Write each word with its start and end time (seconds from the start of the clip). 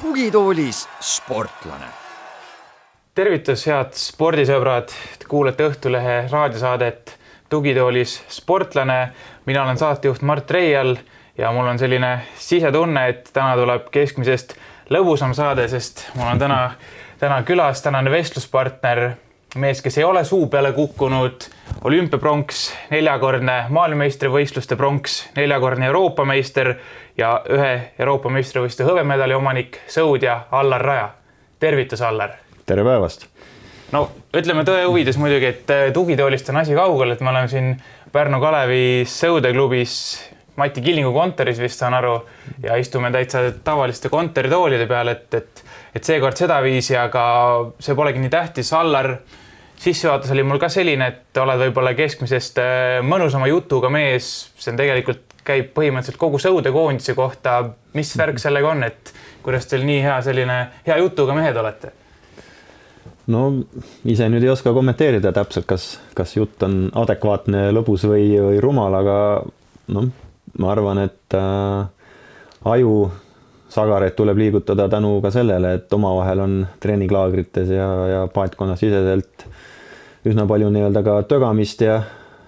tugitoolis 0.00 0.88
sportlane. 1.00 1.86
tervitus, 3.14 3.66
head 3.66 3.96
spordisõbrad, 3.96 4.92
kuulate 5.28 5.64
Õhtulehe 5.68 6.28
raadiosaadet 6.30 7.16
Tugitoolis 7.48 8.22
sportlane. 8.28 9.12
mina 9.46 9.62
olen 9.62 9.78
saatejuht 9.78 10.22
Mart 10.22 10.50
Reial 10.50 10.96
ja 11.38 11.52
mul 11.52 11.66
on 11.66 11.78
selline 11.78 12.20
sisetunne, 12.36 13.08
et 13.08 13.30
täna 13.32 13.56
tuleb 13.56 13.88
keskmisest 13.90 14.54
lõbusam 14.90 15.34
saade, 15.34 15.68
sest 15.70 16.08
mul 16.18 16.32
on 16.32 16.38
täna, 16.38 16.60
täna 17.20 17.40
külas 17.46 17.82
tänane 17.82 18.10
vestluspartner, 18.10 19.12
mees, 19.60 19.82
kes 19.82 19.98
ei 19.98 20.04
ole 20.04 20.24
suu 20.24 20.46
peale 20.50 20.72
kukkunud, 20.74 21.46
olümpiapronks, 21.86 22.64
neljakordne 22.90 23.64
maailmameistrivõistluste 23.74 24.78
pronks, 24.78 25.22
neljakordne 25.36 25.86
Euroopa 25.90 26.24
meister 26.26 26.74
ja 27.18 27.36
ühe 27.50 27.72
Euroopa 27.98 28.32
meistrivõistluste 28.34 28.86
hõbemedali 28.88 29.34
omanik, 29.38 29.80
sõudja 29.90 30.44
Allar 30.50 30.86
Raja. 30.86 31.08
tervitus, 31.60 32.02
Allar. 32.02 32.30
tere 32.66 32.84
päevast. 32.84 33.26
no 33.92 34.08
ütleme 34.34 34.64
tõe 34.64 34.84
huvides 34.86 35.16
muidugi, 35.16 35.46
et 35.46 35.72
tugitoolist 35.94 36.48
on 36.48 36.56
asi 36.56 36.74
kaugel, 36.74 37.10
et 37.10 37.20
me 37.20 37.30
oleme 37.30 37.48
siin 37.48 37.82
Pärnu 38.12 38.40
Kalevi 38.40 39.04
sõudeklubis 39.06 40.29
Mati 40.56 40.82
Killingu 40.82 41.12
kontoris 41.14 41.60
vist 41.60 41.78
saan 41.80 41.94
aru 41.94 42.16
ja 42.62 42.76
istume 42.80 43.10
täitsa 43.14 43.42
tavaliste 43.64 44.10
kontoritoolide 44.12 44.86
peal, 44.90 45.12
et, 45.12 45.28
et, 45.34 45.62
et 45.94 46.04
seekord 46.04 46.36
sedaviisi, 46.36 46.96
aga 46.98 47.22
see 47.80 47.94
polegi 47.98 48.22
nii 48.22 48.32
tähtis. 48.32 48.72
Allar, 48.76 49.12
sissejuhatus 49.80 50.34
oli 50.34 50.44
mul 50.44 50.60
ka 50.60 50.68
selline, 50.72 51.06
et 51.06 51.40
oled 51.40 51.64
võib-olla 51.64 51.94
keskmisest 51.98 52.60
äh, 52.60 52.98
mõnusama 53.06 53.48
jutuga 53.50 53.92
mees, 53.92 54.50
see 54.58 54.74
on 54.74 54.80
tegelikult, 54.80 55.24
käib 55.46 55.70
põhimõtteliselt 55.76 56.20
kogu 56.20 56.38
sõudekoondise 56.42 57.14
kohta. 57.16 57.62
mis 57.94 58.12
värk 58.18 58.38
sellega 58.38 58.68
on, 58.70 58.84
et 58.84 59.14
kuidas 59.42 59.66
teil 59.66 59.86
nii 59.86 60.02
hea 60.04 60.20
selline 60.22 60.58
hea 60.86 60.98
jutuga 61.00 61.34
mehed 61.34 61.56
olete? 61.56 61.94
no 63.30 63.42
ise 64.04 64.28
nüüd 64.28 64.44
ei 64.44 64.50
oska 64.52 64.72
kommenteerida 64.74 65.32
täpselt, 65.32 65.66
kas, 65.66 66.00
kas 66.14 66.36
jutt 66.36 66.62
on 66.66 66.90
adekvaatne, 66.94 67.70
lõbus 67.72 68.04
või, 68.10 68.34
või 68.36 68.60
rumal, 68.62 68.94
aga 69.00 69.16
noh 69.94 70.10
ma 70.60 70.70
arvan, 70.74 71.02
et 71.08 71.36
äh, 71.36 71.88
aju 72.70 73.10
sagareid 73.70 74.16
tuleb 74.18 74.38
liigutada 74.38 74.88
tänu 74.90 75.20
ka 75.22 75.30
sellele, 75.34 75.74
et 75.78 75.92
omavahel 75.92 76.42
on 76.44 76.56
treeninglaagrites 76.82 77.70
ja, 77.70 77.90
ja 78.10 78.24
paatkonna 78.34 78.76
siseselt 78.76 79.46
üsna 80.26 80.46
palju 80.50 80.70
nii-öelda 80.74 81.02
ka 81.06 81.20
tögamist 81.30 81.84
ja, 81.84 82.02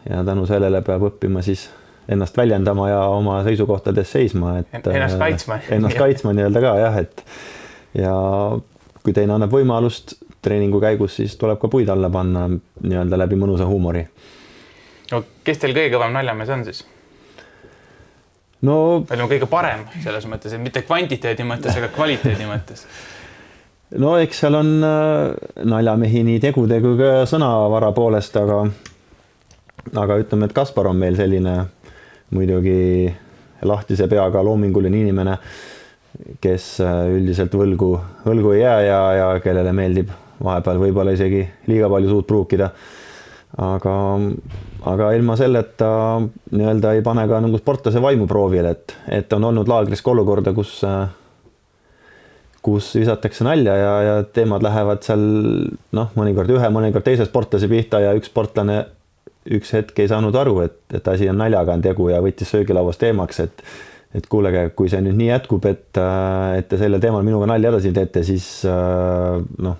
ja 0.09 0.25
tänu 0.27 0.45
sellele 0.51 0.83
peab 0.85 1.07
õppima 1.13 1.45
siis 1.47 1.69
ennast 2.11 2.37
väljendama 2.37 2.89
ja 2.91 3.01
oma 3.15 3.39
seisukohtades 3.47 4.13
seisma, 4.13 4.59
et 4.61 4.87
ennast 4.87 5.15
äh, 5.15 5.23
kaitsma. 5.23 5.59
Ennast 5.71 5.99
kaitsma 6.05 6.35
nii-öelda 6.37 6.65
ka 6.65 6.75
jah, 6.81 6.99
et 7.05 7.25
ja 7.95 8.15
kui 9.03 9.15
teine 9.15 9.37
annab 9.37 9.55
võimalust 9.55 10.17
treeningu 10.43 10.81
käigus, 10.83 11.17
siis 11.21 11.37
tuleb 11.39 11.61
ka 11.63 11.71
puid 11.71 11.91
alla 11.93 12.11
panna 12.11 12.49
nii-öelda 12.51 13.19
läbi 13.25 13.39
mõnusa 13.39 13.69
huumori. 13.71 14.03
no 15.13 15.23
kes 15.45 15.63
teil 15.63 15.77
kõige 15.77 15.95
kõvem 15.95 16.19
naljamees 16.19 16.51
on 16.51 16.67
siis? 16.67 16.83
No. 18.67 18.77
palju 19.09 19.29
kõige 19.31 19.49
parem 19.51 19.85
selles 20.03 20.27
mõttes, 20.31 20.55
et 20.55 20.63
mitte 20.63 20.85
kvantiteedi 20.87 21.47
mõttes, 21.47 21.77
aga 21.79 21.91
kvaliteedi 21.95 22.49
mõttes? 22.49 22.87
no 24.03 24.15
eks 24.23 24.45
seal 24.45 24.57
on 24.59 24.73
äh, 24.87 25.35
naljamehi 25.69 26.25
nii 26.29 26.41
tegude 26.43 26.81
kui 26.85 26.97
ka 27.01 27.13
sõnavara 27.29 27.93
poolest, 27.97 28.39
aga, 28.41 28.63
aga 30.05 30.19
ütleme, 30.23 30.49
et 30.49 30.57
Kaspar 30.57 30.89
on 30.93 31.01
meil 31.03 31.19
selline 31.19 31.59
muidugi 32.33 33.13
lahtise 33.69 34.09
peaga 34.11 34.43
loominguline 34.43 35.05
inimene, 35.05 35.37
kes 36.43 36.75
äh, 36.85 37.05
üldiselt 37.19 37.55
võlgu, 37.57 37.95
võlgu 38.25 38.57
ei 38.57 38.65
jää 38.65 38.81
ja, 38.89 39.01
ja 39.19 39.31
kellele 39.45 39.75
meeldib 39.77 40.11
vahepeal 40.43 40.81
võib-olla 40.81 41.15
isegi 41.15 41.45
liiga 41.71 41.91
palju 41.93 42.11
suud 42.11 42.27
pruukida 42.27 42.73
aga, 43.61 43.97
aga 44.89 45.11
ilma 45.17 45.37
selleta 45.37 45.89
nii-öelda 46.53 46.95
ei 46.97 47.03
pane 47.05 47.27
ka 47.29 47.41
nagu 47.45 47.61
sportlase 47.61 48.03
vaimu 48.03 48.29
proovile, 48.31 48.73
et, 48.77 48.97
et 49.21 49.37
on 49.37 49.51
olnud 49.51 49.69
laagris 49.69 50.03
ka 50.05 50.15
olukorda, 50.15 50.55
kus, 50.57 50.79
kus 52.65 52.95
visatakse 52.97 53.45
nalja 53.45 53.77
ja, 53.77 53.93
ja 54.07 54.17
teemad 54.25 54.65
lähevad 54.65 55.05
seal 55.05 55.23
noh, 55.93 56.17
mõnikord 56.17 56.53
ühe, 56.57 56.73
mõnikord 56.73 57.07
teise 57.07 57.29
sportlase 57.29 57.69
pihta 57.71 58.01
ja 58.05 58.17
üks 58.17 58.33
sportlane 58.33 58.83
üks 59.53 59.73
hetk 59.75 59.97
ei 59.99 60.11
saanud 60.11 60.37
aru, 60.39 60.61
et, 60.63 60.79
et 60.95 61.09
asi 61.11 61.27
on 61.29 61.41
naljaga 61.43 61.75
on 61.75 61.83
tegu 61.83 62.07
ja 62.13 62.21
võttis 62.23 62.53
söögilauas 62.55 63.01
teemaks, 63.01 63.43
et 63.49 63.65
et 64.13 64.27
kuulge, 64.29 64.67
kui 64.77 64.91
see 64.93 65.01
nüüd 65.01 65.17
nii 65.17 65.31
jätkub, 65.31 65.65
et, 65.65 65.97
et 65.97 66.67
te 66.69 66.77
sellel 66.77 67.01
teemal 67.01 67.25
minuga 67.25 67.47
nalja 67.49 67.71
edasi 67.73 67.95
teete, 67.97 68.21
siis 68.29 68.45
noh 68.69 69.79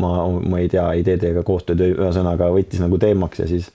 ma, 0.00 0.12
ma 0.28 0.58
ei 0.58 0.68
tea, 0.68 0.86
ei 0.92 1.04
tee 1.06 1.18
teiega 1.20 1.44
koostööd, 1.46 1.82
ühesõnaga 1.94 2.50
võttis 2.54 2.82
nagu 2.82 2.98
teemaks 3.00 3.44
ja 3.44 3.48
siis, 3.50 3.70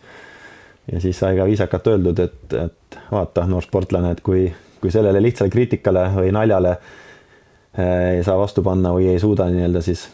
ja 0.91 1.01
siis 1.03 1.19
sai 1.19 1.37
ka 1.37 1.47
viisakalt 1.47 1.87
öeldud, 1.93 2.23
et, 2.25 2.57
et 2.59 2.99
vaata, 3.11 3.45
noor 3.49 3.65
sportlane, 3.65 4.13
et 4.15 4.23
kui, 4.25 4.47
kui 4.81 4.91
sellele 4.93 5.21
lihtsale 5.23 5.53
kriitikale 5.53 6.07
või 6.15 6.33
naljale 6.35 6.75
eh, 6.75 8.19
ei 8.19 8.23
saa 8.27 8.37
vastu 8.39 8.63
panna 8.65 8.93
või 8.95 9.11
ei 9.13 9.21
suuda 9.21 9.49
nii-öelda 9.51 9.83
siis 9.85 10.07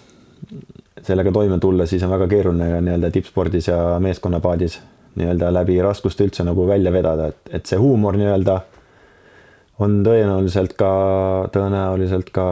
sellega 1.05 1.31
toime 1.31 1.59
tulla, 1.59 1.85
siis 1.85 2.03
on 2.05 2.13
väga 2.15 2.27
keeruline 2.31 2.69
nii-öelda 2.81 3.11
tippspordis 3.13 3.69
ja 3.69 3.79
meeskonnapaadis 4.01 4.79
nii-öelda 5.15 5.51
läbi 5.53 5.77
raskuste 5.83 6.25
üldse 6.27 6.43
nagu 6.43 6.67
välja 6.67 6.91
vedada, 6.91 7.29
et, 7.31 7.53
et 7.59 7.65
see 7.65 7.79
huumor 7.79 8.17
nii-öelda 8.19 8.59
on 9.85 9.99
tõenäoliselt 10.05 10.75
ka, 10.79 10.91
tõenäoliselt 11.53 12.31
ka 12.35 12.47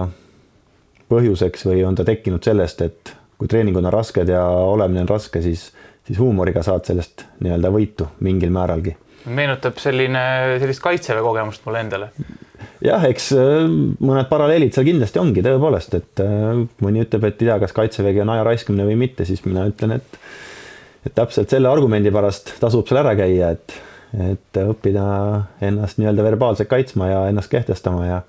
põhjuseks 1.11 1.67
või 1.69 1.83
on 1.87 1.95
ta 1.95 2.05
tekkinud 2.07 2.43
sellest, 2.43 2.81
et 2.81 3.13
kui 3.43 3.51
treeningud 3.51 3.83
on 3.83 3.91
rasked 3.91 4.29
ja 4.31 4.41
olemine 4.47 5.01
on 5.03 5.09
raske, 5.11 5.41
siis, 5.43 5.65
siis 6.07 6.19
huumoriga 6.21 6.63
saad 6.63 6.87
sellest 6.87 7.25
nii-öelda 7.43 7.71
võitu 7.75 8.07
mingil 8.23 8.53
määralgi. 8.55 8.95
meenutab 9.25 9.79
selline, 9.79 10.23
sellist 10.63 10.83
kaitseväe 10.83 11.23
kogemust 11.23 11.65
mulle 11.67 11.81
endale. 11.83 12.07
jah, 12.83 13.03
eks 13.09 13.33
äh, 13.35 13.67
mõned 13.99 14.31
paralleelid 14.31 14.71
seal 14.75 14.87
kindlasti 14.87 15.19
ongi 15.19 15.43
tõepoolest, 15.43 15.99
et 15.99 16.23
äh, 16.23 16.63
mõni 16.85 17.03
ütleb, 17.03 17.27
et 17.27 17.43
ei 17.43 17.51
tea, 17.51 17.59
kas 17.65 17.75
kaitsevägi 17.75 18.23
on 18.23 18.31
aja 18.31 18.47
raiskamine 18.47 18.87
või 18.87 18.99
mitte, 19.03 19.27
siis 19.27 19.43
mina 19.47 19.67
ütlen, 19.67 19.99
et 19.99 20.19
et 21.03 21.11
täpselt 21.11 21.51
selle 21.51 21.67
argumendi 21.67 22.13
pärast 22.15 22.55
tasub 22.63 22.87
seal 22.87 23.01
ära 23.01 23.11
käia, 23.19 23.49
et, 23.57 23.73
et 24.31 24.59
õppida 24.63 25.05
ennast 25.67 25.99
nii-öelda 25.99 26.31
verbaalselt 26.31 26.71
kaitsma 26.71 27.11
ja 27.11 27.23
ennast 27.27 27.51
kehtestama 27.51 28.07
ja 28.07 28.21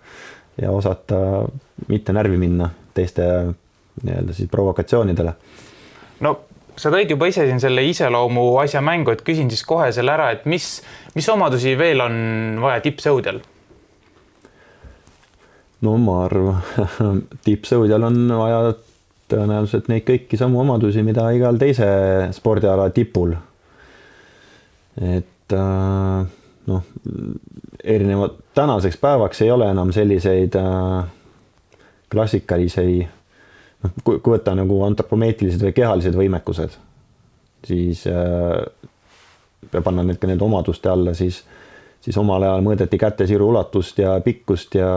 ja 0.58 0.70
osata 0.70 1.16
mitte 1.90 2.12
närvi 2.14 2.36
minna 2.38 2.68
teiste 2.94 3.24
nii-öelda 4.02 4.34
siis 4.34 4.50
provokatsioonidele. 4.50 5.34
no 6.20 6.36
sa 6.76 6.90
tõid 6.90 7.10
juba 7.14 7.28
ise 7.30 7.46
siin 7.46 7.60
selle 7.62 7.84
iseloomu 7.86 8.46
asja 8.62 8.82
mängu, 8.84 9.14
et 9.14 9.22
küsin 9.26 9.50
siis 9.52 9.64
kohe 9.66 9.90
selle 9.94 10.14
ära, 10.14 10.30
et 10.34 10.46
mis, 10.50 10.78
mis 11.14 11.28
omadusi 11.30 11.76
veel 11.78 12.02
on 12.04 12.16
vaja 12.62 12.82
tippsõudjal? 12.84 13.40
no 15.84 15.96
ma 16.00 16.18
arvan, 16.24 16.62
tippsõudjal 17.46 18.08
on 18.10 18.20
vaja 18.40 18.60
tõenäoliselt 19.30 19.88
neid 19.88 20.04
kõiki 20.06 20.38
samu 20.38 20.60
omadusi, 20.62 21.02
mida 21.06 21.26
igal 21.34 21.58
teise 21.60 21.86
spordiala 22.36 22.90
tipul. 22.94 23.34
et 25.00 25.52
äh, 25.52 26.26
noh, 26.70 26.82
erinevad, 27.84 28.38
tänaseks 28.54 28.96
päevaks 29.00 29.42
ei 29.42 29.50
ole 29.50 29.68
enam 29.70 29.92
selliseid 29.92 30.56
äh, 30.60 31.04
klassikalisi 32.12 33.04
kui, 34.04 34.18
kui 34.18 34.34
võtta 34.36 34.54
nagu 34.56 34.80
antropomeetrilised 34.86 35.62
või 35.64 35.76
kehalised 35.76 36.16
võimekused, 36.18 36.76
siis 37.66 38.04
äh, 38.10 38.58
peab 39.70 39.86
panna 39.86 40.04
need 40.06 40.20
ka 40.20 40.30
nende 40.30 40.44
omaduste 40.46 40.90
alla, 40.92 41.14
siis, 41.16 41.42
siis 42.04 42.18
omal 42.20 42.44
ajal 42.44 42.64
mõõdeti 42.64 43.00
kätesiru 43.00 43.48
ulatust 43.52 43.98
ja 44.02 44.18
pikkust 44.24 44.78
ja 44.78 44.90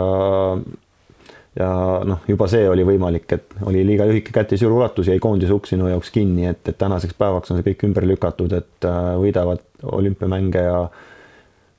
ja 1.58 1.68
noh, 2.06 2.22
juba 2.30 2.46
see 2.52 2.68
oli 2.70 2.84
võimalik, 2.86 3.32
et 3.34 3.56
oli 3.66 3.82
liiga 3.86 4.06
lühike 4.06 4.34
kätesiru 4.36 4.78
ulatus, 4.78 5.08
jäi 5.10 5.18
koondise 5.20 5.56
uks 5.56 5.74
sinu 5.74 5.88
jaoks 5.90 6.12
kinni, 6.14 6.46
et, 6.46 6.62
et 6.70 6.78
tänaseks 6.78 7.18
päevaks 7.18 7.52
on 7.52 7.58
see 7.58 7.72
kõik 7.72 7.88
ümber 7.90 8.06
lükatud, 8.06 8.54
et 8.54 8.86
äh, 8.86 9.14
võidavad 9.18 9.64
olümpiamänge 9.98 10.66
ja 10.68 10.84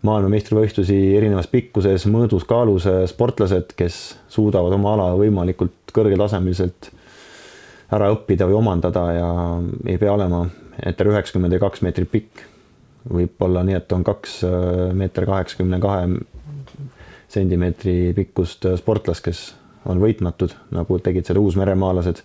maailmameistrivõistlusi 0.07 0.97
erinevas 1.19 1.49
pikkuses, 1.51 2.07
mõõdus, 2.11 2.45
kaalus 2.47 2.87
sportlased, 3.11 3.73
kes 3.79 3.97
suudavad 4.31 4.77
oma 4.77 4.93
ala 4.95 5.09
võimalikult 5.19 5.95
kõrgetasemeliselt 5.95 6.93
ära 7.95 8.11
õppida 8.13 8.49
või 8.49 8.59
omandada 8.59 9.05
ja 9.17 9.29
ei 9.87 9.99
pea 10.01 10.13
olema 10.13 10.45
meeter 10.79 11.11
üheksakümmend 11.13 11.57
ja 11.57 11.63
kaks 11.63 11.83
meetrit 11.87 12.11
pikk. 12.11 12.45
võib 13.09 13.41
olla 13.41 13.63
nii, 13.65 13.77
et 13.79 13.93
on 13.93 14.03
kaks 14.05 14.43
äh, 14.45 14.91
meeter 14.93 15.25
kaheksakümne 15.27 15.79
kahe 15.81 16.03
sentimeetri 17.33 18.13
pikkust 18.17 18.67
äh, 18.69 18.77
sportlast, 18.77 19.25
kes 19.25 19.55
on 19.89 20.03
võitmatud, 20.03 20.53
nagu 20.75 20.99
tegid 21.01 21.27
seda 21.29 21.41
uusmeremaalased. 21.41 22.23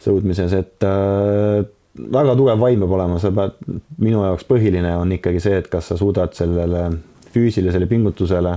sõudmises, 0.00 0.52
et 0.56 0.86
äh, 0.86 1.66
väga 1.98 2.36
tugev 2.36 2.60
vaim 2.60 2.80
peab 2.80 2.94
olema, 2.96 3.18
sa 3.20 3.32
pead, 3.34 3.58
minu 3.98 4.22
jaoks 4.24 4.46
põhiline 4.48 4.94
on 4.96 5.12
ikkagi 5.12 5.42
see, 5.42 5.58
et 5.60 5.68
kas 5.68 5.90
sa 5.90 5.98
suudad 6.00 6.32
sellele 6.36 6.86
füüsilisele 7.34 7.86
pingutusele 7.90 8.56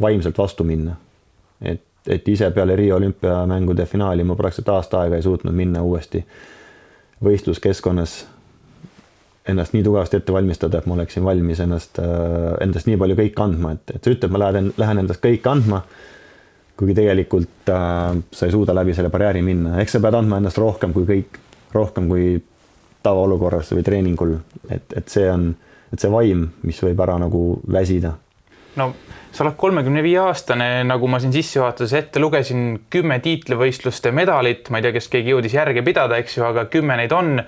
vaimselt 0.00 0.38
vastu 0.38 0.64
minna. 0.64 0.96
et, 1.60 1.85
et 2.08 2.28
ise 2.28 2.50
peale 2.50 2.76
Riia 2.76 2.96
olümpiamängude 2.96 3.86
finaali 3.86 4.24
ma 4.24 4.36
praktiliselt 4.36 4.68
aasta 4.74 5.00
aega 5.00 5.16
ei 5.16 5.22
suutnud 5.26 5.54
minna 5.54 5.82
uuesti 5.82 6.24
võistluskeskkonnas 7.24 8.16
ennast 9.48 9.72
nii 9.72 9.84
tugevasti 9.86 10.18
ette 10.18 10.32
valmistada, 10.32 10.78
et 10.78 10.86
ma 10.86 10.96
oleksin 10.96 11.24
valmis 11.24 11.60
ennast, 11.62 12.00
äh, 12.02 12.56
endast 12.64 12.88
nii 12.90 12.98
palju 13.00 13.16
kõike 13.20 13.42
andma, 13.44 13.72
et, 13.76 13.94
et 13.94 14.02
sa 14.02 14.12
ütled, 14.12 14.32
ma 14.34 14.42
lähen, 14.42 14.72
lähen 14.78 15.02
endast 15.04 15.22
kõike 15.24 15.52
andma. 15.52 15.82
kuigi 16.76 16.92
tegelikult 16.92 17.70
äh, 17.72 18.16
sa 18.32 18.46
ei 18.46 18.52
suuda 18.52 18.74
läbi 18.76 18.94
selle 18.94 19.08
barjääri 19.08 19.40
minna, 19.42 19.78
eks 19.80 19.96
sa 19.96 20.00
pead 20.04 20.18
andma 20.18 20.40
endast 20.42 20.58
rohkem 20.60 20.92
kui 20.92 21.06
kõik, 21.08 21.38
rohkem 21.72 22.08
kui 22.10 22.34
tavaolukorras 23.06 23.70
või 23.72 23.84
treeningul, 23.86 24.34
et, 24.68 24.92
et 24.98 25.08
see 25.08 25.30
on, 25.30 25.52
et 25.92 26.02
see 26.02 26.10
vaim, 26.10 26.48
mis 26.66 26.82
võib 26.82 27.00
ära 27.00 27.16
nagu 27.22 27.42
väsida. 27.72 28.16
No 28.76 28.92
sa 29.36 29.44
oled 29.44 29.56
kolmekümne 29.60 30.02
viie 30.04 30.18
aastane, 30.22 30.68
nagu 30.88 31.08
ma 31.10 31.20
siin 31.20 31.34
sissejuhatuses 31.34 31.92
ette 31.98 32.20
lugesin, 32.22 32.80
kümme 32.92 33.18
tiitlivõistluste 33.24 34.12
medalit, 34.16 34.70
ma 34.72 34.80
ei 34.80 34.86
tea, 34.86 34.94
kas 34.96 35.10
keegi 35.12 35.34
jõudis 35.34 35.56
järge 35.56 35.84
pidada, 35.84 36.20
eks 36.22 36.38
ju, 36.38 36.44
aga 36.46 36.66
kümme 36.72 36.96
neid 36.96 37.12
on 37.12 37.40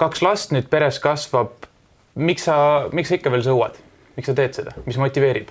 kaks 0.00 0.22
last 0.24 0.54
nüüd 0.54 0.70
peres 0.70 1.00
kasvab. 1.02 1.66
miks 2.14 2.44
sa, 2.44 2.88
miks 2.92 3.08
sa 3.08 3.18
ikka 3.18 3.30
veel 3.30 3.42
sõuad, 3.46 3.76
miks 4.16 4.30
sa 4.30 4.34
teed 4.38 4.54
seda, 4.54 4.74
mis 4.86 4.98
motiveerib? 4.98 5.50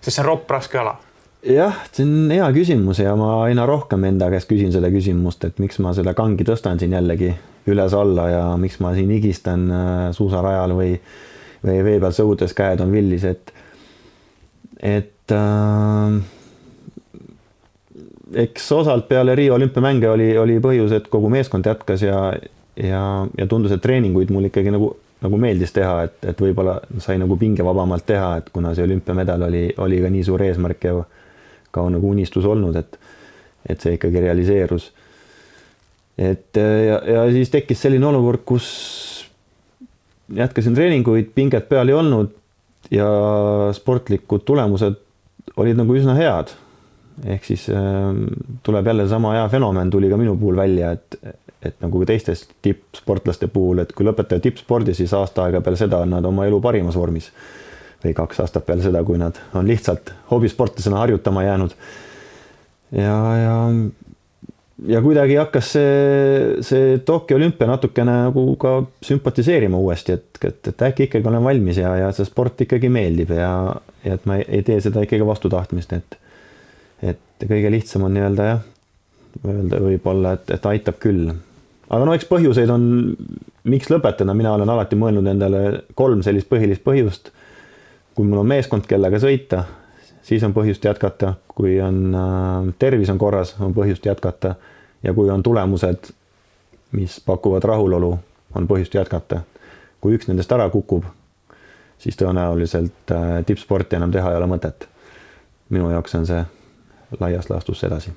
sest 0.00 0.16
see 0.16 0.22
on 0.22 0.28
ropp 0.28 0.50
raske 0.50 0.78
ala. 0.78 0.96
jah, 1.42 1.80
see 1.92 2.04
on 2.04 2.30
hea 2.30 2.46
küsimus 2.54 3.00
ja 3.02 3.14
ma 3.18 3.42
aina 3.46 3.66
rohkem 3.66 4.04
enda 4.04 4.28
käest 4.32 4.48
küsin 4.50 4.72
seda 4.74 4.90
küsimust, 4.92 5.44
et 5.48 5.58
miks 5.62 5.80
ma 5.80 5.94
seda 5.96 6.14
kangi 6.14 6.44
tõstan 6.44 6.78
siin 6.78 6.94
jällegi 6.96 7.32
üles-alla 7.66 8.28
ja 8.30 8.44
miks 8.60 8.78
ma 8.80 8.92
siin 8.94 9.10
higistan 9.10 9.66
äh, 9.72 9.94
suusarajal 10.14 10.76
või, 10.76 10.92
või 11.64 11.82
vee 11.84 12.00
peal 12.00 12.14
sõudes, 12.16 12.54
käed 12.56 12.82
on 12.84 12.92
villis, 12.92 13.24
et, 13.28 13.52
et 14.82 15.34
äh, 15.34 16.18
eks 18.34 18.72
osalt 18.72 19.08
peale 19.08 19.34
Riia 19.34 19.54
olümpiamänge 19.54 20.10
oli, 20.10 20.30
oli 20.38 20.58
põhjus, 20.62 20.92
et 20.96 21.08
kogu 21.08 21.30
meeskond 21.32 21.66
jätkas 21.66 22.02
ja, 22.02 22.20
ja, 22.76 23.02
ja 23.38 23.46
tundus, 23.46 23.72
et 23.72 23.82
treeninguid 23.82 24.32
mul 24.34 24.48
ikkagi 24.50 24.72
nagu, 24.74 24.90
nagu 25.24 25.40
meeldis 25.40 25.72
teha, 25.76 26.00
et, 26.08 26.18
et 26.32 26.40
võib-olla 26.40 26.78
sai 27.02 27.20
nagu 27.22 27.38
pingevabamalt 27.40 28.06
teha, 28.06 28.36
et 28.40 28.50
kuna 28.54 28.74
see 28.74 28.86
olümpiamedal 28.88 29.46
oli, 29.48 29.68
oli 29.82 30.02
ka 30.02 30.12
nii 30.12 30.26
suur 30.26 30.44
eesmärk 30.46 30.88
ja 30.88 30.96
ka 31.74 31.84
nagu 31.92 32.10
unistus 32.10 32.46
olnud, 32.48 32.76
et, 32.76 32.98
et 33.68 33.80
see 33.80 33.96
ikkagi 33.96 34.22
realiseerus. 34.24 34.90
et 36.18 36.56
ja, 36.56 37.00
ja 37.12 37.26
siis 37.32 37.50
tekkis 37.52 37.82
selline 37.86 38.06
olukord, 38.08 38.42
kus 38.48 38.68
jätkasin 40.34 40.74
treeninguid, 40.74 41.32
pinget 41.34 41.68
peal 41.68 41.88
ei 41.88 41.94
olnud 41.94 42.32
ja 42.90 43.08
sportlikud 43.74 44.44
tulemused 44.46 44.98
olid 45.56 45.78
nagu 45.78 45.96
üsna 45.96 46.14
head. 46.18 46.54
ehk 47.24 47.44
siis 47.44 47.68
äh, 47.72 48.12
tuleb 48.62 48.86
jälle 48.86 49.08
sama 49.08 49.32
hea 49.32 49.48
fenomen 49.48 49.90
tuli 49.90 50.10
ka 50.10 50.16
minu 50.16 50.36
puhul 50.36 50.56
välja, 50.56 50.90
et 50.92 51.18
et 51.66 51.78
nagu 51.80 52.04
teistes 52.06 52.44
tippsportlaste 52.62 53.48
puhul, 53.50 53.80
et 53.82 53.92
kui 53.96 54.06
lõpetada 54.06 54.42
tippspordi, 54.44 54.94
siis 54.94 55.14
aasta 55.16 55.46
aega 55.46 55.62
peale 55.64 55.78
seda 55.80 56.02
on 56.04 56.12
nad 56.14 56.24
oma 56.28 56.46
elu 56.46 56.60
parimas 56.62 56.98
vormis. 56.98 57.30
või 58.04 58.12
kaks 58.14 58.40
aastat 58.44 58.66
peale 58.66 58.84
seda, 58.84 59.00
kui 59.04 59.18
nad 59.18 59.38
on 59.56 59.66
lihtsalt 59.66 60.12
hobisportlasena 60.30 60.98
harjutama 60.98 61.42
jäänud. 61.42 61.70
ja, 62.92 63.16
ja, 63.42 63.56
ja 64.84 65.00
kuidagi 65.02 65.38
hakkas 65.40 65.72
see, 65.72 66.62
see 66.66 66.98
Tokyo 67.04 67.38
olümpia 67.38 67.68
natukene 67.70 68.18
nagu 68.26 68.44
ka 68.60 68.76
sümpatiseerima 69.04 69.78
uuesti, 69.80 70.18
et, 70.18 70.40
et, 70.44 70.60
et 70.72 70.86
äkki 70.90 71.08
ikkagi 71.08 71.28
olen 71.28 71.44
valmis 71.44 71.80
ja, 71.80 71.94
ja 72.02 72.12
see 72.16 72.28
sport 72.28 72.60
ikkagi 72.66 72.90
meeldib 72.92 73.32
ja, 73.36 73.50
ja 74.04 74.18
et 74.18 74.28
ma 74.28 74.40
ei, 74.40 74.46
ei 74.58 74.66
tee 74.66 74.78
seda 74.84 75.04
ikkagi 75.06 75.26
vastu 75.26 75.52
tahtmist, 75.52 75.96
et 75.96 76.20
et 77.04 77.44
kõige 77.44 77.68
lihtsam 77.72 78.06
on 78.06 78.14
nii-öelda 78.16 78.44
jah, 78.48 78.62
öelda 79.44 79.80
võib-olla, 79.84 80.32
et, 80.38 80.54
et 80.56 80.68
aitab 80.70 80.96
küll 81.00 81.28
aga 81.90 82.06
no 82.06 82.14
eks 82.16 82.28
põhjuseid 82.30 82.70
on, 82.72 82.86
miks 83.70 83.90
lõpetada, 83.92 84.34
mina 84.36 84.54
olen 84.56 84.70
alati 84.72 84.98
mõelnud 84.98 85.28
endale 85.30 85.62
kolm 85.98 86.22
sellist 86.26 86.50
põhilist 86.50 86.84
põhjust. 86.86 87.32
kui 88.16 88.24
mul 88.24 88.40
on 88.40 88.48
meeskond, 88.48 88.86
kellega 88.88 89.18
sõita, 89.20 89.66
siis 90.26 90.44
on 90.44 90.54
põhjust 90.54 90.84
jätkata, 90.84 91.34
kui 91.48 91.80
on 91.80 92.14
äh, 92.14 92.74
tervis 92.78 93.10
on 93.10 93.18
korras, 93.18 93.54
on 93.60 93.74
põhjust 93.74 94.06
jätkata 94.06 94.54
ja 95.02 95.14
kui 95.14 95.30
on 95.30 95.42
tulemused, 95.42 96.10
mis 96.92 97.20
pakuvad 97.26 97.64
rahulolu, 97.64 98.16
on 98.54 98.66
põhjust 98.68 98.94
jätkata. 98.94 99.40
kui 100.00 100.14
üks 100.14 100.28
nendest 100.28 100.52
ära 100.52 100.68
kukub, 100.70 101.04
siis 101.98 102.18
tõenäoliselt 102.20 103.12
äh, 103.14 103.40
tippsporti 103.46 103.96
enam 103.96 104.12
teha 104.12 104.30
ei 104.30 104.36
ole 104.36 104.46
mõtet. 104.50 104.88
minu 105.68 105.90
jaoks 105.90 106.14
on 106.14 106.26
see 106.26 106.44
laias 107.20 107.50
laastus 107.50 107.80
sedasi. 107.80 108.12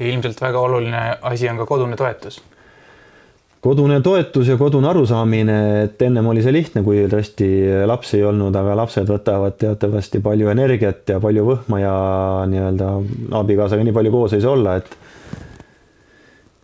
ilmselt 0.00 0.40
väga 0.40 0.58
oluline 0.60 1.18
asi 1.22 1.48
on 1.48 1.56
ka 1.56 1.66
kodune 1.66 1.96
toetus 1.96 2.42
kodune 3.62 4.00
toetus 4.02 4.48
ja 4.50 4.56
kodune 4.58 4.88
arusaamine, 4.90 5.56
et 5.84 6.02
ennem 6.02 6.26
oli 6.32 6.42
see 6.42 6.54
lihtne, 6.54 6.82
kui 6.82 7.04
tõesti 7.10 7.48
lapsi 7.86 8.18
ei 8.18 8.24
olnud, 8.26 8.56
aga 8.58 8.74
lapsed 8.80 9.06
võtavad 9.06 9.54
teatavasti 9.60 10.18
palju 10.24 10.50
energiat 10.50 11.12
ja 11.14 11.20
palju 11.22 11.44
võhma 11.46 11.78
ja 11.78 11.96
nii-öelda 12.50 12.88
abikaasaga 13.38 13.86
nii 13.86 13.94
palju 13.94 14.14
koos 14.14 14.34
ei 14.34 14.42
saa 14.42 14.56
olla, 14.56 14.76
et 14.82 14.98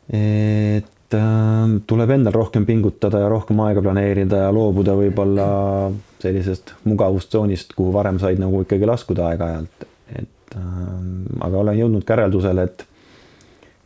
et 0.09 1.15
äh, 1.15 1.77
tuleb 1.87 2.11
endal 2.17 2.35
rohkem 2.35 2.67
pingutada 2.67 3.23
ja 3.23 3.31
rohkem 3.31 3.61
aega 3.61 3.85
planeerida 3.85 4.43
ja 4.47 4.51
loobuda 4.55 4.97
võib-olla 4.99 5.47
sellisest 6.19 6.75
mugavustsoonist, 6.89 7.77
kuhu 7.79 7.93
varem 7.95 8.19
said 8.19 8.41
nagu 8.43 8.65
ikkagi 8.65 8.89
laskuda 8.89 9.29
aeg-ajalt, 9.31 9.87
et 10.19 10.59
äh, 10.59 10.91
aga 11.47 11.63
olen 11.63 11.79
jõudnud 11.85 12.09
ka 12.09 12.17
järeldusele, 12.17 12.67
et 12.67 12.87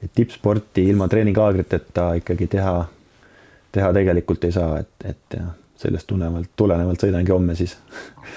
et 0.03 0.11
tippsporti 0.19 0.83
ilma 0.91 1.07
treeningaagriteta 1.07 2.09
ikkagi 2.19 2.49
teha 2.57 2.75
teha 3.73 3.93
tegelikult 3.93 4.45
ei 4.45 4.53
saa, 4.53 4.79
et, 4.79 5.09
et 5.09 5.39
ja 5.39 5.49
sellest 5.83 6.07
tulenevalt, 6.07 6.53
tulenevalt 6.57 7.03
sõidangi 7.03 7.35
homme 7.35 7.57
siis 7.59 7.77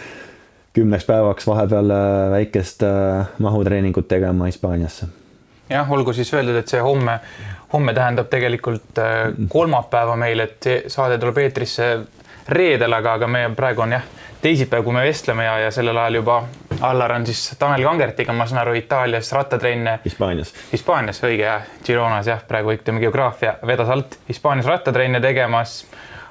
kümneks 0.75 1.05
päevaks 1.07 1.47
vahepeal 1.47 1.93
äh, 1.93 2.31
väikest 2.31 2.83
äh, 2.83 3.27
mahutreeningut 3.39 4.07
tegema 4.07 4.49
Hispaaniasse. 4.49 5.07
jah, 5.69 5.91
olgu 5.91 6.13
siis 6.13 6.33
öeldud, 6.33 6.57
et 6.59 6.71
see 6.71 6.81
homme, 6.81 7.19
homme 7.73 7.93
tähendab 7.93 8.29
tegelikult 8.33 9.01
äh, 9.01 9.31
kolmapäeva 9.49 10.15
meil, 10.19 10.45
et 10.47 10.69
saade 10.87 11.19
tuleb 11.21 11.43
eetrisse 11.45 11.89
reedel, 12.49 12.93
aga, 12.93 13.15
aga 13.19 13.27
me 13.27 13.47
praegu 13.55 13.85
on 13.85 13.95
jah, 13.97 14.09
teisipäev, 14.41 14.83
kui 14.85 14.93
me 14.93 15.05
vestleme 15.05 15.45
ja, 15.45 15.57
ja 15.65 15.71
sellel 15.73 15.97
ajal 15.97 16.21
juba 16.21 16.41
Allar 16.85 17.11
on 17.15 17.25
siis 17.25 17.55
Tanel 17.59 17.83
Kangertiga, 17.83 18.33
ma 18.33 18.45
saan 18.45 18.61
aru, 18.61 18.75
Itaalias 18.77 19.31
rattatrenne. 19.33 19.99
Hispaanias. 20.05 20.53
Hispaanias, 20.71 21.21
õige 21.25 21.45
jah, 21.47 21.63
Gironas 21.85 22.27
jah, 22.29 22.43
praegu 22.47 22.75
ütleme 22.75 23.01
geograafia 23.01 23.55
vedas 23.65 23.89
alt, 23.89 24.19
Hispaanias 24.29 24.69
rattatrenne 24.69 25.21
tegemas. 25.23 25.85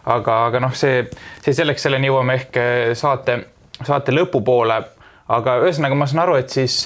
aga, 0.07 0.37
aga 0.47 0.61
noh, 0.61 0.75
see, 0.77 1.07
see 1.43 1.57
selleks, 1.57 1.83
selleni 1.83 2.11
jõuame 2.11 2.37
ehk 2.39 2.57
eh, 2.61 2.93
saate, 2.95 3.39
saate 3.81 4.13
lõpupoole. 4.13 4.79
aga 5.29 5.59
ühesõnaga, 5.65 5.99
ma 5.99 6.07
saan 6.07 6.23
aru, 6.27 6.39
et 6.39 6.53
siis, 6.53 6.83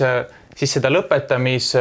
siis 0.56 0.72
seda 0.78 0.90
lõpetamis 0.92 1.72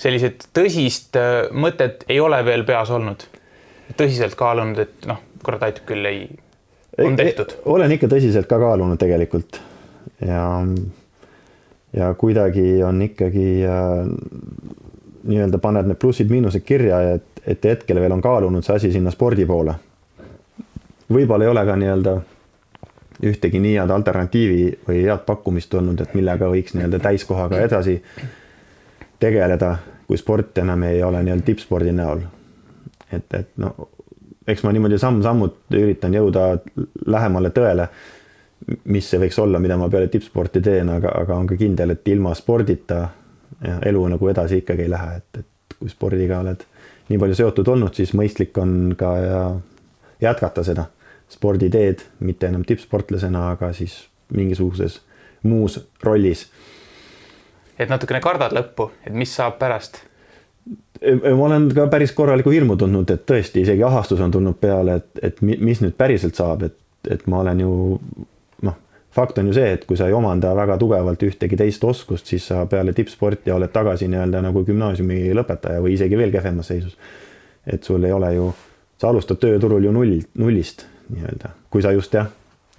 sellised 0.00 0.46
tõsist 0.56 1.18
mõtet 1.52 2.06
ei 2.08 2.20
ole 2.20 2.44
veel 2.44 2.64
peas 2.64 2.90
olnud. 2.90 3.26
tõsiselt 3.96 4.34
kaalunud, 4.34 4.78
et 4.78 5.06
noh, 5.06 5.20
kurat 5.44 5.68
aitab 5.68 5.84
küll, 5.86 6.06
ei 6.06 6.24
on 6.98 7.16
tehtud? 7.16 7.58
olen 7.64 7.92
ikka 7.92 8.08
tõsiselt 8.10 8.48
ka 8.50 8.58
kaalunud 8.58 8.98
tegelikult 9.00 9.60
ja, 10.26 10.66
ja 11.92 12.14
kuidagi 12.14 12.82
on 12.84 13.02
ikkagi 13.02 13.64
äh, 13.66 14.08
nii-öelda 15.24 15.58
paned 15.58 15.88
need 15.88 16.00
plussid-miinused 16.00 16.64
kirja, 16.64 17.00
et, 17.16 17.42
et 17.46 17.64
hetkel 17.64 18.00
veel 18.00 18.12
on 18.16 18.22
kaalunud 18.24 18.64
see 18.64 18.76
asi 18.76 18.92
sinna 18.92 19.10
spordi 19.10 19.46
poole. 19.46 19.74
võib-olla 21.10 21.44
ei 21.44 21.50
ole 21.50 21.64
ka 21.66 21.76
nii-öelda 21.76 22.16
ühtegi 23.26 23.60
nii 23.60 23.76
head 23.76 23.90
alternatiivi 23.90 24.66
või 24.88 25.02
head 25.04 25.24
pakkumist 25.26 25.74
olnud, 25.74 26.00
et 26.00 26.14
millega 26.14 26.48
võiks 26.48 26.74
nii-öelda 26.74 27.00
täiskohaga 27.04 27.60
edasi 27.60 28.00
tegeleda, 29.20 29.76
kui 30.06 30.16
sport 30.16 30.58
enam 30.58 30.82
ei 30.88 31.02
ole 31.02 31.22
nii-öelda 31.22 31.44
tippspordi 31.44 31.92
näol. 31.92 32.22
et, 33.12 33.34
et 33.34 33.50
no 33.56 33.74
eks 34.48 34.62
ma 34.64 34.72
niimoodi 34.72 34.98
samm-sammult 34.98 35.76
üritan 35.76 36.14
jõuda 36.14 36.46
lähemale 37.06 37.50
tõele, 37.54 37.88
mis 38.84 39.08
see 39.10 39.20
võiks 39.22 39.38
olla, 39.40 39.58
mida 39.62 39.76
ma 39.80 39.88
peale 39.88 40.10
tippsporti 40.12 40.60
teen, 40.64 40.90
aga, 40.92 41.14
aga 41.22 41.36
on 41.36 41.48
ka 41.48 41.56
kindel, 41.60 41.94
et 41.94 42.08
ilma 42.12 42.34
spordita 42.36 43.00
ja, 43.64 43.78
elu 43.88 44.06
nagu 44.14 44.28
edasi 44.28 44.60
ikkagi 44.62 44.86
ei 44.86 44.92
lähe, 44.92 45.16
et, 45.20 45.42
et 45.42 45.78
kui 45.78 45.90
spordiga 45.92 46.40
oled 46.44 46.64
nii 47.10 47.18
palju 47.18 47.38
seotud 47.40 47.68
olnud, 47.72 47.94
siis 47.96 48.12
mõistlik 48.14 48.56
on 48.60 48.94
ka 48.98 49.12
ja 49.24 49.42
jätkata 50.22 50.64
seda 50.66 50.86
sporditeed, 51.30 52.04
mitte 52.26 52.50
enam 52.50 52.64
tippsportlasena, 52.66 53.50
aga 53.54 53.72
siis 53.72 53.96
mingisuguses 54.34 55.00
muus 55.42 55.78
rollis. 56.02 56.46
et 57.78 57.88
natukene 57.88 58.20
kardad 58.20 58.52
lõppu, 58.52 58.90
et 59.06 59.14
mis 59.14 59.32
saab 59.34 59.58
pärast? 59.58 60.02
ma 61.00 61.46
olen 61.46 61.70
ka 61.74 61.86
päris 61.88 62.12
korralikku 62.12 62.52
hirmu 62.52 62.76
tundnud, 62.76 63.10
et 63.10 63.24
tõesti 63.26 63.64
isegi 63.64 63.82
ahastus 63.82 64.20
on 64.20 64.30
tulnud 64.30 64.58
peale, 64.60 65.00
et, 65.00 65.22
et 65.22 65.40
mis 65.42 65.80
nüüd 65.80 65.96
päriselt 65.96 66.36
saab, 66.36 66.66
et, 66.68 66.76
et 67.08 67.24
ma 67.26 67.40
olen 67.40 67.62
ju 67.64 67.72
fakt 69.14 69.38
on 69.38 69.50
ju 69.50 69.54
see, 69.56 69.72
et 69.74 69.84
kui 69.88 69.98
sa 69.98 70.06
ei 70.08 70.14
omanda 70.14 70.52
väga 70.56 70.76
tugevalt 70.78 71.22
ühtegi 71.26 71.58
teist 71.58 71.84
oskust, 71.84 72.30
siis 72.30 72.46
sa 72.50 72.64
peale 72.70 72.94
tippsporti 72.96 73.50
oled 73.50 73.72
tagasi 73.74 74.08
nii-öelda 74.10 74.42
nagu 74.44 74.64
gümnaasiumi 74.66 75.22
lõpetaja 75.36 75.82
või 75.82 75.96
isegi 75.96 76.18
veel 76.18 76.32
kehvemas 76.34 76.70
seisus. 76.70 76.96
et 77.66 77.84
sul 77.84 78.04
ei 78.04 78.12
ole 78.12 78.34
ju, 78.34 78.52
sa 78.98 79.10
alustad 79.10 79.36
tööturul 79.42 79.84
ju 79.84 79.92
null, 79.92 80.20
nullist 80.38 80.86
nii-öelda, 81.10 81.50
kui 81.70 81.82
sa 81.82 81.92
just 81.92 82.14
jah, 82.14 82.30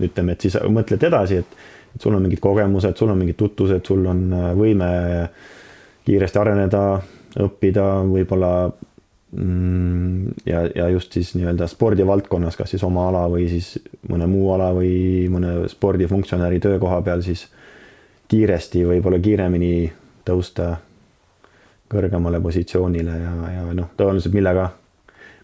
ütleme, 0.01 0.33
et 0.33 0.41
siis 0.41 0.57
mõtled 0.67 1.03
edasi, 1.03 1.41
et, 1.43 1.57
et 1.95 2.01
sul 2.01 2.15
on 2.15 2.23
mingid 2.23 2.39
kogemused, 2.41 2.95
sul 2.97 3.11
on 3.11 3.19
mingid 3.19 3.37
tutvused, 3.37 3.85
sul 3.85 4.05
on 4.09 4.23
äh, 4.33 4.47
võime 4.57 4.89
kiiresti 6.07 6.39
areneda, 6.41 6.85
õppida, 7.39 7.85
võib-olla 8.07 8.71
ja, 10.45 10.65
ja 10.75 10.89
just 10.91 11.13
siis 11.15 11.29
nii-öelda 11.37 11.67
spordivaldkonnas, 11.71 12.57
kas 12.59 12.73
siis 12.73 12.83
oma 12.83 13.07
ala 13.07 13.23
või 13.31 13.45
siis 13.47 13.77
mõne 14.11 14.27
muu 14.27 14.49
ala 14.51 14.71
või 14.75 15.29
mõne 15.31 15.69
spordifunktsionääri 15.71 16.59
töökoha 16.59 16.99
peal 17.05 17.23
siis 17.23 17.45
kiiresti, 18.31 18.83
võib-olla 18.89 19.21
kiiremini 19.23 19.91
tõusta 20.27 20.73
kõrgemale 21.91 22.41
positsioonile 22.43 23.17
ja, 23.23 23.33
ja 23.55 23.65
noh, 23.75 23.91
tõenäoliselt 23.95 24.35
millega 24.35 24.69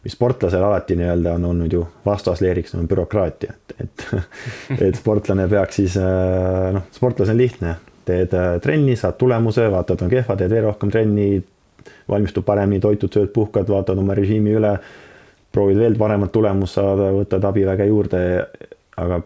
mis 0.04 0.14
sportlasel 0.16 0.64
alati 0.64 0.96
nii-öelda 0.96 1.34
on 1.36 1.46
olnud 1.46 1.74
ju 1.74 1.82
vastasleeriks 2.06 2.76
on 2.78 2.88
bürokraatia, 2.88 3.54
et, 3.54 3.76
et, 3.84 4.06
et 4.90 4.96
sportlane 4.96 5.48
peaks 5.52 5.82
siis 5.82 5.98
äh, 6.00 6.70
noh, 6.76 6.86
sportlase 6.96 7.34
on 7.36 7.42
lihtne, 7.42 7.76
teed 8.08 8.36
äh, 8.38 8.54
trenni, 8.64 8.96
saad 8.96 9.18
tulemuse, 9.20 9.68
vaatad, 9.72 10.06
on 10.06 10.12
kehva, 10.12 10.38
teed 10.40 10.54
veel 10.54 10.70
rohkem 10.70 10.94
trenni, 10.94 11.42
valmistud 12.10 12.46
paremini, 12.48 12.82
toitud, 12.84 13.14
sööd, 13.14 13.30
puhkad, 13.36 13.70
vaatad 13.70 14.00
oma 14.00 14.16
režiimi 14.18 14.56
üle, 14.58 14.74
proovid 15.52 15.80
veel 15.82 15.98
paremat 16.00 16.32
tulemust 16.32 16.80
saada, 16.80 17.12
võtad 17.16 17.46
abiväge 17.48 17.88
juurde, 17.90 18.24
aga, 18.98 19.22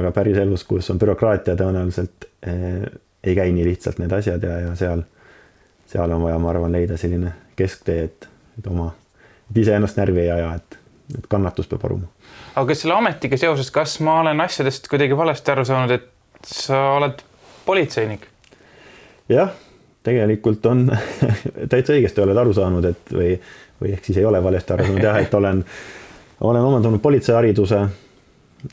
aga 0.00 0.14
päriselus, 0.14 0.64
kus 0.68 0.90
on 0.92 1.00
bürokraatia, 1.00 1.56
tõenäoliselt 1.58 2.28
eh, 2.46 2.86
ei 3.24 3.34
käi 3.36 3.52
nii 3.52 3.66
lihtsalt 3.72 4.00
need 4.02 4.14
asjad 4.14 4.42
ja, 4.42 4.60
ja 4.66 4.78
seal, 4.78 5.04
seal 5.90 6.16
on 6.16 6.24
vaja, 6.26 6.38
ma 6.42 6.52
arvan, 6.54 6.72
leida 6.72 6.96
selline 7.00 7.34
kesktee, 7.58 8.08
et, 8.08 8.28
et 8.58 8.66
oma 8.70 8.92
et 9.50 9.62
iseennast 9.62 9.96
närvi 9.96 10.24
ei 10.26 10.30
aja, 10.30 10.52
et, 10.58 10.78
et 11.18 11.28
kannatus 11.30 11.68
peab 11.70 11.86
aruma. 11.88 12.08
aga 12.54 12.66
kas 12.70 12.82
selle 12.84 12.96
ametiga 12.98 13.38
seoses, 13.40 13.70
kas 13.74 13.98
ma 14.04 14.20
olen 14.22 14.40
asjadest 14.44 14.88
kuidagi 14.90 15.16
valesti 15.16 15.54
aru 15.54 15.64
saanud, 15.68 15.94
et 15.96 16.50
sa 16.52 16.82
oled 16.98 17.22
politseinik? 17.66 18.28
jah, 19.32 19.54
tegelikult 20.02 20.66
on 20.66 20.84
täitsa 21.72 21.94
õigesti 21.96 22.22
oled 22.22 22.36
aru 22.36 22.52
saanud, 22.56 22.84
et 22.84 23.14
või, 23.14 23.32
või 23.80 23.94
ehk 23.96 24.04
siis 24.08 24.20
ei 24.20 24.28
ole 24.28 24.42
valesti 24.44 24.74
aru 24.74 24.86
saanud 24.88 25.08
jah, 25.08 25.18
et 25.22 25.34
olen, 25.34 25.64
olen 26.40 26.68
omandanud 26.70 27.02
politseihariduse 27.02 27.82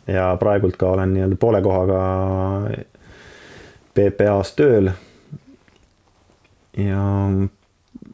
ja 0.07 0.29
praegult 0.39 0.77
ka 0.77 0.93
olen 0.95 1.13
nii-öelda 1.13 1.39
poole 1.39 1.61
kohaga 1.65 1.99
PPA-s 3.95 4.55
tööl. 4.55 4.91
ja 6.77 7.01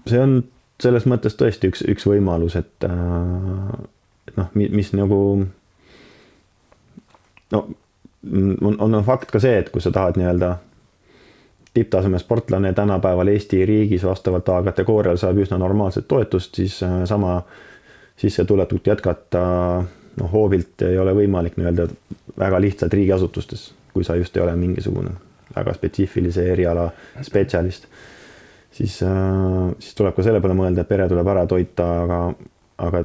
see 0.08 0.20
on 0.20 0.42
selles 0.82 1.06
mõttes 1.10 1.38
tõesti 1.38 1.70
üks, 1.70 1.84
üks 1.88 2.06
võimalus, 2.10 2.56
et 2.58 2.86
äh, 2.86 3.72
noh, 4.38 4.52
mis 4.58 4.94
nagu 4.98 5.22
no 7.52 7.64
on, 8.62 8.76
on 8.80 9.04
fakt 9.06 9.32
ka 9.34 9.42
see, 9.42 9.58
et 9.62 9.70
kui 9.74 9.82
sa 9.82 9.94
tahad 9.94 10.20
nii-öelda 10.20 10.56
tipptaseme 11.74 12.20
sportlane 12.20 12.74
tänapäeval 12.74 13.28
Eesti 13.28 13.66
riigis 13.66 14.04
vastavalt 14.04 14.50
A-kategoorial 14.50 15.18
saab 15.18 15.38
üsna 15.38 15.58
normaalset 15.58 16.08
toetust, 16.08 16.56
siis 16.56 16.84
äh, 16.84 17.04
sama 17.06 17.42
sissetulekut 18.18 18.88
jätkata 18.88 19.44
noh, 20.20 20.32
hoovilt 20.32 20.82
ei 20.88 20.98
ole 21.00 21.16
võimalik 21.16 21.58
nii-öelda 21.58 21.88
väga 22.40 22.62
lihtsalt 22.62 22.94
riigiasutustes, 22.94 23.72
kui 23.94 24.04
sa 24.04 24.16
just 24.16 24.38
ei 24.38 24.44
ole 24.44 24.56
mingisugune 24.56 25.16
väga 25.56 25.74
spetsiifilise 25.74 26.48
eriala 26.54 26.90
spetsialist 27.22 27.88
siis, 28.72 29.04
äh, 29.04 29.76
siis 29.80 29.96
tuleb 29.96 30.16
ka 30.16 30.24
selle 30.24 30.42
peale 30.42 30.56
mõelda, 30.58 30.84
et 30.84 30.90
pere 30.90 31.08
tuleb 31.12 31.28
ära 31.28 31.46
toita, 31.50 31.88
aga, 32.04 32.20
aga 32.88 33.04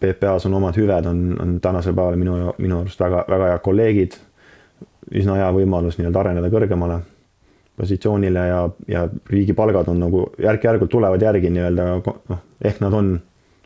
PPA-s 0.00 0.48
on 0.48 0.58
omad 0.58 0.76
hüved, 0.78 1.06
on, 1.06 1.24
on 1.40 1.58
tänasel 1.62 1.94
päeval 1.94 2.18
minu, 2.20 2.38
minu 2.58 2.80
arust 2.82 3.00
väga, 3.00 3.24
väga 3.30 3.52
head 3.52 3.64
kolleegid. 3.64 4.20
üsna 5.14 5.34
hea 5.36 5.50
võimalus 5.52 5.98
nii-öelda 5.98 6.20
areneda 6.20 6.48
kõrgemale 6.50 7.02
positsioonile 7.76 8.46
ja, 8.48 8.60
ja 8.88 9.04
riigi 9.30 9.52
palgad 9.52 9.88
on 9.90 10.00
nagu 10.04 10.24
järk-järgult 10.38 10.90
tulevad 10.90 11.22
järgi 11.22 11.50
nii-öelda 11.50 11.86
noh, 11.98 12.42
ehk 12.62 12.80
nad 12.84 12.94
on 12.94 13.14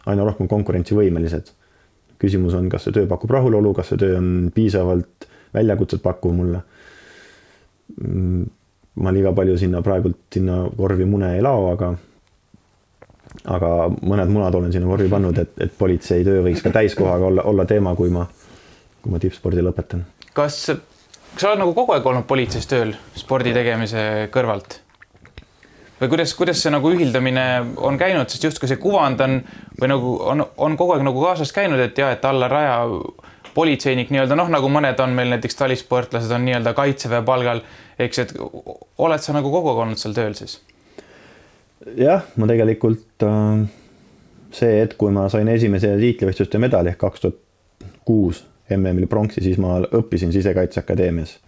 aina 0.08 0.24
rohkem 0.24 0.48
konkurentsivõimelised. 0.48 1.54
küsimus 2.18 2.54
on, 2.58 2.68
kas 2.68 2.88
see 2.88 2.94
töö 2.96 3.06
pakub 3.06 3.30
rahulolu, 3.30 3.74
kas 3.76 3.92
see 3.92 4.00
töö 4.00 4.16
on 4.18 4.50
piisavalt 4.54 5.28
väljakutset 5.54 6.02
pakkuv 6.02 6.32
mulle 6.34 6.62
mm, 8.00 8.44
ma 9.04 9.12
liiga 9.14 9.32
palju 9.32 9.58
sinna 9.58 9.82
praegult 9.82 10.18
sinna 10.34 10.64
korvi 10.76 11.06
mune 11.06 11.34
ei 11.36 11.44
lao, 11.44 11.68
aga 11.72 11.92
aga 13.44 13.70
mõned 13.92 14.32
munad 14.32 14.54
olen 14.54 14.72
sinna 14.72 14.88
korvi 14.88 15.08
pannud, 15.12 15.38
et, 15.38 15.52
et 15.62 15.74
politseitöö 15.78 16.42
võiks 16.46 16.64
ka 16.64 16.72
täiskohaga 16.74 17.28
olla, 17.28 17.44
olla 17.50 17.66
teema, 17.68 17.94
kui 17.98 18.10
ma, 18.12 18.24
kui 19.02 19.12
ma 19.12 19.20
tippspordi 19.22 19.64
lõpetan. 19.64 20.04
kas, 20.34 20.64
kas 21.34 21.44
sa 21.44 21.52
oled 21.52 21.62
nagu 21.62 21.74
kogu 21.76 21.94
aeg 21.94 22.06
olnud 22.06 22.26
politseis 22.28 22.68
tööl 22.70 22.94
spordi 23.16 23.54
tegemise 23.56 24.28
kõrvalt? 24.34 24.80
või 26.00 26.12
kuidas, 26.12 26.34
kuidas 26.38 26.60
see 26.62 26.70
nagu 26.70 26.90
ühildamine 26.94 27.44
on 27.76 27.98
käinud, 27.98 28.30
sest 28.30 28.44
justkui 28.46 28.70
see 28.70 28.78
kuvand 28.78 29.20
on 29.24 29.40
või 29.80 29.90
nagu 29.90 30.14
on, 30.30 30.44
on 30.56 30.76
kogu 30.78 30.94
aeg 30.94 31.04
nagu 31.06 31.22
kaasas 31.24 31.52
käinud, 31.54 31.80
et 31.82 31.98
ja 31.98 32.12
et 32.14 32.24
Allar 32.24 32.52
Raja 32.52 32.78
politseinik 33.54 34.12
nii-öelda 34.14 34.36
noh, 34.38 34.50
nagu 34.52 34.70
mõned 34.70 35.00
on 35.02 35.16
meil 35.16 35.32
näiteks 35.34 35.58
talisportlased 35.58 36.30
on 36.34 36.44
nii-öelda 36.46 36.74
kaitseväe 36.78 37.24
palgal, 37.26 37.64
eks, 37.98 38.22
et 38.22 38.34
oled 38.38 39.24
sa 39.24 39.34
nagu 39.34 39.50
kogu 39.50 39.72
aeg 39.72 39.82
olnud 39.86 40.00
seal 40.00 40.14
tööl 40.16 40.36
siis? 40.38 40.60
jah, 41.98 42.26
ma 42.36 42.46
tegelikult 42.50 43.26
äh, 43.26 43.66
see 44.54 44.78
hetk, 44.80 44.98
kui 45.00 45.14
ma 45.14 45.26
sain 45.32 45.50
esimese 45.50 45.94
tiitlivõistluste 45.98 46.62
medali 46.62 46.92
ehk 46.92 47.02
kaks 47.02 47.24
tuhat 47.24 47.42
kuus 48.06 48.44
MM-il 48.76 49.06
pronksi, 49.08 49.42
siis 49.44 49.58
ma 49.58 49.78
õppisin 49.80 50.32
Sisekaitseakadeemias. 50.32 51.38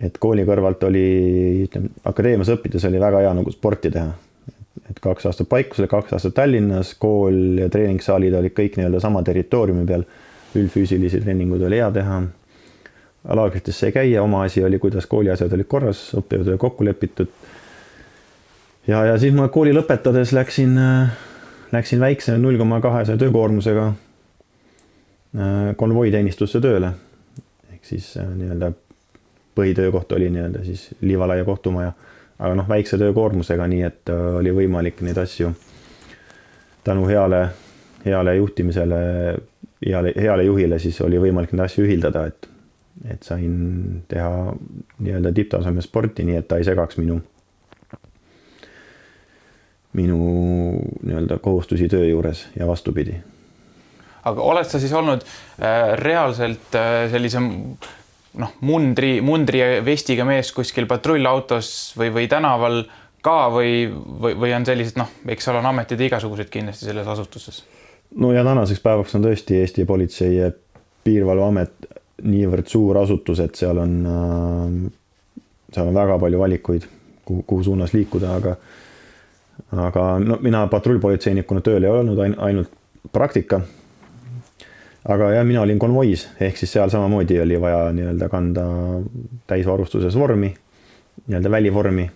et 0.00 0.16
kooli 0.18 0.44
kõrvalt 0.48 0.84
oli, 0.86 1.04
ütleme 1.66 1.90
akadeemias 2.08 2.48
õppides 2.48 2.86
oli 2.88 3.00
väga 3.00 3.18
hea 3.24 3.32
nagu 3.34 3.50
sporti 3.52 3.90
teha. 3.90 4.12
et 4.90 5.00
kaks 5.00 5.26
aastat 5.26 5.48
Paikusel, 5.48 5.86
kaks 5.86 6.12
aastat 6.12 6.34
Tallinnas, 6.34 6.94
kool 6.94 7.58
ja 7.58 7.68
treeningsaalid 7.68 8.34
olid 8.34 8.54
kõik 8.56 8.76
nii-öelda 8.76 9.00
sama 9.00 9.22
territooriumi 9.22 9.86
peal 9.86 10.04
üldfüüsilisi 10.56 11.20
treeninguid 11.20 11.62
oli 11.62 11.78
hea 11.78 11.90
teha. 11.90 12.22
laagrites 13.28 13.80
sai 13.80 13.92
käia, 13.92 14.22
oma 14.22 14.44
asi 14.44 14.64
oli, 14.64 14.78
kuidas 14.78 15.06
kooli 15.06 15.30
asjad 15.30 15.52
olid 15.52 15.68
korras, 15.68 16.12
õppetöö 16.16 16.58
kokku 16.58 16.84
lepitud. 16.84 17.28
ja, 18.86 19.04
ja 19.04 19.18
siis 19.18 19.34
ma 19.34 19.48
kooli 19.48 19.72
lõpetades 19.72 20.32
läksin, 20.32 20.78
läksin 21.72 22.00
väikse 22.00 22.38
null 22.38 22.58
koma 22.58 22.80
kahesaja 22.80 23.18
töökoormusega 23.18 23.92
konvoiteenistusse 25.76 26.60
tööle. 26.60 26.92
ehk 27.72 27.84
siis 27.84 28.16
äh, 28.16 28.28
nii-öelda 28.36 28.72
põhitöökoht 29.54 30.12
oli 30.12 30.30
nii-öelda 30.30 30.64
siis 30.64 30.88
Liivalaia 31.00 31.44
kohtumaja, 31.44 31.92
aga 32.38 32.54
noh, 32.54 32.68
väikse 32.68 32.98
töökoormusega, 32.98 33.66
nii 33.66 33.82
et 33.82 34.10
äh, 34.10 34.36
oli 34.40 34.54
võimalik 34.54 35.00
neid 35.06 35.18
asju 35.18 35.52
tänu 36.84 37.06
heale, 37.06 37.48
heale 38.04 38.36
juhtimisele 38.36 39.00
heale, 39.86 40.12
heale 40.16 40.44
juhile 40.44 40.78
siis 40.78 41.00
oli 41.00 41.20
võimalik 41.20 41.52
neid 41.54 41.64
asju 41.64 41.84
ühildada, 41.86 42.26
et, 42.30 42.48
et 43.14 43.26
sain 43.26 44.02
teha 44.08 44.52
nii-öelda 44.98 45.32
tipptaseme 45.36 45.82
sporti, 45.84 46.26
nii 46.28 46.40
et 46.40 46.48
ta 46.48 46.60
ei 46.60 46.66
segaks 46.68 47.00
minu, 47.00 47.20
minu 49.98 50.20
nii-öelda 51.02 51.40
kohustusi 51.42 51.88
töö 51.88 52.06
juures 52.06 52.48
ja 52.58 52.68
vastupidi. 52.68 53.16
Aga 54.28 54.46
oled 54.52 54.68
sa 54.68 54.80
siis 54.82 54.92
olnud 54.96 55.24
äh, 55.24 55.94
reaalselt 56.00 56.74
äh, 56.78 57.06
sellise 57.12 57.40
noh, 57.40 58.54
mundri, 58.66 59.18
mundri 59.24 59.62
ja 59.62 59.68
vestiga 59.84 60.26
mees 60.28 60.52
kuskil 60.56 60.88
patrullautos 60.90 61.94
või, 61.98 62.12
või 62.14 62.26
tänaval 62.30 62.82
ka 63.24 63.38
või, 63.52 63.84
või, 63.90 64.36
või 64.40 64.54
on 64.56 64.66
sellised 64.68 65.00
noh, 65.00 65.10
eks 65.28 65.48
seal 65.48 65.60
on 65.60 65.70
ametid 65.72 66.00
igasuguseid 66.08 66.52
kindlasti 66.52 66.88
selles 66.88 67.08
asutuses 67.10 67.62
no 68.20 68.32
ja 68.32 68.44
tänaseks 68.46 68.82
päevaks 68.84 69.14
on 69.18 69.24
tõesti 69.28 69.60
Eesti 69.60 69.86
Politsei 69.88 70.36
ja 70.36 70.50
Piirivalveamet 71.04 71.88
niivõrd 72.28 72.68
suur 72.68 72.98
asutus, 73.00 73.40
et 73.40 73.56
seal 73.56 73.78
on, 73.80 73.94
äh, 74.04 75.44
seal 75.72 75.88
on 75.88 75.96
väga 75.96 76.18
palju 76.20 76.38
valikuid, 76.38 76.86
kuhu, 77.24 77.44
kuhu 77.46 77.64
suunas 77.70 77.94
liikuda, 77.96 78.34
aga 78.36 78.56
aga 79.76 80.04
no 80.18 80.38
mina 80.42 80.64
patrullpolitseinikuna 80.72 81.60
tööl 81.64 81.84
ei 81.84 81.92
olnud, 81.92 82.20
ainult 82.38 82.70
praktika. 83.12 83.60
Aga 85.08 85.30
jah, 85.32 85.44
mina 85.46 85.62
olin 85.62 85.78
konvois, 85.78 86.26
ehk 86.40 86.58
siis 86.60 86.72
seal 86.76 86.90
samamoodi 86.92 87.40
oli 87.40 87.60
vaja 87.60 87.92
nii-öelda 87.96 88.28
kanda 88.28 88.64
täisvarustuses 89.46 90.18
vormi, 90.18 90.54
nii-öelda 91.26 91.50
välivormi. 91.50 92.10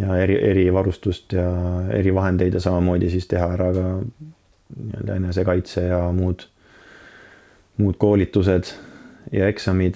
ja 0.00 0.16
eri, 0.22 0.36
erivarustust 0.50 1.32
ja 1.32 1.48
erivahendeid 1.90 2.54
ja 2.54 2.60
samamoodi 2.60 3.08
siis 3.10 3.26
teha 3.26 3.48
ära 3.52 3.72
ka 3.74 3.86
nii-öelda 4.76 5.16
enesekaitse 5.16 5.82
ja 5.82 5.98
muud, 6.12 6.46
muud 7.76 7.98
koolitused 7.98 8.70
ja 9.32 9.48
eksamid. 9.48 9.94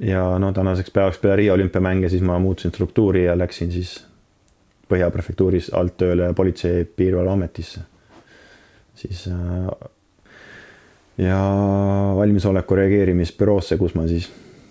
ja 0.00 0.38
no 0.38 0.52
tänaseks 0.52 0.90
päevaks 0.90 1.18
peale 1.18 1.36
Riia 1.36 1.54
olümpiamänge 1.54 2.08
siis 2.08 2.22
ma 2.22 2.38
muutsin 2.38 2.70
struktuuri 2.70 3.24
ja 3.24 3.38
läksin 3.38 3.72
siis 3.72 4.04
Põhja 4.84 5.10
prefektuuris 5.10 5.70
alt 5.74 5.96
tööle 5.96 6.32
Politsei- 6.34 6.78
ja 6.78 6.84
Piirivalveametisse. 6.96 7.80
siis 8.94 9.28
äh, 9.28 9.88
ja 11.18 11.38
valmisoleku 12.16 12.74
reageerimisbüroosse, 12.74 13.76
kus 13.78 13.94
ma 13.94 14.06
siis, 14.10 14.30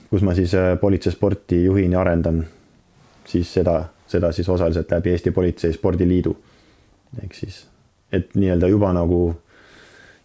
kus 0.10 0.22
ma 0.22 0.36
siis 0.36 0.54
äh, 0.56 0.74
politseisporti 0.80 1.64
juhin 1.66 1.92
ja 1.92 2.02
arendan 2.02 2.44
siis 3.26 3.54
seda, 3.54 3.84
seda 4.08 4.32
siis 4.32 4.50
osaliselt 4.50 4.92
läbi 4.92 5.12
Eesti 5.12 5.32
Politsei 5.32 5.74
Spordiliidu. 5.74 6.36
ehk 7.24 7.34
siis, 7.34 7.68
et 8.12 8.36
nii-öelda 8.36 8.68
juba 8.68 8.94
nagu, 8.94 9.36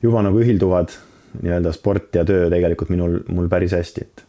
juba 0.02 0.22
nagu 0.22 0.40
ühilduvad 0.40 0.94
nii-öelda 1.42 1.72
sport 1.72 2.14
ja 2.14 2.24
töö 2.24 2.48
tegelikult 2.50 2.88
minul, 2.88 3.18
mul 3.28 3.48
päris 3.48 3.74
hästi, 3.76 4.00
et. 4.00 4.24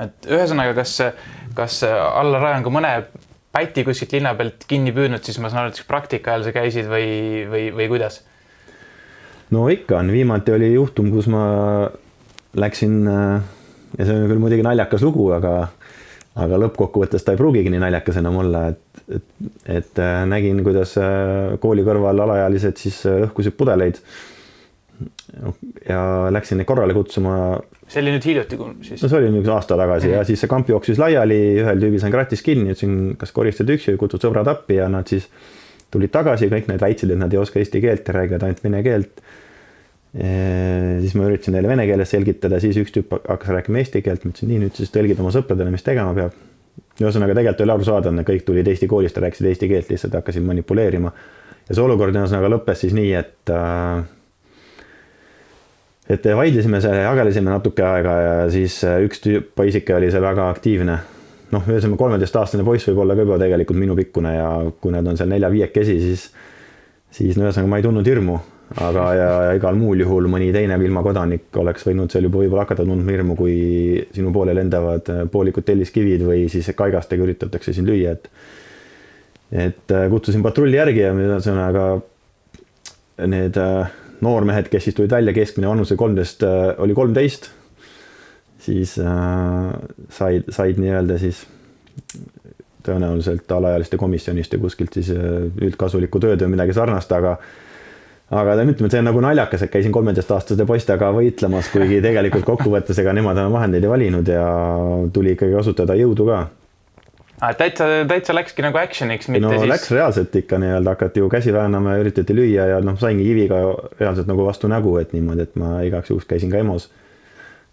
et 0.00 0.28
ühesõnaga, 0.30 0.74
kas, 0.78 0.98
kas 1.54 1.80
Allar 1.88 2.42
Raja 2.42 2.60
on 2.60 2.66
ka 2.66 2.72
mõne 2.72 2.92
päti 3.56 3.84
kuskilt 3.84 4.14
linna 4.16 4.34
pealt 4.38 4.64
kinni 4.68 4.94
püüdnud, 4.94 5.24
siis 5.24 5.40
ma 5.42 5.50
saan 5.50 5.66
aru, 5.66 5.74
et 5.74 5.88
praktika 5.88 6.34
ajal 6.34 6.46
sa 6.46 6.54
käisid 6.56 6.88
või, 6.90 7.08
või, 7.50 7.68
või 7.74 7.90
kuidas? 7.92 8.22
No 9.54 9.68
ikka 9.70 10.00
on, 10.00 10.10
viimati 10.12 10.54
oli 10.56 10.72
juhtum, 10.74 11.12
kus 11.14 11.28
ma 11.32 11.44
läksin 12.56 13.02
ja 13.06 14.04
see 14.04 14.14
on 14.16 14.30
küll 14.30 14.40
muidugi 14.42 14.64
naljakas 14.66 15.04
lugu, 15.04 15.28
aga 15.36 15.58
aga 16.36 16.60
lõppkokkuvõttes 16.60 17.24
ta 17.24 17.34
ei 17.34 17.40
pruugigi 17.40 17.72
nii 17.72 17.80
naljakas 17.80 18.20
enam 18.20 18.40
olla, 18.42 18.66
et, 18.72 19.02
et, 19.08 19.26
et 19.78 20.00
äh, 20.02 20.22
nägin, 20.28 20.60
kuidas 20.66 20.96
äh, 21.00 21.56
kooli 21.62 21.84
kõrval 21.86 22.24
alaealised 22.26 22.80
siis 22.80 23.02
äh, 23.08 23.22
lõhkusid 23.24 23.56
pudeleid. 23.58 24.02
ja 25.84 26.30
läksin 26.32 26.56
neid 26.56 26.68
korrale 26.68 26.94
kutsuma. 26.96 27.58
see 27.88 28.00
oli 28.00 28.14
nüüd 28.14 28.24
hiljuti 28.24 28.56
siis? 28.86 29.02
no 29.02 29.08
see 29.08 29.18
oli 29.18 29.32
nüüd 29.34 29.48
aasta 29.52 29.76
tagasi 29.76 30.12
ja 30.14 30.22
siis 30.24 30.40
see 30.40 30.48
kamp 30.48 30.68
jooksis 30.72 31.00
laiali, 31.00 31.36
ühel 31.60 31.82
tüübil 31.82 32.00
sain 32.00 32.14
kratist 32.14 32.44
kinni, 32.44 32.72
ütlesin, 32.72 33.16
kas 33.20 33.32
koristad 33.36 33.68
üksi 33.72 33.92
või 33.92 34.00
kutsud 34.04 34.24
sõbrad 34.24 34.48
appi 34.48 34.78
ja 34.80 34.88
nad 34.92 35.08
siis 35.12 35.28
tulid 35.96 36.12
tagasi, 36.14 36.52
kõik 36.52 36.70
need 36.70 36.84
väitsid, 36.84 37.16
et 37.16 37.20
nad 37.24 37.32
ei 37.32 37.40
oska 37.40 37.60
eesti 37.62 37.82
keelt 37.82 38.06
ja 38.06 38.20
räägivad 38.20 38.46
ainult 38.46 38.64
vene 38.68 38.84
keelt 38.86 39.26
siis 40.16 41.12
ma 41.16 41.26
üritasin 41.28 41.56
neile 41.56 41.68
vene 41.68 41.84
keeles 41.88 42.08
selgitada, 42.08 42.60
siis 42.62 42.78
üks 42.80 42.94
tüüp 42.94 43.12
hakkas 43.18 43.52
rääkima 43.52 43.82
eesti 43.82 44.00
keelt, 44.04 44.24
ma 44.24 44.32
ütlesin 44.32 44.48
nii, 44.48 44.60
nüüd 44.64 44.78
siis 44.78 44.92
tõlgid 44.94 45.20
oma 45.20 45.32
sõpradele, 45.34 45.72
mis 45.74 45.84
tegema 45.84 46.14
peab. 46.16 46.36
ühesõnaga 46.96 47.34
tegelikult 47.36 47.64
oli 47.64 47.74
arusaadav, 47.74 48.14
nad 48.16 48.24
kõik 48.28 48.44
tulid 48.46 48.68
Eesti 48.68 48.88
koolist 48.88 49.16
ja 49.16 49.26
rääkisid 49.26 49.50
eesti 49.50 49.68
keelt, 49.68 49.90
lihtsalt 49.92 50.14
hakkasid 50.16 50.44
manipuleerima. 50.46 51.12
ja 51.68 51.74
see 51.74 51.82
olukord 51.84 52.16
ühesõnaga 52.16 52.48
lõppes 52.54 52.80
siis 52.80 52.94
nii, 52.96 53.12
et 53.12 53.52
äh, 53.52 54.04
et 56.08 56.24
vaidlesime 56.38 56.80
seal 56.80 56.96
ja 56.96 57.10
jagelesime 57.10 57.50
natuke 57.50 57.84
aega 57.84 58.16
ja 58.20 58.34
siis 58.50 58.78
äh, 58.84 59.02
üks 59.04 59.20
tüüp, 59.20 59.52
poisike 59.58 59.94
oli 59.94 60.10
seal 60.10 60.24
väga 60.24 60.48
aktiivne. 60.54 60.98
Noh, 61.54 61.70
ühesõnaga 61.70 62.00
kolmeteistaastane 62.00 62.64
poiss 62.66 62.88
võib 62.90 63.04
olla 63.04 63.14
ka 63.14 63.26
juba 63.26 63.38
tegelikult 63.42 63.78
minupikkune 63.78 64.34
ja 64.34 64.50
kui 64.80 64.94
nad 64.94 65.06
on 65.06 65.18
seal 65.18 65.30
nelja-viiekesi, 65.30 65.96
siis 66.02 66.28
siis 67.16 67.38
no 67.38 67.46
ühesõnaga 67.46 67.70
ma 67.70 67.80
ei 67.80 67.86
tundnud 67.86 68.08
hirmu. 68.08 68.36
Aga, 68.82 69.02
ja, 69.14 69.26
ja 69.46 69.50
igal 69.54 69.76
muul 69.78 70.00
juhul 70.02 70.26
mõni 70.26 70.48
teine 70.50 70.74
ilmakodanik 70.82 71.54
oleks 71.62 71.84
võinud 71.86 72.10
seal 72.10 72.24
juba 72.26 72.40
võib-olla 72.40 72.64
hakata 72.64 72.82
tundma 72.82 73.12
hirmu, 73.14 73.36
kui 73.38 73.52
sinu 74.10 74.32
poole 74.34 74.56
lendavad 74.58 75.06
äh, 75.12 75.20
poolikud 75.30 75.62
telliskivid 75.68 76.24
või 76.26 76.48
siis 76.50 76.72
kaigastega 76.74 77.22
üritatakse 77.22 77.76
sind 77.76 77.86
lüüa, 77.86 78.16
et 78.16 78.26
et 79.54 79.94
äh, 79.94 80.08
kutsusin 80.10 80.42
patrulli 80.42 80.80
järgi 80.80 81.04
ja 81.04 81.12
ühesõnaga 81.14 81.84
need 83.30 83.60
äh, 83.62 83.94
noormehed, 84.26 84.66
kes 84.72 84.88
siis 84.88 84.98
tulid 84.98 85.14
välja, 85.14 85.36
keskmine 85.36 85.70
vanus 85.70 85.94
oli 85.94 86.02
kolmteist, 86.02 86.42
oli 86.82 86.98
kolmteist, 86.98 87.50
siis 88.66 88.96
said, 88.96 90.50
said 90.50 90.80
nii-öelda 90.82 91.18
siis 91.22 91.44
tõenäoliselt 92.86 93.50
alaealiste 93.52 93.98
komisjonist 93.98 94.52
ja 94.52 94.58
kuskilt 94.62 94.98
siis 94.98 95.10
üldkasulikku 95.12 96.20
tööd 96.22 96.42
või 96.44 96.54
midagi 96.54 96.76
sarnast, 96.76 97.12
aga 97.16 97.36
aga 98.30 98.56
ütleme, 98.58 98.88
et 98.88 98.94
see 98.94 99.00
on 99.00 99.06
nagu 99.06 99.22
naljakas, 99.22 99.62
et 99.62 99.70
käisin 99.70 99.94
kolmeteistaastaste 99.94 100.66
poistega 100.66 101.12
võitlemas, 101.14 101.70
kuigi 101.70 102.00
tegelikult 102.02 102.46
kokkuvõttes 102.46 102.98
ega 103.02 103.14
nemad 103.14 103.38
enam 103.38 103.54
vahendeid 103.54 103.86
ei 103.86 103.92
valinud 103.92 104.30
ja 104.30 104.46
tuli 105.14 105.36
ikkagi 105.36 105.54
kasutada 105.54 105.94
jõudu 105.98 106.26
ka. 106.26 106.40
täitsa, 107.58 107.86
täitsa 108.10 108.34
läkski 108.34 108.66
nagu 108.66 108.80
action'iks, 108.82 109.30
mitte 109.30 109.46
no, 109.46 109.54
siis. 109.54 109.70
Läks 109.70 109.90
reaalselt 109.94 110.34
ikka 110.42 110.58
nii-öelda 110.58 110.96
hakati 110.96 111.22
ju 111.22 111.30
käsi 111.30 111.54
väänama 111.54 111.94
ja 111.94 112.02
üritati 112.02 112.34
lüüa 112.34 112.66
ja 112.72 112.82
noh, 112.82 112.98
saingi 112.98 113.28
kiviga 113.28 113.62
reaalselt 114.00 114.26
nagu 114.26 114.46
vastu 114.46 114.70
nägu, 114.72 114.96
et 114.98 115.14
niimoodi, 115.14 115.46
et 115.46 115.58
ma 115.62 115.78
igaks 115.86 116.10
juhuks 116.10 116.26
käisin 116.26 116.50
ka 116.50 116.64
EMO-s 116.64 116.90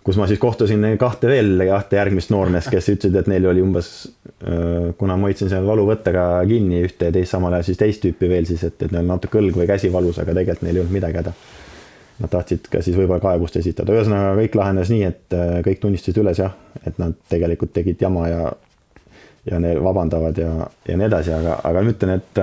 kus 0.03 0.17
ma 0.19 0.27
siis 0.27 0.39
kohtasin 0.39 0.83
kahte 0.99 1.29
veel, 1.31 1.55
kahte 1.69 1.97
järgmist 1.97 2.31
noormeest, 2.33 2.69
kes 2.73 2.89
ütlesid, 2.91 3.15
et 3.21 3.29
neil 3.31 3.45
oli 3.47 3.63
umbes, 3.63 3.89
kuna 4.99 5.15
ma 5.17 5.29
hoidsin 5.29 5.51
seal 5.51 5.65
valuvõttega 5.67 6.25
kinni 6.49 6.83
ühte 6.83 7.09
ja 7.09 7.15
teist, 7.15 7.31
samal 7.31 7.55
ajal 7.55 7.69
siis 7.69 7.79
teist 7.79 8.03
tüüpi 8.03 8.29
veel 8.31 8.47
siis, 8.49 8.65
et, 8.67 8.75
et 8.83 8.91
neil 8.91 9.07
natuke 9.07 9.39
õlg 9.39 9.61
või 9.61 9.67
käsi 9.69 9.91
valus, 9.93 10.19
aga 10.19 10.35
tegelikult 10.35 10.67
neil 10.67 10.75
ei 10.75 10.83
olnud 10.83 10.97
midagi 10.97 11.21
häda. 11.21 11.35
Nad 12.23 12.29
tahtsid 12.29 12.67
ka 12.69 12.81
siis 12.85 12.97
võib-olla 12.97 13.23
kaebust 13.23 13.55
esitada, 13.57 13.95
ühesõnaga 13.95 14.35
kõik 14.37 14.57
lahenes 14.59 14.91
nii, 14.93 15.07
et 15.07 15.37
kõik 15.65 15.79
tunnistasid 15.81 16.19
üles 16.21 16.43
jah, 16.43 16.53
et 16.83 16.99
nad 17.01 17.15
tegelikult 17.31 17.73
tegid 17.73 18.03
jama 18.03 18.27
ja 18.29 18.51
ja 19.45 19.59
neil 19.59 19.81
vabandavad 19.83 20.37
ja, 20.39 20.67
ja 20.87 20.97
nii 20.97 21.07
edasi, 21.09 21.33
aga, 21.35 21.57
aga 21.67 21.81
ma 21.83 21.91
ütlen, 21.91 22.13
et 22.15 22.39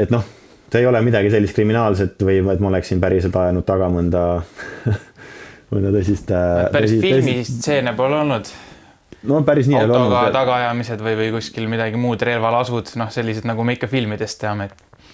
et 0.00 0.12
noh, 0.14 0.24
see 0.72 0.80
ei 0.80 0.86
ole 0.88 1.02
midagi 1.04 1.32
sellist 1.32 1.56
kriminaalset 1.56 2.22
või 2.24 2.38
et 2.40 2.62
ma 2.62 2.70
oleksin 2.70 3.00
päriselt 3.02 3.36
ajanud 3.36 3.66
taga 3.68 3.90
mõnda 3.92 4.22
mõnda 5.70 5.92
tõsist. 5.94 6.30
Äh, 6.34 6.66
päris 6.74 6.96
filmistseene 7.02 7.94
pole 7.98 8.20
olnud? 8.24 8.52
no 9.28 9.42
päris 9.44 9.68
nii. 9.68 9.80
autoga 9.84 10.28
tagaajamised 10.34 11.02
või, 11.04 11.16
või 11.18 11.32
kuskil 11.36 11.68
midagi 11.70 12.00
muud, 12.00 12.22
relvalasud, 12.24 12.94
noh, 13.00 13.10
sellised 13.12 13.48
nagu 13.48 13.64
me 13.66 13.76
ikka 13.76 13.90
filmidest 13.90 14.40
teame, 14.40 14.70
et. 14.70 15.04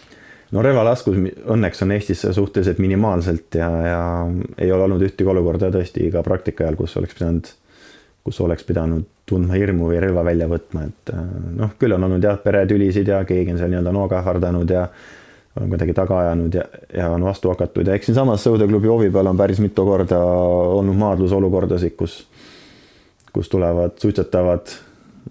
no 0.54 0.62
relvalaskus 0.62 1.18
õnneks 1.56 1.82
on 1.82 1.94
Eestis 1.96 2.22
suhteliselt 2.36 2.78
minimaalselt 2.82 3.58
ja, 3.58 3.70
ja 3.86 4.00
ei 4.58 4.72
ole 4.72 4.86
olnud 4.86 5.02
ühtegi 5.08 5.30
olukorda 5.30 5.72
tõesti 5.74 6.10
ka 6.14 6.22
praktika 6.26 6.66
ajal, 6.66 6.78
kus 6.78 6.96
oleks 7.00 7.18
pidanud, 7.18 7.52
kus 8.26 8.40
oleks 8.46 8.66
pidanud 8.68 9.06
tundma 9.26 9.58
hirmu 9.58 9.90
või 9.90 9.98
relva 9.98 10.22
välja 10.26 10.46
võtma, 10.50 10.86
et 10.86 11.14
äh, 11.14 11.28
noh, 11.58 11.74
küll 11.80 11.98
on 11.98 12.06
olnud 12.06 12.22
jah, 12.22 12.38
peretülisid 12.42 13.10
ja 13.10 13.24
keegi 13.26 13.56
on 13.56 13.62
seal 13.62 13.74
nii-öelda 13.74 13.94
nooga 13.94 14.20
ähvardanud 14.22 14.70
ja 14.70 14.86
on 15.60 15.68
kuidagi 15.72 15.94
taga 15.96 16.18
ajanud 16.20 16.54
ja, 16.54 16.64
ja 16.96 17.10
on 17.10 17.24
vastu 17.24 17.50
hakatud. 17.52 17.86
Ja 17.86 17.96
eks 17.96 18.10
siinsamas 18.10 18.44
sõudeklubi 18.44 18.90
hoovi 18.90 19.10
peal 19.12 19.30
on 19.30 19.38
päris 19.38 19.60
mitu 19.62 19.84
korda 19.88 20.18
olnud 20.20 20.98
maadlusolukordasid, 21.00 21.96
kus, 21.96 22.24
kus 23.32 23.48
tulevad 23.52 23.96
suitsetavad 24.02 24.74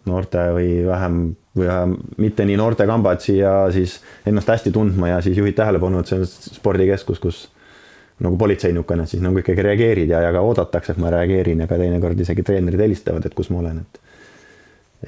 noorte 0.05 0.49
või 0.55 0.69
vähem 0.87 1.19
või 1.55 1.67
vähem 1.69 1.97
mitte 2.19 2.45
nii 2.45 2.57
noorte 2.59 2.87
kambad 2.87 3.21
siia 3.23 3.51
siis 3.71 3.99
ennast 4.27 4.49
hästi 4.51 4.73
tundma 4.75 5.13
ja 5.13 5.21
siis 5.23 5.37
juhid 5.37 5.55
tähelepanu, 5.55 6.01
et 6.01 6.09
see 6.11 6.19
on 6.19 6.25
spordikeskus, 6.27 7.21
kus 7.23 7.37
nagu 8.19 8.37
politseinikuna 8.39 9.05
siis 9.07 9.23
nagu 9.23 9.39
ikkagi 9.39 9.63
reageerid 9.63 10.11
ja, 10.11 10.21
ja 10.23 10.33
ka 10.35 10.41
oodatakse, 10.43 10.95
et 10.95 10.99
ma 10.99 11.11
reageerin 11.13 11.63
ja 11.63 11.67
ka 11.67 11.79
teinekord 11.79 12.19
isegi 12.19 12.43
treenerid 12.43 12.83
helistavad, 12.83 13.25
et 13.27 13.37
kus 13.37 13.51
ma 13.53 13.61
olen, 13.63 13.79
et 13.85 14.01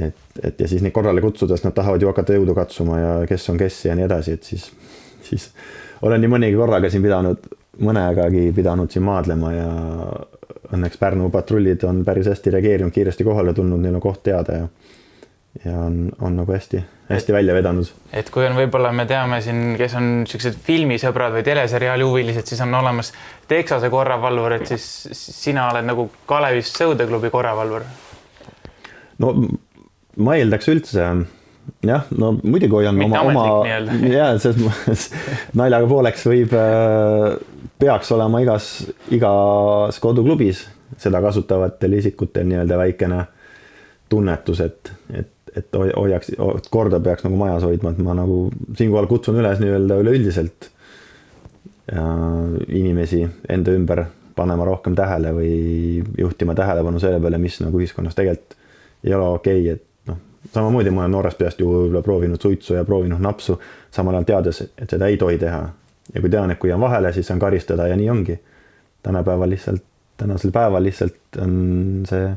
et, 0.08 0.24
et 0.44 0.60
ja 0.60 0.68
siis 0.68 0.84
neid 0.84 0.94
korrale 0.94 1.22
kutsudes 1.24 1.64
nad 1.64 1.74
tahavad 1.74 2.02
ju 2.04 2.10
hakata 2.12 2.36
jõudu 2.36 2.54
katsuma 2.56 3.00
ja 3.00 3.14
kes 3.28 3.50
on 3.50 3.58
kes 3.58 3.86
ja 3.88 3.96
nii 3.98 4.06
edasi, 4.06 4.36
et 4.38 4.48
siis 4.48 4.68
siis 5.30 5.50
olen 6.02 6.22
nii 6.24 6.34
mõnigi 6.36 6.58
korraga 6.60 6.92
siin 6.94 7.06
pidanud, 7.06 7.48
mõnegagi 7.84 8.50
pidanud 8.56 8.92
siin 8.94 9.06
maadlema 9.06 9.54
ja 9.54 9.72
õnneks 10.74 11.00
Pärnu 11.00 11.30
patrullid 11.32 11.84
on 11.88 12.04
päris 12.06 12.28
hästi 12.32 12.54
reageerinud, 12.58 12.94
kiiresti 12.96 13.26
kohale 13.28 13.54
tulnud, 13.56 13.82
neil 13.82 13.98
on 14.00 14.04
koht 14.04 14.24
teada 14.28 14.62
ja 14.64 14.70
ja 15.66 15.80
on, 15.80 16.12
on 16.22 16.36
nagu 16.38 16.52
hästi, 16.52 16.84
hästi 17.10 17.34
välja 17.34 17.54
vedanud. 17.54 17.90
et 18.14 18.30
kui 18.30 18.46
on, 18.46 18.56
võib-olla 18.58 18.92
me 18.94 19.06
teame 19.10 19.40
siin, 19.42 19.62
kes 19.80 19.96
on 19.98 20.10
niisugused 20.22 20.60
filmisõbrad 20.68 21.34
või 21.38 21.46
teleseriaali 21.48 22.06
huvilised, 22.06 22.46
siis 22.50 22.62
on 22.66 22.76
olemas 22.78 23.14
Texase 23.48 23.90
korravalvur, 23.90 24.58
et 24.58 24.68
siis 24.70 24.86
sina 25.18 25.70
oled 25.72 25.88
nagu 25.88 26.10
Kalevis 26.30 26.74
sõudeklubi 26.76 27.32
korravalvur. 27.34 27.88
no 29.24 29.34
ma 30.18 30.38
eeldaks 30.38 30.70
üldse 30.74 31.10
jah, 31.86 32.08
no 32.18 32.34
muidugi 32.44 32.74
hoian 32.74 32.98
Mitte 32.98 33.20
oma, 33.20 33.44
oma 33.44 33.88
ja 34.18 34.32
selles 34.42 34.60
mõttes 34.64 35.08
naljaga 35.60 35.90
pooleks 35.90 36.26
võib, 36.30 36.54
äh, 36.58 37.38
peaks 37.80 38.12
olema 38.16 38.42
igas, 38.44 38.72
igas 39.14 40.00
koduklubis 40.04 40.66
seda 40.98 41.22
kasutavatel 41.24 41.98
isikutel 42.00 42.48
nii-öelda 42.50 42.78
väikene 42.80 43.24
tunnetus, 44.10 44.62
et, 44.64 44.92
et, 45.12 45.34
et 45.60 45.76
hoiaks, 45.76 46.32
korda 46.72 47.00
peaks 47.04 47.26
nagu 47.28 47.38
majas 47.40 47.66
hoidma, 47.68 47.92
et 47.92 48.02
ma 48.04 48.16
nagu 48.18 48.48
siinkohal 48.78 49.10
kutsun 49.12 49.40
üles 49.42 49.60
nii-öelda 49.62 50.00
üleüldiselt 50.04 50.72
inimesi 51.88 53.22
enda 53.50 53.72
ümber 53.76 54.02
panema 54.36 54.66
rohkem 54.68 54.96
tähele 54.96 55.32
või 55.36 55.52
juhtima 56.20 56.56
tähelepanu 56.56 57.00
selle 57.00 57.20
peale, 57.24 57.40
mis 57.42 57.62
nagu 57.64 57.80
ühiskonnas 57.80 58.16
tegelikult 58.18 58.58
ei 59.04 59.14
ole 59.14 59.28
okei 59.38 59.62
okay,, 59.62 59.76
et 59.78 59.87
samamoodi 60.54 60.92
ma 60.92 61.06
olen 61.06 61.12
noorest 61.18 61.38
peast 61.38 61.60
ju 61.60 61.70
võib-olla 61.72 62.02
proovinud 62.06 62.42
suitsu 62.42 62.78
ja 62.78 62.86
proovinud 62.86 63.22
napsu, 63.24 63.60
samal 63.92 64.18
ajal 64.18 64.30
teades, 64.32 64.62
et 64.78 64.90
seda 64.90 65.08
ei 65.08 65.18
tohi 65.18 65.38
teha. 65.38 65.62
ja 66.14 66.22
kui 66.22 66.30
tean, 66.30 66.52
et 66.52 66.60
kui 66.60 66.72
on 66.72 66.82
vahele, 66.82 67.14
siis 67.14 67.28
saan 67.28 67.40
karistada 67.40 67.88
ja 67.88 67.96
nii 67.96 68.10
ongi. 68.10 68.40
tänapäeval 69.04 69.50
lihtsalt, 69.50 69.84
tänasel 70.18 70.52
päeval 70.52 70.84
lihtsalt 70.84 71.40
on 71.42 72.04
see 72.10 72.28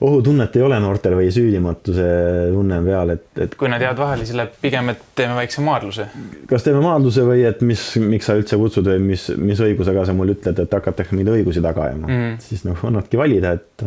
ohutunnet 0.00 0.56
ei 0.56 0.62
ole 0.64 0.78
noortel 0.80 1.14
või 1.18 1.28
süüdimatuse 1.34 2.06
tunne 2.54 2.78
on 2.80 2.88
peal, 2.88 3.12
et, 3.14 3.26
et. 3.44 3.54
kui 3.60 3.68
nad 3.68 3.82
jäävad 3.84 4.00
vahele, 4.00 4.24
siis 4.24 4.38
läheb 4.38 4.54
pigem, 4.62 4.88
et 4.94 5.02
teeme 5.18 5.36
väikse 5.36 5.64
maadluse. 5.64 6.06
kas 6.48 6.64
teeme 6.64 6.80
maadluse 6.84 7.24
või 7.28 7.44
et 7.48 7.60
mis, 7.66 7.84
miks 8.00 8.30
sa 8.30 8.36
üldse 8.40 8.56
kutsud 8.60 8.88
või 8.88 9.02
mis, 9.10 9.28
mis 9.36 9.60
õigusega 9.66 10.06
sa 10.08 10.16
mulle 10.16 10.38
ütled, 10.38 10.62
et 10.64 10.76
hakatakse 10.78 11.16
mingeid 11.16 11.42
õigusi 11.42 11.64
taga 11.64 11.88
ajama 11.88 12.06
mm, 12.06 12.20
-hmm. 12.22 12.38
siis 12.46 12.64
noh, 12.68 12.84
annadki 12.88 13.20
valida, 13.20 13.52
et 13.60 13.84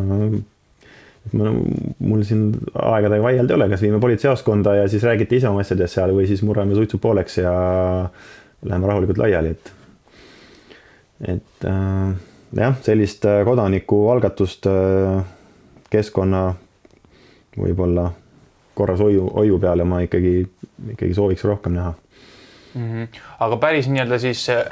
mul 1.32 2.24
siin 2.28 2.50
aegadega 2.76 3.24
vaielda 3.24 3.54
ei 3.54 3.56
ole, 3.56 3.70
kas 3.72 3.82
viime 3.82 4.00
politseijaoskonda 4.04 4.76
ja 4.82 4.88
siis 4.92 5.04
räägite 5.08 5.38
ise 5.40 5.48
oma 5.50 5.64
asjadest 5.64 5.96
seal 5.96 6.12
või 6.16 6.28
siis 6.28 6.44
murrame 6.44 6.76
suitsu 6.76 7.00
pooleks 7.02 7.38
ja 7.40 7.54
läheme 8.64 8.88
rahulikult 8.88 9.22
laiali, 9.24 9.56
et 9.56 9.72
et 11.24 11.66
äh, 11.70 12.12
jah, 12.60 12.76
sellist 12.84 13.26
kodanikualgatust 13.46 14.68
äh, 14.68 15.24
keskkonna 15.94 16.44
võib-olla 17.58 18.10
korras 18.74 19.00
hoiu, 19.00 19.28
hoiu 19.34 19.60
peale 19.62 19.86
ma 19.88 20.02
ikkagi, 20.04 20.42
ikkagi 20.96 21.14
sooviks 21.14 21.46
rohkem 21.48 21.78
näha 21.78 21.94
mm. 22.74 22.90
-hmm. 22.92 23.08
aga 23.40 23.58
päris 23.58 23.88
nii-öelda 23.88 24.20
siis 24.20 24.50
äh, 24.50 24.66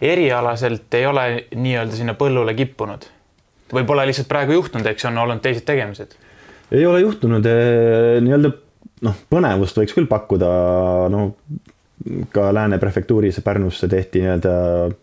erialaselt 0.00 0.94
ei 0.94 1.06
ole 1.06 1.46
nii-öelda 1.54 1.96
sinna 1.96 2.14
põllule 2.14 2.54
kippunud 2.54 3.10
või 3.72 3.86
pole 3.88 4.06
lihtsalt 4.08 4.28
praegu 4.30 4.56
juhtunud, 4.56 4.86
eks 4.90 5.08
on 5.10 5.18
olnud 5.24 5.42
teised 5.44 5.66
tegemised? 5.68 6.16
ei 6.72 6.86
ole 6.86 7.00
juhtunud, 7.00 7.46
äh, 7.48 8.18
nii-öelda 8.24 8.52
noh, 9.08 9.18
põnevust 9.30 9.78
võiks 9.80 9.96
küll 9.96 10.10
pakkuda, 10.10 10.52
no 11.12 11.24
ka 12.32 12.52
Lääne 12.54 12.78
prefektuuris 12.78 13.40
Pärnusse 13.44 13.88
tehti 13.88 14.22
nii-öelda 14.22 14.54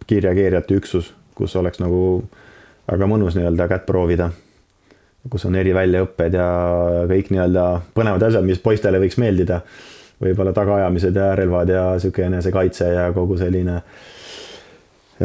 kiirreageerijate 0.08 0.80
üksus, 0.80 1.12
kus 1.36 1.56
oleks 1.60 1.82
nagu 1.84 2.00
väga 2.88 3.08
mõnus 3.10 3.38
nii-öelda 3.38 3.70
kätt 3.72 3.86
proovida 3.90 4.32
kus 5.32 5.46
on 5.48 5.58
eriväljaõpped 5.58 6.38
ja 6.38 6.48
kõik 7.10 7.32
nii-öelda 7.34 7.66
põnevad 7.98 8.28
asjad, 8.28 8.46
mis 8.46 8.62
poistele 8.62 9.02
võiks 9.02 9.20
meeldida. 9.22 9.62
võib-olla 10.16 10.54
tagaajamised 10.56 11.16
ja 11.16 11.34
relvad 11.36 11.70
ja 11.70 11.82
sihuke 12.00 12.24
enesekaitse 12.24 12.86
ja 12.88 13.10
kogu 13.14 13.36
selline 13.38 13.82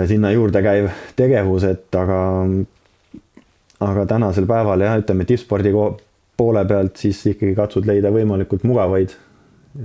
sinna 0.07 0.33
juurde 0.33 0.63
käiv 0.63 0.89
tegevus, 1.17 1.65
et 1.65 1.95
aga, 1.95 2.19
aga 3.81 4.07
tänasel 4.07 4.47
päeval 4.47 4.85
jah, 4.85 4.99
ütleme 5.01 5.25
tippspordi 5.29 5.73
poole 6.37 6.65
pealt 6.65 6.97
siis 7.01 7.21
ikkagi 7.33 7.55
katsud 7.57 7.89
leida 7.89 8.13
võimalikult 8.15 8.65
mugavaid 8.69 9.15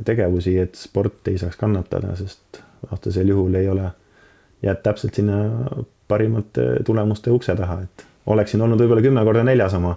tegevusi, 0.05 0.57
et 0.59 0.75
sport 0.79 1.27
ei 1.31 1.37
saaks 1.37 1.59
kannatada, 1.59 2.15
sest 2.17 2.61
vastasel 2.91 3.29
juhul 3.29 3.55
ei 3.59 3.69
ole, 3.69 3.91
jääd 4.65 4.81
täpselt 4.83 5.19
sinna 5.19 5.43
parimate 6.07 6.83
tulemuste 6.85 7.31
ukse 7.33 7.55
taha, 7.55 7.81
et 7.85 8.05
oleksin 8.25 8.61
olnud 8.61 8.81
võib-olla 8.81 9.03
kümme 9.05 9.23
korda 9.25 9.43
neljas 9.45 9.75
oma 9.77 9.95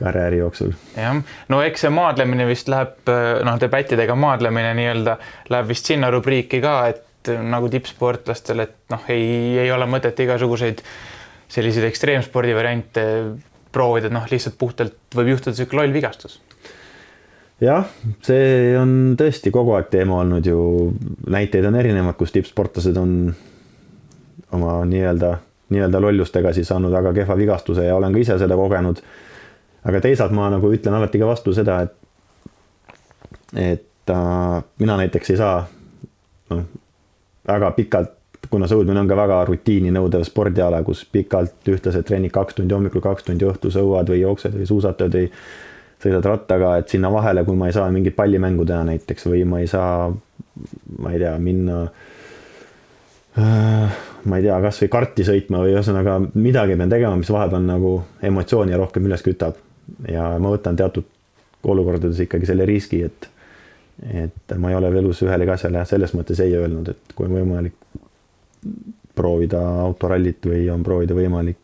karjääri 0.00 0.40
jooksul. 0.40 0.72
jah, 0.96 1.22
no 1.48 1.62
eks 1.62 1.86
see 1.86 1.94
maadlemine 1.94 2.46
vist 2.48 2.68
läheb 2.72 3.12
noh, 3.46 3.60
debattidega 3.60 4.16
maadlemine 4.18 4.74
nii-öelda 4.78 5.16
läheb 5.52 5.70
vist 5.70 5.90
sinna 5.90 6.10
rubriiki 6.10 6.60
ka, 6.64 6.76
et 6.90 7.32
nagu 7.46 7.68
tippsportlastel, 7.70 8.64
et 8.64 8.78
noh, 8.90 9.02
ei, 9.12 9.58
ei 9.62 9.70
ole 9.70 9.86
mõtet 9.86 10.18
igasuguseid 10.24 10.82
selliseid 11.52 11.86
ekstreemspordi 11.90 12.54
variante 12.56 13.04
proovida, 13.72 14.08
et 14.08 14.16
noh, 14.16 14.24
lihtsalt 14.28 14.56
puhtalt 14.60 15.16
võib 15.16 15.34
juhtuda 15.34 15.54
niisugune 15.54 15.82
loll 15.82 15.94
vigastus. 15.94 16.40
jah, 17.62 17.86
see 18.26 18.74
on 18.78 19.14
tõesti 19.20 19.52
kogu 19.54 19.76
aeg 19.76 19.88
teema 19.92 20.20
olnud 20.24 20.46
ju, 20.46 20.58
näiteid 21.30 21.68
on 21.68 21.78
erinevad, 21.78 22.16
kus 22.20 22.34
tippsportlased 22.34 22.98
on 23.00 23.16
oma 24.52 24.82
nii-öelda 24.88 25.36
nii-öelda 25.72 26.00
lollustega 26.00 26.52
siis 26.52 26.68
saanud 26.68 26.92
väga 26.92 27.12
kehva 27.12 27.36
vigastuse 27.36 27.84
ja 27.86 27.96
olen 27.96 28.12
ka 28.12 28.18
ise 28.18 28.38
seda 28.38 28.56
kogenud. 28.56 29.02
aga 29.84 30.00
teisalt 30.00 30.34
ma 30.36 30.50
nagu 30.50 30.70
ütlen 30.72 30.94
alati 30.94 31.18
ka 31.18 31.26
vastu 31.26 31.54
seda, 31.56 31.80
et, 31.82 31.94
et 33.58 34.10
äh, 34.10 34.62
mina 34.78 34.96
näiteks 35.00 35.32
ei 35.34 35.40
saa 35.40 35.56
noh, 36.52 36.66
väga 37.48 37.70
pikalt, 37.78 38.12
kuna 38.52 38.68
sõudmine 38.68 39.00
on 39.00 39.08
ka 39.08 39.16
väga 39.16 39.38
rutiini 39.48 39.90
nõudev 39.94 40.26
spordiala, 40.28 40.82
kus 40.84 41.06
pikalt 41.08 41.68
ühtlaselt 41.72 42.04
trennid 42.08 42.32
kaks 42.34 42.58
tundi 42.58 42.76
hommikul, 42.76 43.00
kaks 43.04 43.24
tundi 43.30 43.48
õhtul 43.48 43.72
sõuad 43.72 44.12
või 44.12 44.20
jooksed 44.20 44.58
või 44.58 44.68
suusatad 44.68 45.16
või 45.16 45.30
sõidad 46.02 46.26
rattaga, 46.28 46.74
et 46.82 46.92
sinna 46.92 47.08
vahele, 47.14 47.46
kui 47.46 47.56
ma 47.56 47.70
ei 47.70 47.76
saa 47.76 47.88
mingit 47.94 48.16
pallimängu 48.18 48.66
teha 48.68 48.82
näiteks 48.90 49.28
või 49.30 49.44
ma 49.48 49.62
ei 49.62 49.70
saa, 49.70 50.10
ma 50.98 51.14
ei 51.14 51.22
tea, 51.22 51.32
minna 51.40 51.78
äh, 53.38 54.00
ma 54.28 54.38
ei 54.38 54.46
tea, 54.46 54.60
kasvõi 54.66 54.90
karti 54.92 55.26
sõitma 55.26 55.62
või 55.64 55.72
ühesõnaga 55.76 56.18
midagi 56.34 56.76
pean 56.76 56.92
tegema, 56.92 57.16
mis 57.18 57.32
vahepeal 57.32 57.64
nagu 57.66 57.94
emotsiooni 58.28 58.76
rohkem 58.78 59.08
üles 59.08 59.24
kütab. 59.24 59.56
ja 60.08 60.28
ma 60.38 60.52
võtan 60.52 60.76
teatud 60.76 61.08
olukordades 61.72 62.20
ikkagi 62.20 62.46
selle 62.46 62.66
riski, 62.66 63.02
et, 63.06 63.28
et 64.26 64.54
ma 64.58 64.70
ei 64.70 64.76
ole 64.76 64.92
elus 64.98 65.22
ühelegi 65.24 65.56
asjale 65.56 65.84
selles 65.86 66.14
mõttes 66.18 66.40
ei 66.42 66.54
öelnud, 66.58 66.88
et 66.92 67.14
kui 67.16 67.26
on 67.30 67.38
võimalik 67.38 67.78
proovida 69.14 69.60
autorallit 69.82 70.46
või 70.48 70.64
on 70.72 70.84
proovida 70.86 71.16
võimalik, 71.16 71.58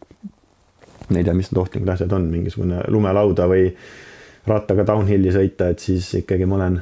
ma 1.09 1.21
ei 1.21 1.25
tea, 1.25 1.35
mis 1.37 1.51
need 1.51 1.63
ohtlikud 1.63 1.89
asjad 1.95 2.13
on, 2.13 2.29
mingisugune 2.33 2.83
lumelauda 2.93 3.49
või 3.49 3.71
rattaga 4.49 4.85
downhill'i 4.89 5.33
sõita, 5.33 5.71
et 5.73 5.83
siis 5.85 6.09
ikkagi 6.21 6.49
ma 6.49 6.59
olen, 6.61 6.79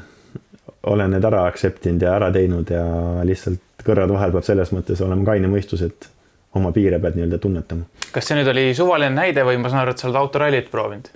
olen 0.93 1.15
need 1.17 1.29
ära 1.29 1.47
accept 1.51 1.87
inud 1.91 2.03
ja 2.03 2.17
ära 2.19 2.31
teinud 2.35 2.71
ja 2.71 2.85
lihtsalt 3.27 3.63
kõrvad 3.87 4.15
vahel 4.17 4.35
peab 4.35 4.47
selles 4.47 4.73
mõttes 4.75 5.03
olema 5.05 5.27
kaine 5.29 5.51
mõistus, 5.51 5.85
et 5.87 6.09
oma 6.57 6.73
piire 6.75 6.99
pead 7.03 7.19
nii-öelda 7.19 7.39
tunnetama. 7.43 7.87
kas 8.13 8.27
see 8.27 8.39
nüüd 8.39 8.51
oli 8.51 8.67
suvaline 8.75 9.15
näide 9.15 9.45
või 9.47 9.61
ma 9.61 9.71
saan 9.71 9.85
aru, 9.85 9.95
et 9.95 10.03
sa 10.03 10.09
oled 10.09 10.19
autorallit 10.23 10.71
proovinud? 10.73 11.11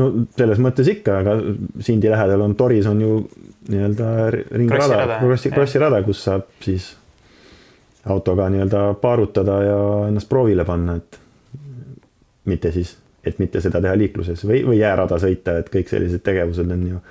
no 0.00 0.10
selles 0.36 0.60
mõttes 0.62 0.90
ikka, 0.90 1.20
aga 1.22 1.36
Sindi 1.84 2.10
lähedal 2.10 2.44
on 2.44 2.56
Toris 2.58 2.88
on 2.90 3.00
ju 3.00 3.14
nii-öelda 3.70 4.10
ringrada, 4.34 5.18
krossi, 5.22 5.52
krossirada, 5.54 6.02
kus 6.06 6.24
saab 6.26 6.48
siis 6.64 6.90
autoga 8.10 8.48
nii-öelda 8.52 8.94
paarutada 9.00 9.58
ja 9.62 9.80
ennast 10.08 10.28
proovile 10.28 10.64
panna, 10.64 10.96
et 10.96 11.20
mitte 12.44 12.72
siis, 12.72 12.96
et 13.24 13.38
mitte 13.38 13.60
seda 13.64 13.80
teha 13.80 13.96
liikluses 13.96 14.44
või, 14.46 14.64
või 14.66 14.78
jäärada 14.78 15.18
sõita, 15.20 15.58
et 15.60 15.70
kõik 15.72 15.88
sellised 15.88 16.24
tegevused 16.24 16.70
on 16.70 16.88
ju 16.88 17.04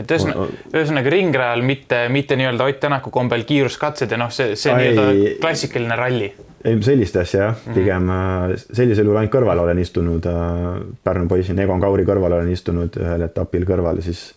et 0.00 0.12
ühesõnaga, 0.14 0.46
ühesõnaga 0.74 1.12
ringrajal 1.12 1.64
mitte, 1.66 2.04
mitte 2.12 2.36
nii-öelda 2.38 2.68
Ott 2.70 2.80
Tänaku 2.80 3.12
kombel 3.14 3.44
kiiruskatsed 3.48 4.12
ja 4.12 4.18
noh, 4.20 4.30
see, 4.34 4.54
see 4.60 4.74
nii-öelda 4.76 5.34
klassikaline 5.42 5.96
ralli. 5.98 6.30
ei, 6.64 6.76
sellist 6.84 7.16
asja 7.20 7.42
jah, 7.42 7.56
mhm. 7.56 7.74
pigem 7.76 8.02
mm 8.02 8.10
-hmm. 8.10 8.76
sellisel 8.80 9.08
juhul 9.08 9.20
ainult 9.20 9.34
kõrval 9.34 9.64
olen 9.64 9.78
istunud 9.78 10.26
äh,, 10.26 10.68
Pärnu 11.04 11.28
poisil 11.28 11.58
Egon 11.58 11.80
Kauri 11.80 12.04
kõrval 12.04 12.38
olen 12.38 12.52
istunud 12.52 12.96
ühel 13.00 13.26
etapil 13.28 13.64
kõrval 13.68 14.02
siis 14.02 14.30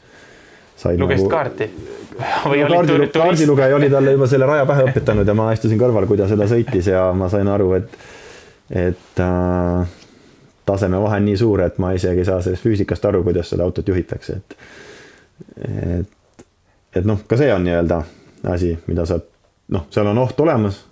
lugesid 0.92 1.26
nagu... 1.26 1.32
kaarti? 1.32 1.70
või 2.46 2.62
no, 2.62 2.70
kaardi, 2.70 3.10
kaardilugeja 3.14 3.76
oli 3.76 3.90
talle 3.90 4.14
juba 4.14 4.28
selle 4.30 4.48
raja 4.50 4.66
pähe 4.70 4.86
õpetanud 4.92 5.28
ja 5.28 5.36
ma 5.38 5.50
istusin 5.56 5.80
kõrval, 5.82 6.08
kui 6.10 6.20
ta 6.20 6.28
seda 6.30 6.48
sõitis 6.50 6.90
ja 6.92 7.08
ma 7.18 7.30
sain 7.32 7.50
aru, 7.50 7.72
et, 7.80 7.96
et 8.70 9.22
äh, 9.24 9.96
tasemevahe 10.66 11.20
on 11.22 11.28
nii 11.30 11.40
suur, 11.40 11.64
et 11.66 11.80
ma 11.82 11.94
isegi 11.98 12.24
ei 12.24 12.28
saa 12.28 12.42
sellest 12.46 12.66
füüsikast 12.66 13.06
aru, 13.10 13.24
kuidas 13.26 13.50
seda 13.54 13.66
autot 13.68 13.88
juhitakse, 13.90 14.40
et 14.40 14.58
et, 15.58 16.46
et 16.96 17.06
noh, 17.08 17.24
ka 17.28 17.38
see 17.40 17.50
on 17.54 17.66
nii-öelda 17.66 18.04
asi, 18.54 18.76
mida 18.88 19.06
sa 19.10 19.18
noh, 19.74 19.88
seal 19.92 20.08
on 20.12 20.22
oht 20.22 20.40
olemas, 20.40 20.84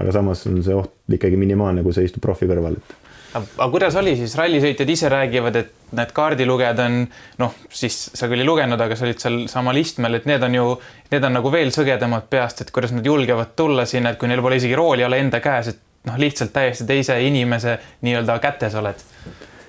aga 0.00 0.14
samas 0.14 0.46
on 0.48 0.62
see 0.64 0.74
oht 0.74 0.94
ikkagi 1.12 1.38
minimaalne, 1.38 1.84
kui 1.84 1.94
sa 1.94 2.02
istud 2.04 2.22
profi 2.24 2.48
kõrval, 2.50 2.78
et 2.80 2.99
aga 3.34 3.68
kuidas 3.72 3.96
oli 4.00 4.14
siis, 4.18 4.34
rallisõitjad 4.38 4.90
ise 4.90 5.10
räägivad, 5.12 5.58
et 5.60 5.94
need 5.96 6.12
kaardilugejad 6.14 6.82
on 6.84 6.96
noh, 7.42 7.54
siis 7.74 7.98
sa 8.14 8.28
küll 8.30 8.42
ei 8.42 8.48
lugenud, 8.48 8.80
aga 8.80 8.96
sa 8.98 9.06
olid 9.06 9.22
seal 9.22 9.38
samal 9.50 9.78
istmel, 9.80 10.18
et 10.18 10.26
need 10.30 10.42
on 10.46 10.56
ju, 10.56 10.66
need 11.12 11.26
on 11.26 11.36
nagu 11.38 11.52
veel 11.52 11.72
sõgedamad 11.74 12.26
peast, 12.30 12.64
et 12.64 12.72
kuidas 12.74 12.94
nad 12.96 13.06
julgevad 13.06 13.54
tulla 13.58 13.86
sinna, 13.88 14.12
et 14.12 14.20
kui 14.20 14.30
neil 14.30 14.42
pole 14.44 14.58
isegi 14.60 14.78
rooli 14.78 15.06
ole 15.06 15.20
enda 15.22 15.42
käes, 15.44 15.72
et 15.74 16.08
noh, 16.08 16.18
lihtsalt 16.20 16.52
täiesti 16.54 16.86
teise 16.88 17.18
inimese 17.22 17.78
nii-öelda 18.06 18.38
kätes 18.42 18.74
oled. 18.80 19.06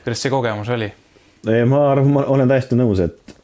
kuidas 0.04 0.24
see 0.24 0.34
kogemus 0.34 0.70
oli? 0.70 0.92
ma 1.66 1.86
arvan, 1.92 2.14
ma 2.14 2.26
olen 2.34 2.50
täiesti 2.50 2.78
nõus, 2.78 3.02
et 3.04 3.38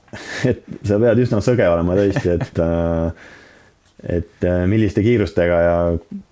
et 0.47 0.63
sa 0.87 0.99
pead 1.01 1.19
üsna 1.19 1.41
sõge 1.43 1.65
olema 1.67 1.97
tõesti, 1.97 2.37
et 2.37 2.61
äh, 2.63 3.25
et 4.17 4.45
äh, 4.45 4.63
milliste 4.69 5.01
kiirustega 5.03 5.61
ja 5.61 5.77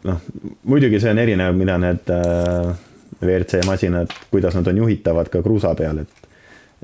noh, 0.05 0.25
muidugi 0.69 0.99
see 1.01 1.11
on 1.11 1.21
erinev, 1.21 1.55
mida 1.57 1.77
need 1.81 2.11
äh, 2.13 2.75
WRC 3.21 3.65
masinad, 3.65 4.11
kuidas 4.31 4.55
nad 4.55 4.67
on 4.67 4.77
juhitavad 4.83 5.29
ka 5.31 5.41
kruusa 5.43 5.75
peal, 5.75 6.03
et 6.03 6.21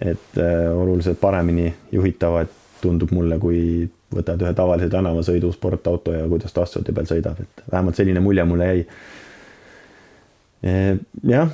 et 0.01 0.37
oluliselt 0.73 1.19
paremini 1.21 1.67
juhitavad, 1.91 2.47
tundub 2.81 3.11
mulle, 3.13 3.37
kui 3.37 3.89
võtad 4.15 4.41
ühe 4.41 4.53
tavalise 4.55 4.89
tänavasõidu 4.91 5.51
sportauto 5.53 6.13
ja 6.15 6.27
kuidas 6.29 6.53
ta 6.53 6.63
asfaldi 6.65 6.95
peal 6.95 7.09
sõidab, 7.09 7.41
et 7.43 7.63
vähemalt 7.71 7.99
selline 7.99 8.23
mulje 8.23 8.45
mulle 8.47 8.69
jäi. 8.71 8.85
jah, 11.27 11.51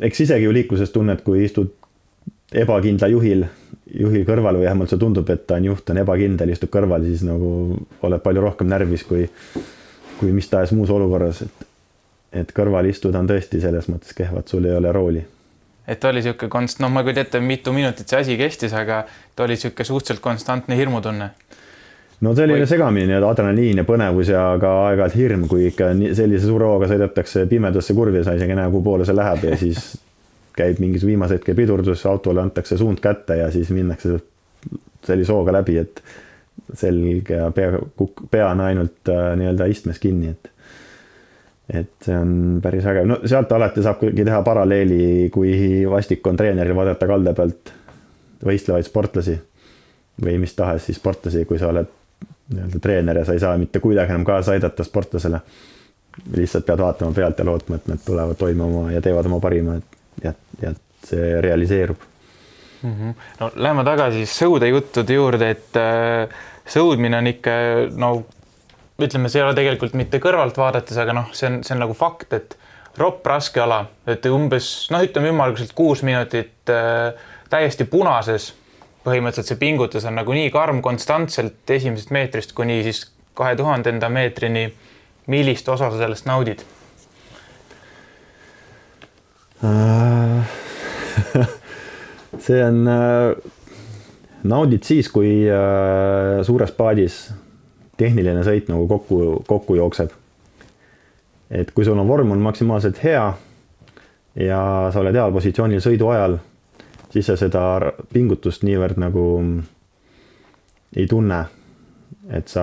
eks 0.00 0.20
isegi 0.20 0.44
ju 0.44 0.52
liikluses 0.52 0.92
tunned, 0.94 1.22
kui 1.26 1.44
istud 1.44 1.74
ebakindla 2.52 3.08
juhil, 3.12 3.44
juhi 3.94 4.24
kõrval 4.28 4.58
või 4.58 4.66
vähemalt 4.66 4.92
see 4.92 5.00
tundub, 5.00 5.28
et 5.30 5.46
ta 5.46 5.58
on 5.60 5.68
juht, 5.70 5.90
on 5.90 6.02
ebakindel, 6.02 6.52
istub 6.52 6.72
kõrval, 6.72 7.04
siis 7.08 7.24
nagu 7.26 7.50
oled 8.02 8.24
palju 8.24 8.44
rohkem 8.44 8.68
närvis 8.70 9.04
kui, 9.08 9.28
kui 10.18 10.32
mis 10.32 10.48
tahes 10.48 10.72
muus 10.76 10.90
olukorras, 10.92 11.42
et, 11.44 11.67
et 12.32 12.52
kõrval 12.54 12.88
istuda 12.90 13.20
on 13.22 13.28
tõesti 13.28 13.60
selles 13.60 13.88
mõttes 13.88 14.14
kehva, 14.16 14.42
et 14.42 14.48
sul 14.48 14.66
ei 14.68 14.76
ole 14.76 14.92
rooli 14.92 15.24
et 15.88 16.04
oli 16.04 16.20
niisugune 16.20 16.52
konst-, 16.52 16.82
noh, 16.84 16.90
ma 16.92 17.00
ei 17.00 17.08
kujuta 17.08 17.24
ette, 17.24 17.40
mitu 17.40 17.72
minutit 17.72 18.10
see 18.10 18.20
asi 18.20 18.36
kestis, 18.40 18.74
aga 18.76 19.02
ta 19.34 19.46
oli 19.46 19.56
niisugune 19.56 19.88
suhteliselt 19.88 20.22
konstantne 20.24 20.76
hirmutunne. 20.76 21.30
no 22.20 22.34
selline 22.36 22.64
või... 22.64 22.68
segamini, 22.68 23.16
adrenaliin 23.16 23.80
ja 23.82 23.86
põnevus 23.88 24.32
ja 24.34 24.42
ka 24.60 24.74
aeg-ajalt 24.88 25.16
hirm, 25.16 25.46
kui 25.48 25.70
ikka 25.70 25.92
sellise 26.18 26.44
suure 26.46 26.68
hooga 26.68 26.90
sõidetakse 26.90 27.46
pimedasse 27.48 27.96
kurvi, 27.96 28.22
sa 28.24 28.36
isegi 28.36 28.52
ei 28.52 28.60
näe, 28.60 28.70
kuhu 28.74 28.84
poole 28.90 29.08
see 29.08 29.16
läheb 29.16 29.48
ja 29.48 29.56
siis 29.60 29.92
käib 30.58 30.82
mingis 30.82 31.06
viimase 31.06 31.38
hetke 31.38 31.56
pidurdus, 31.56 32.04
autole 32.10 32.44
antakse 32.44 32.76
suund 32.76 33.00
kätte 33.00 33.38
ja 33.40 33.50
siis 33.54 33.70
minnakse 33.72 34.18
sellise 35.06 35.32
hooga 35.32 35.54
läbi, 35.60 35.78
et 35.80 36.02
selg 36.76 37.30
ja 37.32 37.48
pea, 37.54 37.78
pea 38.30 38.50
on 38.50 38.60
ainult 38.60 39.08
äh, 39.08 39.32
nii-öelda 39.40 39.70
istmes 39.72 40.02
kinni, 40.02 40.34
et 40.34 40.50
et 41.68 41.90
see 42.04 42.16
on 42.16 42.60
päris 42.64 42.86
äge, 42.88 43.04
no 43.04 43.18
sealt 43.28 43.52
alati 43.52 43.84
saab 43.84 43.98
kuidagi 44.00 44.24
teha 44.24 44.40
paralleeli, 44.42 45.28
kui 45.32 45.84
vastik 45.90 46.26
on 46.26 46.36
treeneril 46.36 46.76
vaadata 46.76 47.08
kalde 47.10 47.34
pealt 47.36 47.72
võistlevaid 48.44 48.88
sportlasi 48.88 49.36
või 50.24 50.38
mis 50.40 50.54
tahes 50.56 50.88
siis 50.88 50.98
sportlasi, 50.98 51.44
kui 51.48 51.60
sa 51.60 51.68
oled 51.72 51.90
nii-öelda 52.54 52.80
treener 52.82 53.20
ja 53.20 53.24
sa 53.28 53.36
ei 53.36 53.42
saa 53.42 53.58
mitte 53.60 53.82
kuidagi 53.84 54.14
enam 54.14 54.24
kaasa 54.24 54.54
aidata 54.56 54.84
sportlasele. 54.84 55.40
lihtsalt 56.36 56.66
pead 56.66 56.80
vaatama 56.80 57.12
pealt 57.14 57.38
ja 57.38 57.44
lootma, 57.44 57.76
et 57.76 57.86
nad 57.86 58.00
tulevad 58.04 58.36
toime 58.36 58.64
oma 58.64 58.90
ja 58.92 59.02
teevad 59.02 59.26
oma 59.26 59.40
parima, 59.40 59.76
ja, 60.24 60.32
ja 60.62 60.72
see 61.04 61.40
realiseerub 61.40 61.96
mm. 62.82 62.94
-hmm. 62.94 63.14
no 63.40 63.50
lähme 63.54 63.84
tagasi 63.84 64.24
sõudejuttude 64.26 65.14
juurde, 65.14 65.50
et 65.50 65.76
äh, 65.76 66.28
sõudmine 66.66 67.18
on 67.18 67.26
ikka 67.26 67.50
no 67.96 68.24
ütleme, 68.98 69.30
see 69.30 69.38
ei 69.38 69.46
ole 69.46 69.54
tegelikult 69.54 69.94
mitte 69.98 70.18
kõrvalt 70.22 70.56
vaadates, 70.58 70.96
aga 70.98 71.14
noh, 71.14 71.28
see 71.36 71.46
on, 71.46 71.60
see 71.66 71.74
on 71.76 71.84
nagu 71.84 71.94
fakt, 71.94 72.32
et 72.34 72.56
ropp 72.98 73.26
raske 73.30 73.62
ala, 73.62 73.84
et 74.10 74.24
umbes 74.26 74.88
noh, 74.90 75.04
ütleme 75.06 75.30
ümmarguselt 75.30 75.70
kuus 75.78 76.02
minutit 76.06 76.72
äh, 76.72 77.14
täiesti 77.50 77.86
punases. 77.86 78.54
põhimõtteliselt 79.06 79.54
see 79.54 79.60
pingutus 79.60 80.04
on 80.04 80.18
nagu 80.18 80.34
nii 80.34 80.50
karm 80.50 80.82
konstantselt 80.82 81.70
esimesest 81.70 82.10
meetrist 82.10 82.52
kuni 82.52 82.82
siis 82.82 83.04
kahe 83.38 83.54
tuhandenda 83.56 84.08
meetrini. 84.08 84.74
millist 85.26 85.68
osa 85.68 85.90
sa 85.90 85.98
sellest 85.98 86.26
naudid 86.26 86.64
äh, 89.62 90.50
see 92.46 92.64
on, 92.64 92.86
äh, 92.88 93.36
naudid 94.42 94.82
siis, 94.82 95.08
kui 95.08 95.46
äh, 95.46 96.42
suures 96.42 96.72
paadis 96.72 97.28
tehniline 97.98 98.44
sõit 98.46 98.70
nagu 98.70 98.86
kokku, 98.88 99.42
kokku 99.46 99.76
jookseb. 99.78 100.14
et 101.50 101.70
kui 101.72 101.84
sul 101.84 101.98
on 101.98 102.08
vorm 102.08 102.30
on 102.30 102.42
maksimaalselt 102.44 102.98
hea 103.02 103.24
ja 104.36 104.60
sa 104.92 105.00
oled 105.00 105.16
heal 105.16 105.32
positsioonil 105.32 105.80
sõidu 105.80 106.10
ajal, 106.12 106.36
siis 107.12 107.26
sa 107.26 107.36
seda 107.40 107.62
pingutust 108.12 108.66
niivõrd 108.68 109.00
nagu 109.00 109.24
ei 110.96 111.06
tunne. 111.06 111.44
et 112.28 112.48
sa 112.48 112.62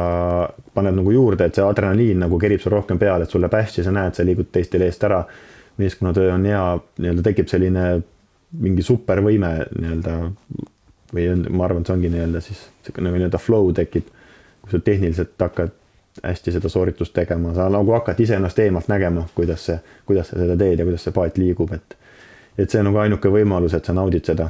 paned 0.73 0.93
nagu 0.93 1.11
juurde, 1.11 1.45
et 1.45 1.55
see 1.57 1.63
adrenaliin 1.65 2.19
nagu 2.21 2.37
kerib 2.37 2.61
sul 2.61 2.71
rohkem 2.71 2.99
peale, 3.01 3.25
et 3.25 3.31
sul 3.33 3.41
läheb 3.41 3.55
hästi, 3.57 3.83
sa 3.83 3.91
näed, 3.91 4.13
sa 4.13 4.25
liigud 4.25 4.51
teistele 4.51 4.85
eest 4.85 5.03
ära. 5.03 5.23
meeskonnatöö 5.77 6.33
on 6.33 6.45
hea, 6.45 6.65
nii-öelda 6.99 7.23
tekib 7.23 7.47
selline 7.51 7.85
mingi 8.59 8.83
supervõime 8.85 9.49
nii-öelda 9.79 10.13
või 11.13 11.25
ma 11.49 11.65
arvan, 11.65 11.81
et 11.81 11.89
see 11.89 11.95
ongi 11.95 12.11
nii-öelda 12.13 12.41
siis 12.41 12.61
nagu 12.93 13.17
nii-öelda 13.17 13.41
flow 13.41 13.73
tekib 13.73 14.13
kui 14.65 14.71
sa 14.71 14.79
tehniliselt 14.79 15.37
hakkad 15.39 15.73
hästi 16.23 16.51
seda 16.51 16.69
sooritust 16.69 17.13
tegema, 17.13 17.53
sa 17.53 17.69
nagu 17.69 17.91
hakkad 17.91 18.19
iseennast 18.19 18.59
eemalt 18.59 18.87
nägema, 18.87 19.27
kuidas 19.35 19.65
see, 19.65 19.77
kuidas 20.05 20.31
sa 20.31 20.39
seda 20.39 20.57
teed 20.57 20.79
ja 20.79 20.85
kuidas 20.87 21.03
see 21.05 21.13
paat 21.13 21.37
liigub, 21.37 21.73
et 21.75 21.97
et 22.57 22.71
see 22.71 22.79
on 22.79 22.87
nagu 22.89 23.01
ainuke 23.03 23.29
võimalus, 23.31 23.75
et 23.75 23.85
sa 23.85 23.93
naudid 23.93 24.25
seda, 24.25 24.47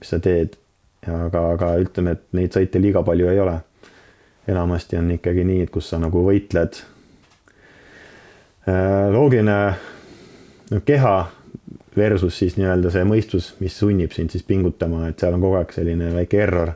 mis 0.00 0.08
sa 0.08 0.18
teed. 0.18 0.56
aga, 1.06 1.40
aga 1.54 1.74
ütleme, 1.80 2.12
et 2.12 2.24
neid 2.36 2.52
sõite 2.52 2.80
liiga 2.80 3.02
palju 3.02 3.28
ei 3.28 3.40
ole. 3.40 3.60
enamasti 4.48 4.96
on 4.96 5.10
ikkagi 5.10 5.44
nii, 5.44 5.62
et 5.62 5.70
kus 5.70 5.88
sa 5.90 5.98
nagu 5.98 6.24
võitled. 6.24 6.80
Äh, 8.68 9.12
loogiline 9.12 9.74
no, 10.70 10.80
keha 10.84 11.30
versus 11.96 12.38
siis 12.38 12.56
nii-öelda 12.56 12.90
see 12.90 13.04
mõistus, 13.04 13.54
mis 13.60 13.78
sunnib 13.78 14.12
sind 14.12 14.30
siis 14.30 14.42
pingutama, 14.42 15.08
et 15.08 15.18
seal 15.18 15.36
on 15.36 15.44
kogu 15.44 15.60
aeg 15.60 15.72
selline 15.72 16.10
väike 16.14 16.42
error 16.42 16.72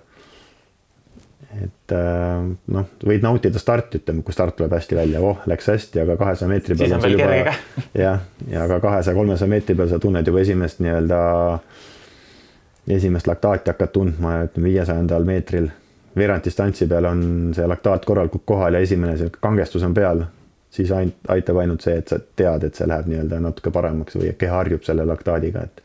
et 1.62 1.92
äh, 1.94 2.46
noh, 2.74 2.86
võid 3.06 3.24
nautida 3.24 3.60
starti, 3.60 4.00
ütleme, 4.02 4.24
kui 4.26 4.34
start 4.34 4.56
tuleb 4.58 4.74
hästi 4.74 4.98
välja, 4.98 5.22
oh, 5.24 5.42
läks 5.50 5.68
hästi, 5.70 6.02
aga 6.02 6.16
kahesaja 6.20 6.50
meetri 6.50 6.76
peal. 6.76 6.90
siis 6.90 6.96
on 6.96 7.04
veel 7.04 7.18
kerge. 7.20 7.54
jah, 8.04 8.22
ja 8.50 8.66
ka 8.70 8.80
kahesaja, 8.82 9.16
kolmesaja 9.16 9.50
meetri 9.50 9.76
peal 9.78 9.90
sa 9.92 10.00
tunned 10.02 10.26
juba 10.26 10.42
esimest 10.42 10.82
nii-öelda, 10.84 11.20
esimest 12.96 13.30
laktaati 13.30 13.72
hakkad 13.72 13.94
tundma, 13.94 14.36
ütleme 14.48 14.72
viiesajandal 14.72 15.26
meetril. 15.28 15.70
veerand 16.16 16.44
distantsi 16.46 16.86
peal 16.86 17.10
on 17.10 17.24
see 17.54 17.66
laktaat 17.66 18.04
korralikult 18.06 18.44
kohal 18.46 18.74
ja 18.74 18.82
esimene 18.86 19.16
see 19.18 19.32
kangestus 19.40 19.82
on 19.82 19.94
peal, 19.94 20.26
siis 20.70 20.92
ainult 20.92 21.32
aitab 21.34 21.58
ainult 21.62 21.86
see, 21.86 21.96
et 21.98 22.10
sa 22.10 22.18
tead, 22.18 22.66
et 22.66 22.74
see 22.74 22.86
läheb 22.90 23.10
nii-öelda 23.10 23.40
natuke 23.42 23.70
paremaks 23.74 24.18
või 24.18 24.34
keha 24.38 24.62
harjub 24.62 24.86
selle 24.86 25.06
laktaadiga, 25.06 25.66
et 25.66 25.82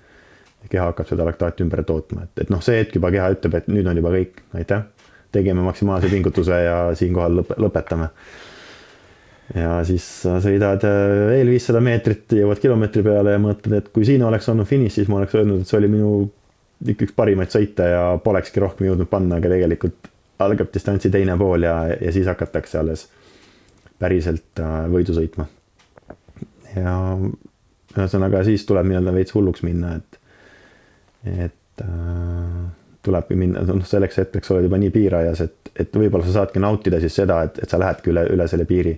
keha 0.70 0.92
hakkab 0.92 1.08
seda 1.10 1.26
laktaati 1.26 1.66
ümber 1.66 1.84
tootma, 1.88 2.26
et, 2.26 2.46
et 2.46 2.54
noh, 2.54 2.62
see 2.62 2.82
hetk 2.82 2.98
juba 2.98 3.12
keha 3.14 3.30
ütleb, 3.38 3.58
et 3.58 3.70
nüüd 3.72 3.90
on 3.90 4.02
juba 4.02 4.14
kõik, 4.18 4.42
aitäh 4.58 4.88
tegime 5.32 5.64
maksimaalse 5.66 6.10
pingutuse 6.12 6.62
ja 6.64 6.78
siinkohal 6.98 7.42
lõp 7.42 7.54
lõpetame. 7.66 8.10
ja 9.56 9.80
siis 9.86 10.06
sõidad 10.46 10.84
äh, 10.86 11.06
veel 11.32 11.54
viissada 11.54 11.82
meetrit, 11.82 12.26
jõuad 12.38 12.62
kilomeetri 12.62 13.04
peale 13.06 13.36
ja 13.36 13.42
mõtled, 13.42 13.78
et 13.78 13.90
kui 13.94 14.06
siin 14.06 14.24
oleks 14.26 14.50
olnud 14.50 14.70
finiš, 14.70 15.00
siis 15.00 15.10
ma 15.10 15.22
oleks 15.22 15.36
öelnud, 15.38 15.62
et 15.64 15.70
see 15.72 15.80
oli 15.80 15.92
minu 15.92 16.14
üks 16.88 17.16
parimaid 17.16 17.52
sõite 17.52 17.90
ja 17.92 18.04
polekski 18.24 18.62
rohkem 18.64 18.88
jõudnud 18.88 19.10
panna, 19.12 19.40
aga 19.40 19.52
tegelikult 19.52 20.10
algab 20.40 20.70
distantsi 20.74 21.12
teine 21.12 21.36
pool 21.38 21.66
ja, 21.68 21.76
ja 22.00 22.12
siis 22.16 22.28
hakatakse 22.30 22.80
alles 22.80 23.08
päriselt 24.00 24.62
äh, 24.64 24.86
võidu 24.92 25.16
sõitma. 25.18 25.50
ja 26.76 26.96
ühesõnaga 27.98 28.44
siis 28.48 28.64
tuleb 28.70 28.88
nii-öelda 28.88 29.14
veits 29.16 29.34
hulluks 29.36 29.66
minna, 29.66 29.96
et, 29.98 30.20
et 31.26 31.84
äh, 31.84 32.68
tulebki 33.10 33.38
minna, 33.38 33.64
noh 33.66 33.86
selleks 33.86 34.22
hetkeks 34.22 34.52
oled 34.54 34.68
juba 34.68 34.80
nii 34.82 34.92
piirajas, 34.94 35.44
et, 35.46 35.72
et 35.84 36.00
võib-olla 36.02 36.28
sa 36.28 36.40
saadki 36.40 36.62
nautida 36.62 37.02
siis 37.02 37.16
seda, 37.22 37.42
et, 37.48 37.62
et 37.64 37.70
sa 37.70 37.80
lähedki 37.82 38.14
üle, 38.14 38.26
üle 38.36 38.48
selle 38.52 38.68
piiri. 38.70 38.96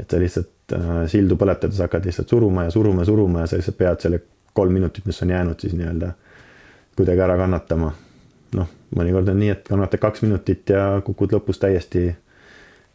et 0.00 0.10
sa 0.10 0.18
lihtsalt 0.18 0.74
äh, 0.74 1.02
sildu 1.12 1.36
põletades 1.38 1.78
hakkad 1.84 2.06
lihtsalt 2.08 2.32
suruma 2.32 2.66
ja 2.66 2.70
suruma 2.74 3.04
ja 3.04 3.10
suruma 3.10 3.44
ja 3.44 3.50
sa 3.50 3.60
lihtsalt 3.60 3.78
pead 3.78 4.00
selle 4.02 4.22
kolm 4.52 4.72
minutit, 4.72 5.06
mis 5.06 5.22
on 5.22 5.30
jäänud 5.30 5.60
siis 5.60 5.76
nii-öelda 5.78 6.12
kuidagi 6.96 7.22
ära 7.24 7.36
kannatama. 7.40 7.92
noh, 8.58 8.72
mõnikord 8.96 9.30
on 9.32 9.38
nii, 9.40 9.52
et 9.54 9.68
kannatad 9.68 10.00
kaks 10.00 10.24
minutit 10.26 10.74
ja 10.74 11.00
kukud 11.04 11.32
lõpus 11.32 11.60
täiesti, 11.62 12.10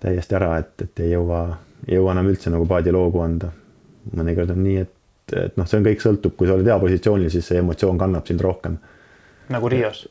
täiesti 0.04 0.38
ära, 0.38 0.58
et, 0.62 0.76
et 0.84 1.06
ei 1.06 1.16
jõua, 1.16 1.48
ei 1.88 1.98
jõua 1.98 2.13
enam 2.13 2.30
üldse 2.34 2.54
nagu 2.54 2.68
paadi 2.70 2.94
loogu 2.94 3.24
anda. 3.24 3.54
mõnikord 4.16 4.52
on 4.54 4.62
nii, 4.63 4.84
et, 4.84 4.94
et 5.46 5.58
noh, 5.58 5.68
see 5.68 5.80
on 5.80 5.88
kõik 5.88 6.04
sõltub, 6.04 6.36
kui 6.38 6.48
sa 6.48 6.54
oled 6.58 6.68
hea 6.68 6.78
positsioonil, 6.80 7.32
siis 7.34 7.48
see 7.48 7.63
emotsioon 7.63 7.98
kannab 7.98 8.30
sind 8.30 8.42
rohkem 8.42 8.78
nagu 9.50 9.70
Rios? 9.70 10.08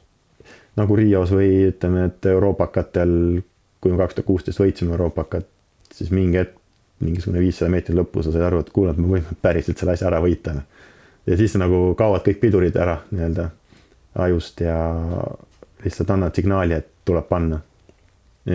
Nagu 0.76 0.96
Rios 0.98 1.32
või 1.32 1.50
ütleme, 1.70 2.06
et 2.10 2.28
euroopakatel, 2.30 3.10
kui 3.80 3.92
me 3.92 4.00
kaks 4.00 4.18
tuhat 4.18 4.28
kuusteist 4.28 4.60
võitsime 4.60 4.94
euroopakat, 4.96 5.46
siis 5.92 6.12
mingi 6.14 6.40
hetk, 6.40 6.56
mingisugune 7.04 7.42
viissada 7.44 7.70
meetrit 7.72 7.96
lõppu 7.96 8.24
sa 8.24 8.32
said 8.32 8.44
aru, 8.46 8.62
et 8.64 8.72
kuule, 8.72 8.92
et 8.92 9.00
me 9.00 9.10
võime 9.10 9.38
päriselt 9.42 9.78
selle 9.78 9.96
asja 9.96 10.08
ära 10.08 10.20
võita. 10.24 10.54
ja 11.26 11.36
siis 11.36 11.56
nagu 11.60 11.94
kaovad 11.98 12.24
kõik 12.24 12.40
pidurid 12.40 12.76
ära 12.76 13.00
nii-öelda 13.10 13.50
ajust 14.24 14.60
ja 14.64 14.76
lihtsalt 15.84 16.10
annad 16.10 16.34
signaali, 16.34 16.74
et 16.74 16.88
tuleb 17.04 17.28
panna. 17.28 17.60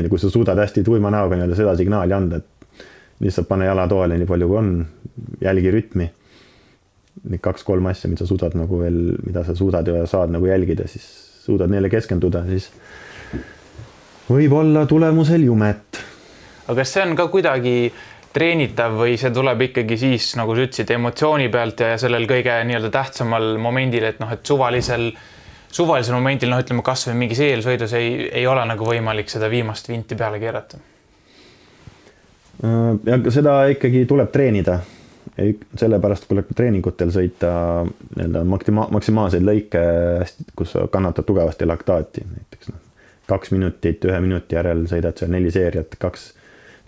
kui 0.10 0.20
sa 0.20 0.30
suudad 0.30 0.58
hästi 0.58 0.84
tuima 0.84 1.12
näoga 1.12 1.36
nii-öelda 1.36 1.56
seda 1.56 1.76
signaali 1.76 2.14
anda, 2.14 2.38
et 2.38 2.86
lihtsalt 3.20 3.48
pane 3.48 3.66
jala 3.66 3.88
toale 3.88 4.18
nii 4.18 4.26
palju, 4.30 4.48
kui 4.48 4.58
on, 4.58 4.86
jälgi 5.42 5.72
rütmi 5.72 6.12
need 7.30 7.42
kaks-kolm 7.44 7.86
asja, 7.92 8.10
mida 8.10 8.24
sa 8.24 8.30
suudad 8.30 8.56
nagu 8.58 8.80
veel, 8.80 9.02
mida 9.26 9.44
sa 9.46 9.56
suudad 9.56 9.88
ja 9.88 10.06
saad 10.10 10.32
nagu 10.34 10.48
jälgida, 10.48 10.88
siis 10.88 11.31
suudad 11.42 11.72
neile 11.72 11.90
keskenduda, 11.90 12.44
siis 12.50 12.70
võib 14.30 14.54
olla 14.54 14.86
tulemusel 14.90 15.44
jumet. 15.48 16.02
aga 16.68 16.78
kas 16.82 16.94
see 16.94 17.04
on 17.04 17.16
ka 17.18 17.28
kuidagi 17.34 17.76
treenitav 18.32 18.96
või 19.00 19.18
see 19.20 19.34
tuleb 19.36 19.66
ikkagi 19.68 19.98
siis, 20.00 20.30
nagu 20.40 20.56
sa 20.56 20.68
ütlesid, 20.68 20.94
emotsiooni 20.96 21.50
pealt 21.52 21.84
ja 21.84 21.98
sellel 22.00 22.28
kõige 22.30 22.62
nii-öelda 22.68 22.92
tähtsamal 22.94 23.58
momendil, 23.60 24.06
et 24.08 24.22
noh, 24.24 24.32
et 24.32 24.46
suvalisel, 24.48 25.10
suvalisel 25.72 26.16
momendil, 26.16 26.52
noh, 26.54 26.62
ütleme 26.64 26.86
kasvõi 26.86 27.18
mingis 27.26 27.42
eelsõidus 27.44 27.98
ei, 28.00 28.30
ei 28.30 28.48
ole 28.48 28.64
nagu 28.70 28.88
võimalik 28.88 29.32
seda 29.34 29.50
viimast 29.52 29.92
vinti 29.92 30.16
peale 30.16 30.40
keerata? 30.40 30.80
ja 32.62 33.18
seda 33.34 33.64
ikkagi 33.74 34.04
tuleb 34.06 34.30
treenida 34.30 34.76
sellepärast 35.78 36.28
tuleb 36.30 36.52
treeningutel 36.56 37.12
sõita 37.14 37.52
nii-öelda 37.86 38.44
maksima-, 38.48 38.88
maksimaalseid 38.92 39.46
lõike, 39.46 39.82
kus 40.58 40.74
sa 40.76 40.86
kannatad 40.92 41.28
tugevasti 41.28 41.68
laktaati, 41.70 42.26
näiteks 42.28 42.72
noh, 42.72 42.80
kaks 43.32 43.52
minutit 43.56 44.06
ühe 44.06 44.20
minuti 44.24 44.58
järel 44.58 44.86
sõidad 44.92 45.18
seal 45.18 45.32
neli 45.34 45.52
seeriat, 45.54 45.96
kaks, 46.02 46.32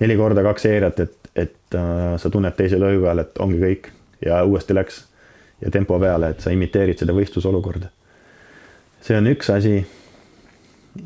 neli 0.04 0.18
korda 0.20 0.44
kaks 0.46 0.68
seeriat, 0.68 1.04
et, 1.06 1.34
et 1.46 1.78
uh, 1.80 2.14
sa 2.20 2.32
tunned 2.34 2.56
teise 2.58 2.80
lõigu 2.82 3.08
ajal, 3.08 3.24
et 3.24 3.44
ongi 3.44 3.60
kõik 3.62 3.92
ja 4.26 4.44
uuesti 4.44 4.76
läks 4.76 5.04
ja 5.64 5.72
tempo 5.72 6.00
peale, 6.00 6.34
et 6.34 6.44
sa 6.44 6.52
imiteerid 6.52 7.00
seda 7.00 7.16
võistlusolukorda. 7.16 7.92
see 9.04 9.18
on 9.18 9.28
üks 9.32 9.50
asi. 9.54 9.86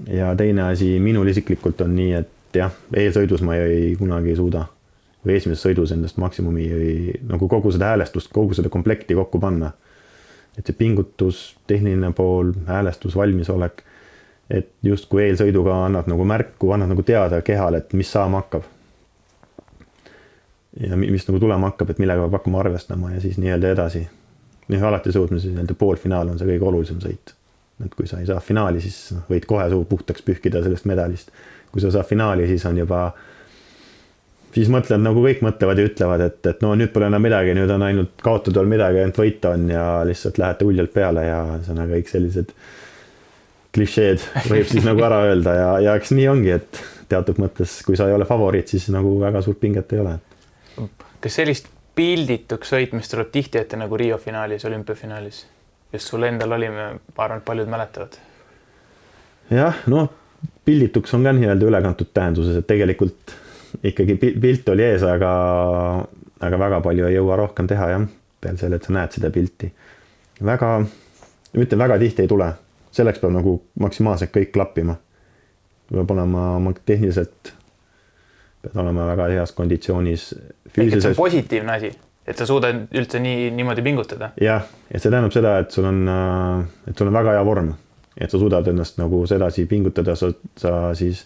ja 0.08 0.34
teine 0.36 0.70
asi 0.72 0.98
minul 1.00 1.28
isiklikult 1.28 1.82
on 1.82 1.96
nii, 1.96 2.14
et 2.14 2.58
jah, 2.58 2.74
eelsõidus 2.94 3.42
ma 3.46 3.56
ei 3.56 3.96
kunagi 4.00 4.34
ei 4.34 4.36
suuda 4.36 4.66
või 5.28 5.36
esimeses 5.38 5.66
sõidus 5.66 5.92
endast 5.94 6.18
maksimumi 6.22 6.70
või 6.72 6.94
nagu 7.28 7.50
kogu 7.52 7.72
seda 7.76 7.92
häälestust, 7.92 8.32
kogu 8.34 8.56
seda 8.58 8.72
komplekti 8.74 9.16
kokku 9.18 9.40
panna. 9.40 9.72
et 10.58 10.66
see 10.66 10.74
pingutus, 10.74 11.56
tehniline 11.70 12.10
pool, 12.18 12.48
häälestus, 12.66 13.16
valmisolek, 13.16 13.84
et 14.50 14.72
justkui 14.84 15.22
eelsõiduga 15.28 15.76
annad 15.86 16.08
nagu 16.10 16.26
märku, 16.26 16.72
annad 16.74 16.90
nagu 16.90 17.04
teada 17.06 17.44
kehale, 17.46 17.84
et 17.84 17.94
mis 17.94 18.12
saama 18.12 18.42
hakkab. 18.42 18.64
ja 20.80 20.98
mis 20.98 21.28
nagu 21.28 21.40
tulema 21.40 21.70
hakkab, 21.72 21.90
et 21.90 22.00
millega 22.00 22.24
peab 22.26 22.40
hakkama 22.40 22.60
arvestama 22.64 23.12
ja 23.12 23.22
siis 23.22 23.38
nii-öelda 23.38 23.76
edasi. 23.76 24.08
noh, 24.68 24.84
alati 24.84 25.12
suutma 25.12 25.40
siis 25.40 25.54
nii-öelda 25.54 25.76
poolfinaal 25.76 26.34
on 26.34 26.40
see 26.40 26.48
kõige 26.48 26.72
olulisem 26.72 27.00
sõit. 27.04 27.36
et 27.86 27.96
kui 27.96 28.08
sa 28.08 28.20
ei 28.20 28.26
saa 28.26 28.40
finaali, 28.40 28.82
siis 28.82 29.12
noh, 29.14 29.30
võid 29.30 29.46
kohe 29.46 29.70
suu 29.70 29.86
puhtaks 29.86 30.22
pühkida 30.22 30.64
sellest 30.64 30.86
medalist. 30.86 31.32
kui 31.72 31.82
sa 31.82 31.92
saad 31.92 32.08
finaali, 32.10 32.48
siis 32.48 32.66
on 32.66 32.78
juba 32.78 33.12
siis 34.56 34.70
mõtled 34.74 35.02
nagu 35.04 35.22
kõik 35.24 35.44
mõtlevad 35.46 35.82
ja 35.82 35.88
ütlevad, 35.90 36.24
et, 36.28 36.40
et 36.50 36.62
no 36.66 36.74
nüüd 36.80 36.92
pole 36.94 37.10
enam 37.10 37.24
midagi, 37.24 37.56
nüüd 37.58 37.72
on 37.74 37.86
ainult 37.88 38.20
kaotada 38.24 38.62
veel 38.62 38.72
midagi, 38.72 39.02
ainult 39.04 39.22
võita 39.22 39.54
on 39.56 39.70
ja 39.72 39.86
lihtsalt 40.08 40.40
lähete 40.42 40.68
uljalt 40.68 40.94
peale 40.94 41.26
ja 41.28 41.40
ühesõnaga 41.58 41.98
kõik 41.98 42.12
sellised 42.12 42.54
klišeed 43.78 44.24
võib 44.50 44.70
siis 44.70 44.86
nagu 44.88 45.04
ära 45.06 45.24
öelda 45.30 45.56
ja, 45.58 45.72
ja 45.88 45.98
eks 46.00 46.14
nii 46.16 46.30
ongi, 46.32 46.54
et 46.58 46.82
teatud 47.12 47.40
mõttes, 47.42 47.80
kui 47.86 47.98
sa 48.00 48.08
ei 48.10 48.16
ole 48.16 48.28
favoriit, 48.28 48.72
siis 48.72 48.88
nagu 48.94 49.18
väga 49.22 49.42
suurt 49.46 49.60
pinget 49.62 49.94
ei 49.94 50.04
ole. 50.04 50.18
kas 51.22 51.40
sellist 51.40 51.70
pildituks 51.98 52.74
sõitmist 52.74 53.14
tuleb 53.14 53.32
tihti 53.34 53.62
ette 53.62 53.80
nagu 53.80 53.98
Riio 53.98 54.18
finaalis, 54.22 54.66
olümpiafinaalis? 54.70 55.46
just 55.94 56.12
sul 56.12 56.24
endal 56.28 56.52
oli, 56.58 56.70
ma 56.70 56.90
arvan, 57.24 57.40
et 57.40 57.46
paljud 57.46 57.70
mäletavad. 57.72 58.18
jah, 59.54 59.84
noh, 59.88 60.10
pildituks 60.66 61.14
on 61.16 61.28
ka 61.28 61.36
nii-öelda 61.36 61.70
ülekantud 61.70 62.12
tähenduses, 62.14 62.60
et 62.60 62.68
tegelikult 62.68 63.38
ikkagi 63.84 64.16
pilt 64.18 64.70
oli 64.70 64.86
ees, 64.86 65.04
aga, 65.04 65.32
aga 66.40 66.60
väga 66.60 66.80
palju 66.86 67.08
ei 67.08 67.18
jõua 67.18 67.38
rohkem 67.40 67.68
teha 67.70 67.90
jah, 67.94 68.08
peale 68.42 68.62
selle, 68.62 68.80
et 68.80 68.88
sa 68.88 68.96
näed 68.96 69.18
seda 69.18 69.32
pilti. 69.34 69.72
väga, 70.46 70.72
ütlen, 71.58 71.80
väga 71.80 72.00
tihti 72.02 72.26
ei 72.26 72.32
tule, 72.32 72.50
selleks 72.92 73.22
peab 73.22 73.36
nagu 73.36 73.60
maksimaalselt 73.80 74.34
kõik 74.34 74.52
klappima. 74.54 74.98
peab 75.92 76.12
olema 76.12 76.74
tehniliselt, 76.86 77.54
pead 78.62 78.76
olema 78.84 79.08
väga 79.14 79.30
heas 79.36 79.52
konditsioonis. 79.52 80.34
ehk 80.76 80.94
et 80.94 81.02
see 81.02 81.10
on 81.10 81.16
positiivne 81.16 81.76
asi, 81.78 81.92
et 82.28 82.38
sa 82.38 82.46
suudad 82.46 82.88
üldse 82.92 83.20
nii, 83.24 83.52
niimoodi 83.56 83.82
pingutada? 83.82 84.32
jah, 84.42 84.68
et 84.92 85.02
see 85.02 85.12
tähendab 85.12 85.34
seda, 85.34 85.58
et 85.64 85.72
sul 85.72 85.86
on, 85.86 86.06
et 86.88 86.98
sul 86.98 87.08
on 87.08 87.20
väga 87.20 87.38
hea 87.38 87.44
vorm, 87.46 87.74
et 88.18 88.32
sa 88.32 88.40
suudad 88.40 88.68
ennast 88.68 89.00
nagu 89.02 89.26
sedasi 89.30 89.66
pingutada, 89.66 90.16
sa, 90.16 90.32
sa 90.58 90.78
siis 90.98 91.26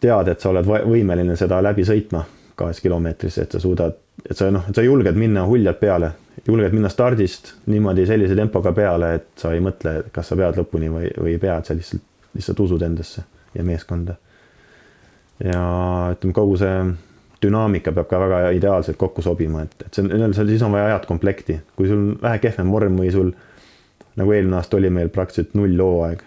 tead, 0.00 0.28
et 0.28 0.40
sa 0.40 0.50
oled 0.50 0.66
võimeline 0.66 1.36
seda 1.38 1.60
läbi 1.64 1.84
sõitma 1.86 2.24
kahes 2.56 2.80
kilomeetris, 2.80 3.38
et 3.42 3.52
sa 3.52 3.60
suudad, 3.60 3.96
et 4.24 4.36
sa 4.36 4.48
noh, 4.52 4.64
et 4.68 4.76
sa 4.76 4.84
julged 4.84 5.18
minna 5.18 5.44
huljalt 5.48 5.80
peale, 5.80 6.10
julged 6.46 6.72
minna 6.72 6.88
stardist 6.92 7.52
niimoodi 7.68 8.06
sellise 8.08 8.36
tempoga 8.36 8.72
peale, 8.76 9.12
et 9.18 9.26
sa 9.40 9.52
ei 9.52 9.60
mõtle, 9.64 9.98
kas 10.12 10.32
sa 10.32 10.38
pead 10.40 10.56
lõpuni 10.60 10.88
või, 10.92 11.10
või 11.20 11.34
ei 11.34 11.42
pea, 11.42 11.58
et 11.60 11.68
sa 11.68 11.76
lihtsalt, 11.76 12.04
lihtsalt 12.36 12.62
usud 12.64 12.84
endasse 12.86 13.26
ja 13.54 13.64
meeskonda. 13.64 14.16
ja 15.44 15.60
ütleme, 16.14 16.32
kogu 16.32 16.56
see 16.60 16.78
dünaamika 17.42 17.92
peab 17.92 18.08
ka 18.08 18.20
väga 18.20 18.38
ideaalselt 18.56 18.96
kokku 18.96 19.22
sobima, 19.22 19.66
et, 19.66 19.84
et 19.84 19.94
see 19.94 20.06
on, 20.06 20.34
siis 20.36 20.64
on 20.64 20.72
vaja 20.72 20.94
head 20.94 21.04
komplekti, 21.08 21.60
kui 21.76 21.88
sul 21.88 22.14
vähe 22.22 22.40
kehvem 22.40 22.72
vorm 22.72 22.96
või 23.00 23.12
sul 23.12 23.34
nagu 24.16 24.32
eelmine 24.32 24.56
aasta 24.56 24.80
oli 24.80 24.90
meil 24.90 25.12
praktiliselt 25.12 25.52
null 25.58 25.76
hooaeg 25.76 26.24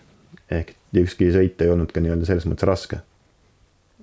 ehk 0.54 0.76
ükski 1.02 1.34
sõit 1.34 1.62
ei 1.62 1.74
olnud 1.74 1.90
ka 1.94 2.02
nii-öelda 2.02 2.26
selles 2.30 2.46
mõttes 2.50 2.70
raske 2.70 3.02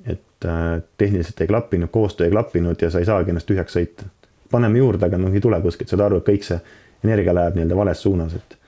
et 0.07 0.45
äh, 0.45 0.83
tehniliselt 0.99 1.41
ei 1.41 1.47
klappinud, 1.47 1.91
koostöö 1.91 2.27
ei 2.27 2.31
klappinud 2.31 2.83
ja 2.83 2.91
sa 2.91 3.03
ei 3.03 3.09
saagi 3.09 3.33
ennast 3.33 3.49
tühjaks 3.51 3.77
sõita. 3.77 4.09
paneme 4.51 4.79
juurde, 4.79 5.07
aga 5.07 5.19
noh, 5.19 5.35
ei 5.35 5.41
tule 5.43 5.59
kuskilt, 5.61 5.91
saad 5.91 6.05
aru, 6.07 6.21
et 6.21 6.29
kõik 6.29 6.45
see 6.47 6.59
energia 7.05 7.35
läheb 7.35 7.57
nii-öelda 7.57 7.77
vales 7.77 8.03
suunas, 8.03 8.35
et 8.35 8.59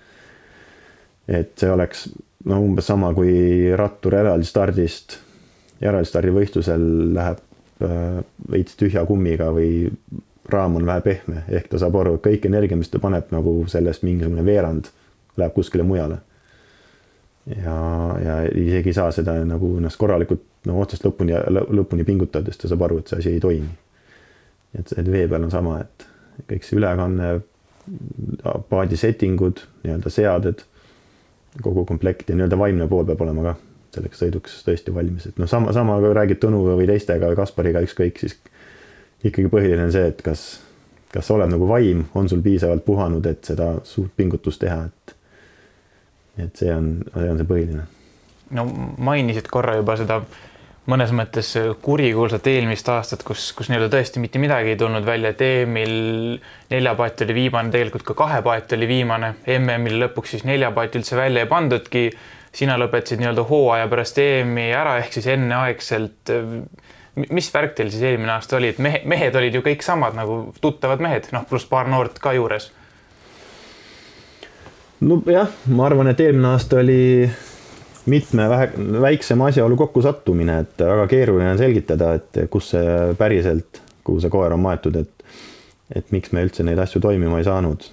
et 1.28 1.52
see 1.60 1.70
oleks 1.70 2.08
no 2.48 2.60
umbes 2.64 2.86
sama, 2.88 3.12
kui 3.14 3.70
rattur 3.76 4.14
eraldi 4.16 4.46
stardist, 4.48 5.18
eraldi 5.80 6.08
stardivõistlusel 6.08 6.86
läheb 7.14 7.42
äh, 7.84 8.22
veits 8.50 8.78
tühja 8.80 9.04
kummiga 9.06 9.50
või 9.54 9.90
raam 10.48 10.78
on 10.80 10.86
vähe 10.88 11.04
pehme, 11.04 11.42
ehk 11.48 11.68
ta 11.68 11.78
saab 11.78 11.98
aru, 12.00 12.16
et 12.16 12.24
kõik 12.24 12.48
energia, 12.48 12.76
mis 12.80 12.88
ta 12.88 12.98
paneb 12.98 13.28
nagu 13.34 13.60
sellest 13.68 14.02
mingisugune 14.02 14.44
veerand 14.46 14.88
läheb 15.36 15.54
kuskile 15.54 15.84
mujale 15.86 16.22
ja, 17.56 17.76
ja 18.24 18.42
isegi 18.44 18.92
ei 18.92 18.96
saa 18.96 19.10
seda 19.14 19.36
nagu 19.46 19.76
ennast 19.78 19.98
korralikult 20.00 20.57
no 20.68 20.78
otsast 20.82 21.06
lõpuni, 21.06 21.36
lõpuni 21.74 22.06
pingutades 22.06 22.60
ta 22.60 22.70
saab 22.70 22.86
aru, 22.86 23.00
et 23.02 23.10
see 23.10 23.22
asi 23.22 23.34
ei 23.36 23.42
toimi. 23.42 23.70
et, 24.78 24.92
et 25.00 25.12
vee 25.12 25.26
peal 25.28 25.46
on 25.46 25.52
sama, 25.52 25.78
et 25.80 26.08
kõik 26.48 26.66
see 26.66 26.78
ülekanne, 26.78 27.38
paadi 28.68 28.98
setting 29.00 29.40
ud, 29.42 29.62
nii-öelda 29.84 30.12
seaded, 30.12 30.62
kogu 31.64 31.84
komplekt 31.88 32.28
ja 32.28 32.36
nii-öelda 32.36 32.58
vaimne 32.60 32.88
pool 32.90 33.06
peab 33.08 33.24
olema 33.24 33.46
ka 33.48 33.56
selleks 33.96 34.20
sõiduks 34.22 34.62
tõesti 34.66 34.94
valmis, 34.94 35.26
et 35.30 35.38
noh, 35.40 35.48
sama, 35.50 35.72
sama 35.76 35.96
räägid 36.04 36.42
Tõnuga 36.42 36.76
või 36.78 36.86
teistega, 36.90 37.32
Kaspariga, 37.36 37.82
ükskõik, 37.86 38.20
siis 38.20 38.36
ikkagi 39.24 39.48
põhiline 39.50 39.88
on 39.88 39.94
see, 39.94 40.10
et 40.12 40.20
kas, 40.22 40.44
kas 41.14 41.26
sa 41.26 41.38
oled 41.38 41.50
nagu 41.50 41.68
vaim, 41.70 42.04
on 42.18 42.28
sul 42.30 42.42
piisavalt 42.44 42.84
puhanud, 42.86 43.26
et 43.26 43.48
seda 43.48 43.72
suurt 43.88 44.12
pingutust 44.16 44.62
teha, 44.64 44.84
et 44.86 45.14
et 46.38 46.60
see 46.60 46.70
on, 46.70 46.92
see 47.16 47.30
on 47.32 47.40
see 47.40 47.48
põhiline. 47.48 47.86
no 48.54 48.64
mainisid 49.02 49.48
korra 49.50 49.74
juba 49.80 49.96
seda 49.98 50.20
mõnes 50.88 51.12
mõttes 51.12 51.50
kurikuulsat 51.84 52.46
eelmist 52.48 52.88
aastat, 52.92 53.22
kus, 53.26 53.50
kus 53.56 53.68
nii-öelda 53.68 53.90
tõesti 53.92 54.22
mitte 54.22 54.40
midagi 54.40 54.72
ei 54.72 54.80
tulnud 54.80 55.04
välja, 55.06 55.34
et 55.34 55.42
EM-il 55.44 56.38
neljapaat 56.72 57.24
oli 57.26 57.36
viimane, 57.36 57.72
tegelikult 57.74 58.06
ka 58.08 58.16
kahepaat 58.22 58.72
oli 58.78 58.88
viimane, 58.88 59.34
MM-il 59.58 60.00
lõpuks 60.06 60.36
siis 60.36 60.46
neljapaat 60.48 60.96
üldse 61.00 61.18
välja 61.18 61.44
ei 61.44 61.50
pandudki. 61.50 62.10
sina 62.58 62.78
lõpetasid 62.80 63.20
nii-öelda 63.20 63.44
hooaja 63.44 63.88
pärast 63.88 64.18
EM-i 64.18 64.70
ära, 64.72 64.96
ehk 64.98 65.12
siis 65.12 65.26
enneaegselt. 65.26 66.32
mis 67.30 67.54
värk 67.54 67.74
teil 67.74 67.90
siis 67.90 68.02
eelmine 68.02 68.32
aasta 68.32 68.56
oli, 68.56 68.68
et 68.68 68.78
mehe, 68.78 69.02
mehed 69.04 69.36
olid 69.36 69.54
ju 69.54 69.60
kõik 69.60 69.82
samad 69.82 70.14
nagu 70.14 70.54
tuttavad 70.60 71.00
mehed, 71.00 71.28
noh, 71.32 71.44
pluss 71.48 71.66
paar 71.66 71.88
noort 71.88 72.18
ka 72.18 72.32
juures 72.32 72.70
nojah, 75.00 75.48
ma 75.66 75.86
arvan, 75.86 76.08
et 76.10 76.20
eelmine 76.20 76.48
aasta 76.48 76.80
oli 76.80 77.28
mitme 78.08 78.48
vähe, 78.50 78.70
väiksema 79.00 79.50
asjaolu 79.52 79.76
kokkusattumine, 79.76 80.58
et 80.64 80.82
väga 80.84 81.06
keeruline 81.10 81.52
on 81.52 81.60
selgitada, 81.60 82.14
et 82.18 82.42
kus 82.50 82.72
see 82.74 82.96
päriselt, 83.18 83.82
kuhu 84.04 84.22
see 84.24 84.32
koer 84.32 84.56
on 84.56 84.64
maetud, 84.64 84.96
et 84.96 85.14
et 85.96 86.10
miks 86.12 86.34
me 86.36 86.42
üldse 86.44 86.64
neid 86.66 86.78
asju 86.82 87.00
toimima 87.00 87.38
ei 87.40 87.46
saanud. 87.46 87.86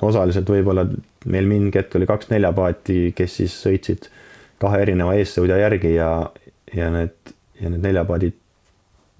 osaliselt 0.00 0.48
võib-olla 0.48 0.86
meil 1.28 1.44
mingi 1.44 1.76
hetk 1.76 1.94
oli 1.98 2.06
kaks 2.08 2.30
neljapaati, 2.30 3.12
kes 3.16 3.34
siis 3.42 3.56
sõitsid 3.66 4.08
kahe 4.60 4.80
erineva 4.80 5.14
eessõudja 5.20 5.58
järgi 5.60 5.94
ja, 5.94 6.10
ja 6.72 6.88
need, 6.92 7.34
ja 7.60 7.72
need 7.72 7.84
neljapaadid 7.84 8.38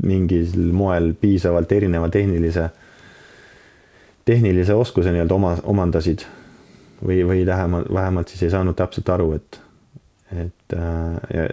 mingil 0.09 0.73
moel 0.73 1.13
piisavalt 1.21 1.73
erineva 1.77 2.09
tehnilise, 2.09 2.71
tehnilise 4.25 4.75
oskuse 4.75 5.13
nii-öelda 5.13 5.37
oma, 5.37 5.55
omandasid 5.69 6.25
või, 7.05 7.21
või 7.29 7.45
vähemalt, 7.47 7.93
vähemalt 7.93 8.33
siis 8.33 8.47
ei 8.49 8.55
saanud 8.57 8.79
täpselt 8.79 9.13
aru, 9.13 9.35
et, 9.37 9.61
et, 10.37 10.77
äh, 10.77 11.49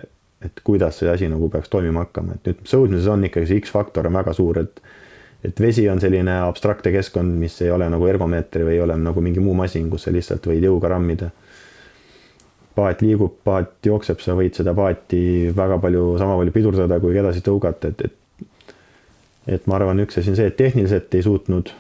et 0.46 0.62
kuidas 0.64 1.00
see 1.00 1.10
asi 1.10 1.30
nagu 1.30 1.50
peaks 1.50 1.70
toimima 1.70 2.06
hakkama, 2.06 2.38
et 2.38 2.50
nüüd 2.52 2.70
sõudmises 2.70 3.10
on 3.12 3.26
ikkagi 3.26 3.50
see 3.50 3.64
X-faktor 3.66 4.10
on 4.10 4.20
väga 4.20 4.36
suur, 4.38 4.62
et 4.64 4.82
et 5.46 5.60
vesi 5.62 5.84
on 5.90 6.00
selline 6.02 6.34
abstraktne 6.48 6.92
keskkond, 6.92 7.36
mis 7.40 7.54
ei 7.62 7.70
ole 7.72 7.86
nagu 7.94 8.08
ergomeeter 8.10 8.64
või 8.66 8.74
ei 8.74 8.82
ole 8.82 8.96
nagu 9.00 9.22
mingi 9.22 9.40
muu 9.40 9.54
masin, 9.56 9.86
kus 9.90 10.08
sa 10.08 10.12
lihtsalt 10.12 10.48
võid 10.50 10.66
jõuga 10.66 10.90
rammida. 10.96 11.30
paat 12.76 13.02
liigub, 13.02 13.40
paat 13.44 13.86
jookseb, 13.86 14.20
sa 14.22 14.36
võid 14.38 14.54
seda 14.58 14.74
paati 14.78 15.50
väga 15.56 15.80
palju, 15.82 16.18
sama 16.18 16.36
palju 16.38 16.52
pidurdada 16.54 17.00
kui 17.00 17.18
edasi 17.18 17.42
tõugata, 17.42 17.90
et, 17.90 18.02
et 18.02 18.14
et 19.48 19.68
ma 19.68 19.78
arvan, 19.78 20.00
üks 20.04 20.18
asi 20.20 20.30
on 20.30 20.36
see, 20.36 20.50
et 20.50 20.58
tehniliselt 20.58 21.14
ei 21.16 21.24
suutnud 21.24 21.72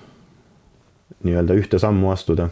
nii-öelda 1.27 1.57
ühte 1.59 1.79
sammu 1.81 2.11
astuda 2.13 2.49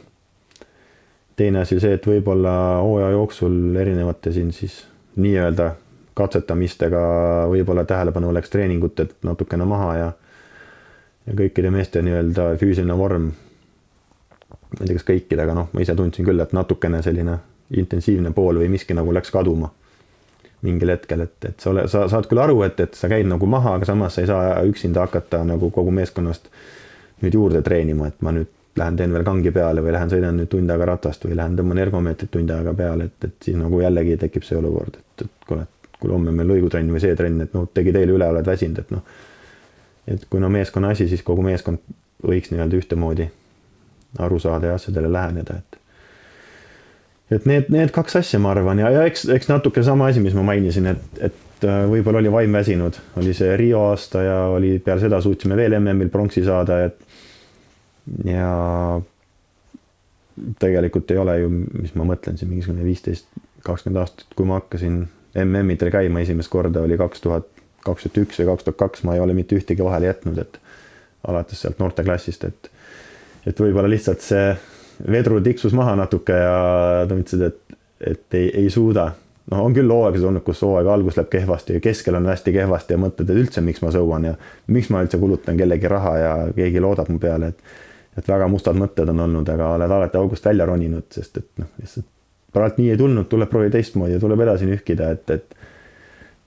teine 1.35 1.63
asi 1.65 1.79
see, 1.79 1.95
et 1.97 2.05
võib-olla 2.07 2.53
hooaja 2.81 3.09
jooksul 3.15 3.75
erinevate 3.81 4.31
siin 4.35 4.51
siis 4.55 4.85
nii-öelda 5.15 5.71
katsetamistega 6.15 7.01
võib-olla 7.51 7.83
tähelepanu 7.85 8.31
läks 8.33 8.49
treeningutelt 8.49 9.17
natukene 9.23 9.65
maha 9.67 9.95
ja 9.97 10.11
ja 11.25 11.33
kõikide 11.33 11.71
meeste 11.73 12.01
nii-öelda 12.05 12.53
füüsiline 12.61 12.97
vorm. 12.97 13.31
ma 14.75 14.81
ei 14.81 14.87
tea, 14.87 14.97
kas 14.97 15.07
kõikide, 15.07 15.41
aga 15.41 15.55
noh, 15.57 15.69
ma 15.73 15.81
ise 15.81 15.95
tundsin 15.95 16.25
küll, 16.25 16.39
et 16.39 16.53
natukene 16.53 17.01
selline 17.03 17.39
intensiivne 17.75 18.31
pool 18.31 18.59
või 18.61 18.69
miski 18.69 18.93
nagu 18.93 19.13
läks 19.13 19.31
kaduma 19.33 19.71
mingil 20.65 20.89
hetkel, 20.89 21.21
et, 21.25 21.35
et 21.45 21.59
sa 21.59 21.69
ole, 21.71 21.87
sa 21.91 22.05
saad 22.09 22.27
küll 22.29 22.41
aru, 22.41 22.61
et, 22.65 22.79
et 22.79 22.97
sa 22.97 23.09
käid 23.11 23.27
nagu 23.29 23.45
maha, 23.49 23.75
aga 23.77 23.85
samas 23.89 24.15
sa 24.15 24.23
ei 24.23 24.29
saa 24.29 24.63
üksinda 24.65 25.03
hakata 25.05 25.43
nagu 25.45 25.69
kogu 25.73 25.91
meeskonnast 25.93 26.47
nüüd 27.21 27.37
juurde 27.37 27.61
treenima, 27.65 28.09
et 28.09 28.21
ma 28.25 28.33
nüüd 28.35 28.49
lähen 28.77 28.97
teen 28.99 29.13
veel 29.13 29.23
kangi 29.23 29.51
peale 29.55 29.83
või 29.83 29.93
lähen 29.95 30.11
sõidan 30.11 30.35
nüüd 30.39 30.49
tund 30.51 30.71
aega 30.71 30.89
ratast 30.91 31.23
või 31.25 31.37
lähen 31.39 31.55
tõmban 31.59 31.79
ergomeetrit 31.79 32.31
tund 32.31 32.51
aega 32.51 32.73
peale, 32.75 33.07
et, 33.09 33.29
et 33.29 33.47
siis 33.47 33.57
nagu 33.59 33.79
jällegi 33.81 34.17
tekib 34.25 34.43
see 34.47 34.57
olukord, 34.59 34.99
et, 34.99 35.25
et 35.25 35.47
kuule, 35.47 35.67
kuule 35.99 36.17
homme 36.17 36.33
meil 36.35 36.51
lõigutrenn 36.53 36.91
või 36.91 37.03
see 37.03 37.15
trenn, 37.15 37.45
et 37.45 37.55
noh, 37.55 37.69
tegid 37.73 37.95
eile 38.01 38.17
üle, 38.17 38.27
oled 38.33 38.51
väsinud, 38.51 38.83
et 38.83 38.91
noh. 38.91 39.05
et 40.11 40.27
kui 40.29 40.43
no 40.43 40.51
meeskonna 40.51 40.91
asi, 40.95 41.07
siis 41.11 41.23
kogu 41.23 41.45
meeskond 41.45 41.81
võiks 42.25 42.51
nii-öelda 42.51 42.79
ühtemoodi 42.81 43.29
aru 44.25 44.39
saada 44.39 44.73
ja 44.73 44.79
asjadele 44.79 45.11
läheneda, 45.11 45.59
et 45.59 45.81
et 47.31 47.47
need, 47.49 47.71
need 47.73 47.89
kaks 47.93 48.19
asja, 48.21 48.39
ma 48.41 48.51
arvan, 48.53 48.79
ja, 48.83 48.91
ja 48.93 49.05
eks, 49.09 49.25
eks 49.33 49.49
natuke 49.49 49.83
sama 49.83 50.11
asi, 50.11 50.21
mis 50.21 50.35
ma 50.37 50.43
mainisin, 50.45 50.91
et, 50.91 51.21
et 51.31 51.65
äh, 51.65 51.85
võib-olla 51.89 52.21
oli 52.21 52.31
vaim 52.33 52.59
väsinud, 52.59 52.99
oli 53.21 53.33
see 53.33 53.55
Rio 53.57 53.87
aasta 53.89 54.21
ja 54.21 54.37
oli 54.53 54.75
peale 54.83 55.01
seda 55.01 55.21
suutsime 55.23 55.57
veel 55.57 55.79
MM-il 55.79 56.11
pronksi 56.13 56.43
saada, 56.45 56.83
et 56.85 57.04
ja 58.25 59.01
tegelikult 60.59 61.11
ei 61.11 61.17
ole 61.17 61.39
ju, 61.39 61.49
mis 61.81 61.95
ma 61.95 62.07
mõtlen 62.07 62.37
siin 62.37 62.51
mingisugune 62.51 62.85
viisteist, 62.85 63.27
kakskümmend 63.65 64.03
aastat, 64.03 64.27
kui 64.35 64.47
ma 64.47 64.59
hakkasin 64.59 65.05
MM-idel 65.41 65.91
käima 65.93 66.21
esimest 66.21 66.51
korda 66.53 66.83
oli 66.85 66.97
kaks 66.99 67.23
tuhat 67.23 67.49
kakskümmend 67.85 68.21
üks 68.25 68.39
või 68.41 68.49
kaks 68.51 68.67
tuhat 68.67 68.79
kaks, 68.81 69.03
ma 69.07 69.15
ei 69.15 69.23
ole 69.23 69.35
mitte 69.37 69.57
ühtegi 69.57 69.83
vahele 69.85 70.09
jätnud, 70.09 70.39
et 70.41 70.59
alates 71.27 71.61
sealt 71.61 71.81
noorteklassist, 71.81 72.47
et 72.49 72.71
et 73.45 73.59
võib-olla 73.61 73.89
lihtsalt 73.89 74.23
see 74.25 74.45
vedru 75.11 75.37
tiksus 75.43 75.75
maha 75.77 75.93
natuke 75.99 76.33
ja 76.33 77.05
ta 77.05 77.17
ütles, 77.17 77.43
et, 77.45 77.77
et 78.01 78.37
ei, 78.39 78.49
ei 78.63 78.69
suuda. 78.73 79.11
noh, 79.51 79.61
on 79.61 79.73
küll 79.75 79.91
hooaegasid 79.91 80.25
olnud, 80.25 80.41
kus 80.45 80.63
hooaega 80.65 80.93
algus 80.93 81.19
läheb 81.19 81.29
kehvasti 81.29 81.75
ja 81.77 81.81
keskel 81.83 82.17
on 82.17 82.25
hästi 82.25 82.53
kehvasti 82.55 82.95
ja 82.95 83.01
mõtled, 83.01 83.29
et 83.29 83.41
üldse, 83.43 83.61
miks 83.61 83.83
ma 83.85 83.91
sõuan 83.93 84.25
ja 84.31 84.33
miks 84.73 84.89
ma 84.89 85.03
üldse 85.05 85.19
kulutan 85.21 85.57
kellegi 85.59 85.91
raha 85.91 86.13
ja 86.17 86.31
keegi 86.55 86.81
loodab 86.81 87.11
mu 87.13 87.19
peale, 87.21 87.51
et 87.53 87.84
et 88.17 88.27
väga 88.27 88.47
mustad 88.51 88.77
mõtted 88.79 89.09
on 89.11 89.23
olnud, 89.27 89.49
aga 89.49 89.73
oled 89.75 89.91
alati 89.91 90.19
august 90.19 90.45
välja 90.45 90.67
roninud, 90.69 91.07
sest 91.11 91.41
et 91.41 91.49
noh, 91.61 91.71
lihtsalt 91.81 92.07
praegu 92.55 92.81
nii 92.81 92.91
ei 92.93 92.99
tulnud, 92.99 93.27
tuleb 93.27 93.49
proovi 93.51 93.71
teistmoodi 93.73 94.15
ja 94.15 94.19
tuleb 94.23 94.43
edasi 94.45 94.67
nühkida, 94.69 95.11
et, 95.11 95.33
et 95.35 95.55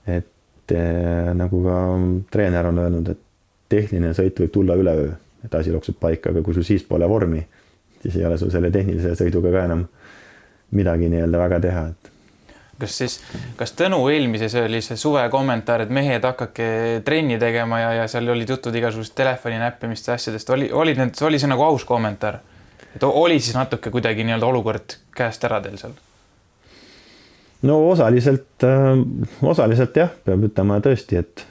et 0.09 0.73
eh, 0.73 1.29
nagu 1.37 1.61
ka 1.65 1.77
treener 2.33 2.69
on 2.69 2.79
öelnud, 2.81 3.09
et 3.13 3.21
tehniline 3.69 4.13
sõit 4.17 4.37
võib 4.41 4.51
tulla 4.53 4.77
üleöö, 4.79 5.11
et 5.45 5.55
asi 5.55 5.73
loksub 5.73 5.99
paika, 6.01 6.33
aga 6.33 6.41
kui 6.45 6.57
sul 6.57 6.65
siis 6.65 6.85
pole 6.85 7.07
vormi, 7.09 7.41
siis 8.01 8.17
ei 8.17 8.25
ole 8.25 8.37
sul 8.41 8.51
selle 8.53 8.71
tehnilise 8.73 9.15
sõiduga 9.17 9.51
ka 9.53 9.65
enam 9.69 9.85
midagi 10.77 11.09
nii-öelda 11.09 11.41
väga 11.41 11.59
teha, 11.65 11.83
et 11.93 12.08
kas 12.79 12.97
siis, 13.01 13.17
kas 13.59 13.73
Tõnu 13.77 13.99
eelmises 14.11 14.55
oli 14.61 14.81
see 14.85 14.97
suve 14.99 15.23
kommentaar, 15.31 15.83
et 15.85 15.93
mehed 15.93 16.25
hakake 16.25 16.69
trenni 17.05 17.39
tegema 17.41 17.81
ja, 17.81 17.89
ja 18.01 18.07
seal 18.11 18.29
olid 18.31 18.49
jutud 18.49 18.75
igasugusest 18.75 19.15
telefoni 19.17 19.59
näppimist 19.61 20.07
ja 20.07 20.15
asjadest, 20.19 20.49
oli, 20.55 20.71
olid 20.71 21.01
need, 21.01 21.17
oli 21.25 21.39
see 21.41 21.51
nagu 21.51 21.65
aus 21.67 21.85
kommentaar? 21.87 22.39
et 22.95 23.03
oli 23.03 23.39
siis 23.39 23.55
natuke 23.55 23.91
kuidagi 23.93 24.23
nii-öelda 24.25 24.47
olukord 24.47 24.95
käest 25.15 25.43
ära 25.45 25.59
teil 25.61 25.77
seal? 25.81 25.93
no 27.61 27.81
osaliselt 27.89 28.65
äh,, 28.65 29.03
osaliselt 29.41 29.99
jah, 29.99 30.15
peab 30.25 30.47
ütlema 30.49 30.79
tõesti, 30.83 31.19
et 31.19 31.45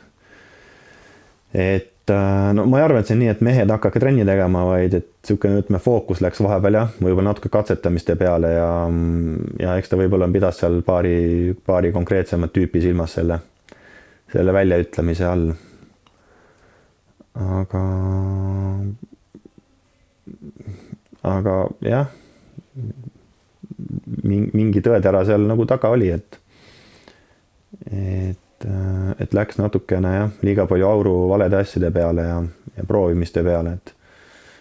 et 1.55 1.93
Äh, 2.11 2.53
no 2.55 2.65
ma 2.67 2.79
ei 2.81 2.85
arva, 2.87 3.01
et 3.01 3.09
see 3.09 3.17
on 3.17 3.23
nii, 3.23 3.31
et 3.33 3.43
mehed 3.45 3.71
hakake 3.73 4.01
trenni 4.03 4.25
tegema, 4.27 4.65
vaid 4.69 4.95
et 4.97 5.09
niisugune, 5.09 5.63
ütleme, 5.63 5.81
fookus 5.83 6.23
läks 6.25 6.41
vahepeal 6.45 6.79
jah, 6.79 6.95
võib-olla 7.05 7.33
natuke 7.33 7.51
katsetamiste 7.53 8.17
peale 8.21 8.53
ja, 8.55 8.69
ja 9.61 9.77
eks 9.81 9.93
ta 9.93 9.99
võib-olla 10.01 10.29
pidas 10.33 10.61
seal 10.63 10.81
paari, 10.87 11.53
paari 11.69 11.93
konkreetsemat 11.93 12.55
tüüpi 12.55 12.83
silmas 12.85 13.19
selle, 13.19 13.41
selle 14.33 14.55
väljaütlemise 14.57 15.29
all. 15.29 15.53
aga, 17.59 17.85
aga 21.37 21.57
jah, 21.87 22.11
mingi 24.25 24.83
tõetera 24.83 25.25
seal 25.29 25.45
nagu 25.47 25.69
taga 25.69 25.93
oli, 25.95 26.13
et, 26.17 26.41
et 27.93 28.45
et, 28.59 28.71
et 29.21 29.35
läks 29.35 29.59
natukene 29.59 30.15
jah, 30.15 30.33
liiga 30.43 30.67
palju 30.67 30.87
auru 30.87 31.15
valede 31.29 31.63
asjade 31.63 31.91
peale 31.95 32.27
ja, 32.27 32.43
ja 32.77 32.85
proovimiste 32.87 33.43
peale, 33.43 33.79
et 33.79 33.95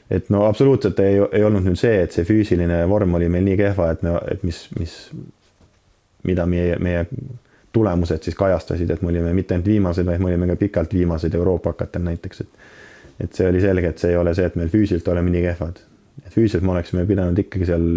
et 0.09 0.29
no 0.31 0.45
absoluutselt 0.47 0.99
ei, 1.03 1.17
ei 1.35 1.43
olnud 1.43 1.65
nüüd 1.67 1.79
see, 1.79 1.97
et 2.05 2.13
see 2.15 2.23
füüsiline 2.23 2.79
vorm 2.87 3.17
oli 3.19 3.27
meil 3.29 3.43
nii 3.43 3.57
kehva, 3.59 3.89
et 3.91 4.05
me, 4.07 4.13
et 4.31 4.43
mis, 4.47 4.61
mis, 4.79 4.93
mida 6.23 6.45
meie, 6.47 6.77
meie 6.79 7.01
tulemused 7.75 8.23
siis 8.23 8.37
kajastasid, 8.39 8.89
et 8.89 9.03
me 9.03 9.11
olime 9.11 9.33
mitte 9.35 9.55
ainult 9.55 9.67
viimased, 9.67 10.07
vaid 10.07 10.23
me 10.23 10.31
olime 10.31 10.47
ka 10.47 10.55
pikalt 10.55 10.95
viimased 10.95 11.35
Euroopa 11.35 11.75
hakatel 11.75 12.07
näiteks, 12.07 12.41
et 12.45 12.65
et 13.17 13.33
see 13.33 13.47
oli 13.49 13.57
selge, 13.57 13.89
et 13.89 13.97
see 13.97 14.11
ei 14.13 14.17
ole 14.17 14.29
see, 14.37 14.45
et 14.45 14.55
meil 14.59 14.69
füüsiliselt 14.69 15.07
oleme 15.09 15.31
nii 15.33 15.41
kehvad. 15.47 15.79
et 16.25 16.33
füüsiliselt 16.33 16.63
me 16.63 16.71
oleksime 16.75 17.05
pidanud 17.05 17.39
ikkagi 17.39 17.65
seal 17.65 17.87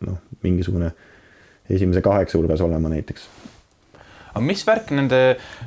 noh, 0.00 0.16
mingisugune 0.42 0.90
esimese 1.70 2.00
kaheksa 2.02 2.38
hulgas 2.38 2.60
olema 2.64 2.88
näiteks 2.88 3.28
aga 4.36 4.44
mis 4.44 4.62
värk 4.68 4.92
nende 4.92 5.20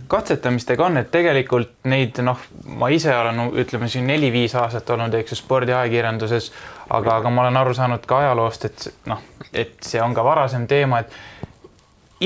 katsetamistega 0.10 0.86
on, 0.86 1.02
et 1.02 1.10
tegelikult 1.10 1.90
neid 1.90 2.22
noh, 2.22 2.38
ma 2.78 2.92
ise 2.94 3.10
olen, 3.16 3.50
ütleme 3.58 3.90
siin 3.90 4.06
neli-viis 4.10 4.54
aastat 4.62 4.90
olnud, 4.94 5.18
eks 5.18 5.34
ju, 5.34 5.40
spordiajakirjanduses, 5.42 6.52
aga, 6.88 7.18
aga 7.18 7.34
ma 7.34 7.48
olen 7.48 7.58
aru 7.64 7.74
saanud 7.78 8.06
ka 8.10 8.22
ajaloost, 8.24 8.70
et 8.70 8.88
noh, 9.10 9.26
et 9.50 9.74
see 9.86 10.02
on 10.04 10.14
ka 10.14 10.26
varasem 10.26 10.70
teema, 10.70 11.02
et 11.02 11.18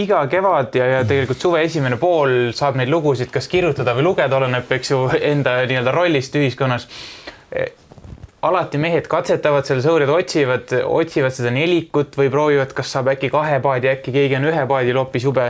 iga 0.03 0.23
kevad 0.27 0.75
ja, 0.75 0.89
ja 0.97 1.05
tegelikult 1.05 1.39
suve 1.39 1.61
esimene 1.63 1.99
pool 2.01 2.51
saab 2.57 2.79
neid 2.79 2.91
lugusid 2.91 3.31
kas 3.31 3.47
kirjutada 3.47 3.93
või 3.95 4.07
lugeda, 4.09 4.35
oleneb, 4.39 4.67
eks 4.73 4.91
ju, 4.91 5.05
enda 5.21 5.61
nii-öelda 5.69 5.95
rollist 5.95 6.35
ühiskonnas. 6.39 6.89
Alati 8.43 8.79
mehed 8.81 9.05
katsetavad 9.07 9.63
seal, 9.63 9.79
sõurid 9.85 10.09
otsivad, 10.11 10.73
otsivad 10.83 11.31
seda 11.31 11.53
nelikut 11.55 12.17
või 12.19 12.27
proovivad, 12.33 12.73
kas 12.75 12.89
saab 12.91 13.13
äkki 13.13 13.29
kahe 13.31 13.61
paadi, 13.63 13.87
äkki 13.93 14.11
keegi 14.11 14.35
on 14.35 14.49
ühe 14.49 14.65
paadil 14.67 14.99
hoopis 14.99 15.23
jube, 15.29 15.45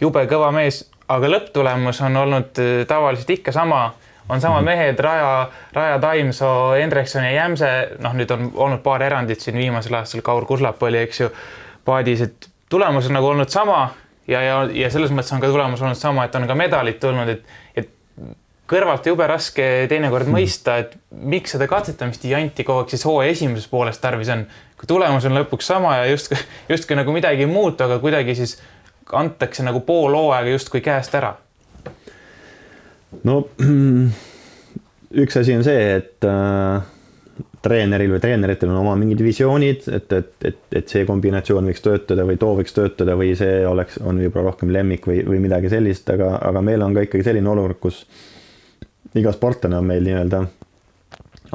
jube 0.00 0.24
kõva 0.30 0.50
mees, 0.54 0.82
aga 1.08 1.30
lõpptulemus 1.32 2.02
on 2.06 2.16
olnud 2.24 2.60
äh, 2.62 2.82
tavaliselt 2.88 3.30
ikka 3.38 3.54
sama, 3.56 3.86
on 4.28 4.40
samad 4.40 4.62
mhm. 4.62 4.68
mehed, 4.70 5.00
Raja, 5.00 5.48
Raja 5.72 5.98
Taimsoo, 6.02 6.74
Hendrikson 6.76 7.24
ja 7.24 7.32
Jämse, 7.32 7.72
noh, 8.04 8.16
nüüd 8.16 8.34
on 8.34 8.50
olnud 8.54 8.84
paar 8.84 9.02
erandit 9.02 9.40
siin 9.44 9.56
viimasel 9.56 9.96
aastal, 10.00 10.24
Kaur 10.26 10.46
Kuslap 10.48 10.82
oli, 10.82 11.00
eks 11.06 11.24
ju, 11.24 11.30
paadis, 11.88 12.26
et 12.26 12.50
tulemus 12.68 13.08
on 13.08 13.16
nagu 13.16 13.30
olnud 13.30 13.48
sama 13.48 13.86
ja, 14.28 14.42
ja, 14.42 14.58
ja 14.72 14.90
selles 14.92 15.12
mõttes 15.14 15.32
on 15.34 15.40
ka 15.42 15.50
tulemus 15.50 15.82
olnud 15.82 15.98
sama, 15.98 16.26
et 16.28 16.36
on 16.36 16.46
ka 16.48 16.56
medalid 16.58 17.00
tulnud, 17.00 17.32
et, 17.32 17.56
et 17.80 17.94
kõrvalt 18.68 19.06
jube 19.08 19.26
raske 19.28 19.64
teinekord 19.88 20.28
mõista, 20.30 20.76
et 20.82 20.96
miks 21.10 21.56
seda 21.56 21.68
janti 21.68 22.64
kogu 22.66 22.82
aeg 22.82 22.92
siis 22.92 23.06
hooaja 23.08 23.32
esimeses 23.32 23.68
pooles 23.70 23.98
tarvis 23.98 24.28
on. 24.34 24.46
kui 24.78 24.86
tulemus 24.86 25.24
on 25.24 25.34
lõpuks 25.34 25.66
sama 25.66 25.96
ja 25.96 26.10
justkui, 26.12 26.36
justkui 26.68 26.96
nagu 26.96 27.12
midagi 27.12 27.42
ei 27.42 27.50
muutu, 27.50 27.84
aga 27.84 27.98
kuidagi 27.98 28.34
siis 28.34 28.58
antakse 29.12 29.64
nagu 29.66 29.80
pool 29.86 30.14
hooaega 30.16 30.50
justkui 30.56 30.80
käest 30.84 31.14
ära. 31.14 31.34
no 33.24 33.40
üks 35.22 35.40
asi 35.40 35.56
on 35.56 35.64
see, 35.64 35.84
et 35.96 36.28
äh, 36.28 36.82
treeneril 37.62 38.12
või 38.14 38.20
treeneritel 38.22 38.70
on 38.72 38.80
oma 38.82 38.94
mingid 38.98 39.20
visioonid, 39.24 39.88
et, 39.92 40.12
et, 40.12 40.32
et, 40.44 40.58
et 40.80 40.88
see 40.88 41.04
kombinatsioon 41.08 41.66
võiks 41.70 41.82
töötada 41.84 42.26
või 42.28 42.38
too 42.40 42.54
võiks 42.58 42.74
töötada 42.76 43.16
või 43.18 43.32
see 43.38 43.64
oleks, 43.66 43.98
on 44.04 44.20
võib-olla 44.22 44.52
rohkem 44.52 44.72
lemmik 44.74 45.06
või, 45.08 45.22
või 45.26 45.40
midagi 45.42 45.70
sellist, 45.72 46.10
aga, 46.14 46.36
aga 46.50 46.62
meil 46.64 46.84
on 46.84 46.94
ka 46.96 47.06
ikkagi 47.06 47.26
selline 47.26 47.50
olukord, 47.50 47.80
kus 47.82 48.04
iga 49.18 49.32
sportlane 49.34 49.78
on 49.78 49.88
meil 49.88 50.04
nii-öelda 50.06 50.44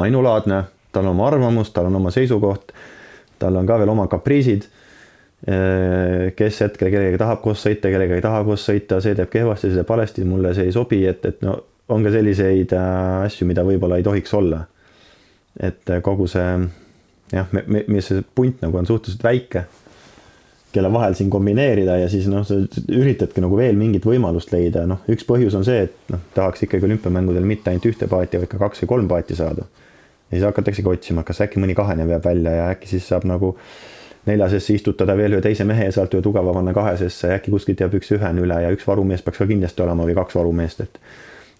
ainulaadne, 0.03 0.63
tal 0.91 1.07
on 1.07 1.13
oma 1.13 1.27
arvamus, 1.29 1.71
tal 1.73 1.89
on 1.89 2.01
oma 2.01 2.11
seisukoht, 2.13 2.73
tal 3.39 3.59
on 3.59 3.67
ka 3.69 3.79
veel 3.81 3.93
oma 3.93 4.07
kapriisid. 4.11 4.67
Kes 5.43 6.59
hetkel 6.63 6.87
kellegagi 6.87 7.19
tahab 7.19 7.41
koos 7.43 7.65
sõita, 7.65 7.89
kellega 7.91 8.15
ei 8.15 8.23
taha 8.23 8.45
koos 8.47 8.63
sõita, 8.63 9.01
see 9.03 9.15
teeb 9.17 9.31
kehvasti, 9.33 9.69
see 9.71 9.81
teeb 9.81 9.89
valesti, 9.89 10.23
mulle 10.27 10.53
see 10.55 10.69
ei 10.69 10.75
sobi, 10.75 11.01
et, 11.09 11.25
et 11.27 11.41
no 11.43 11.57
on 11.91 12.05
ka 12.05 12.13
selliseid 12.13 12.71
äh, 12.77 13.25
asju, 13.25 13.47
mida 13.49 13.65
võib-olla 13.67 13.99
ei 13.99 14.05
tohiks 14.07 14.33
olla. 14.39 14.63
et 15.59 15.91
kogu 16.01 16.25
see 16.31 16.47
jah, 17.33 17.51
meie 17.53 18.01
see 18.01 18.23
punt 18.35 18.61
nagu 18.63 18.79
on 18.79 18.87
suhteliselt 18.89 19.23
väike 19.25 19.65
kelle 20.73 20.89
vahel 20.93 21.13
siin 21.13 21.29
kombineerida 21.29 21.99
ja 22.01 22.09
siis 22.09 22.25
noh, 22.29 22.41
sa 22.47 22.57
üritadki 22.89 23.43
nagu 23.43 23.57
veel 23.57 23.77
mingit 23.77 24.05
võimalust 24.09 24.49
leida, 24.53 24.87
noh, 24.89 25.03
üks 25.13 25.25
põhjus 25.29 25.53
on 25.59 25.65
see, 25.67 25.85
et 25.85 26.13
noh, 26.13 26.21
tahaks 26.33 26.65
ikkagi 26.65 26.87
olümpiamängudel 26.87 27.45
mitte 27.45 27.69
ainult 27.69 27.85
ühte 27.91 28.09
paati, 28.09 28.41
vaid 28.41 28.49
ka 28.49 28.61
kaks 28.61 28.81
või 28.83 28.91
kolm 28.95 29.11
paati 29.11 29.37
saada. 29.37 29.67
ja 30.31 30.37
siis 30.37 30.47
hakataksegi 30.47 30.89
otsima, 30.89 31.25
kas 31.27 31.43
äkki 31.45 31.61
mõni 31.61 31.77
kahene 31.77 32.07
veab 32.09 32.25
välja 32.25 32.55
ja 32.57 32.69
äkki 32.73 32.89
siis 32.89 33.05
saab 33.05 33.27
nagu 33.29 33.53
neljasesse 34.25 34.73
istutada 34.77 35.17
veel 35.17 35.37
ühe 35.37 35.43
teise 35.43 35.65
mehe 35.67 35.89
sealt 35.91 36.13
ühe 36.15 36.23
tugeva 36.23 36.53
panna 36.55 36.73
kahesesse 36.73 37.27
ja 37.27 37.39
äkki 37.39 37.51
kuskilt 37.51 37.81
jääb 37.83 37.95
üks 37.99 38.11
ühene 38.15 38.43
üle 38.43 38.59
ja 38.63 38.71
üks 38.73 38.87
varumees 38.87 39.23
peaks 39.25 39.41
ka 39.41 39.47
kindlasti 39.49 39.83
olema 39.83 40.07
või 40.07 40.15
kaks 40.17 40.37
varumeest, 40.39 40.85
et 40.85 40.99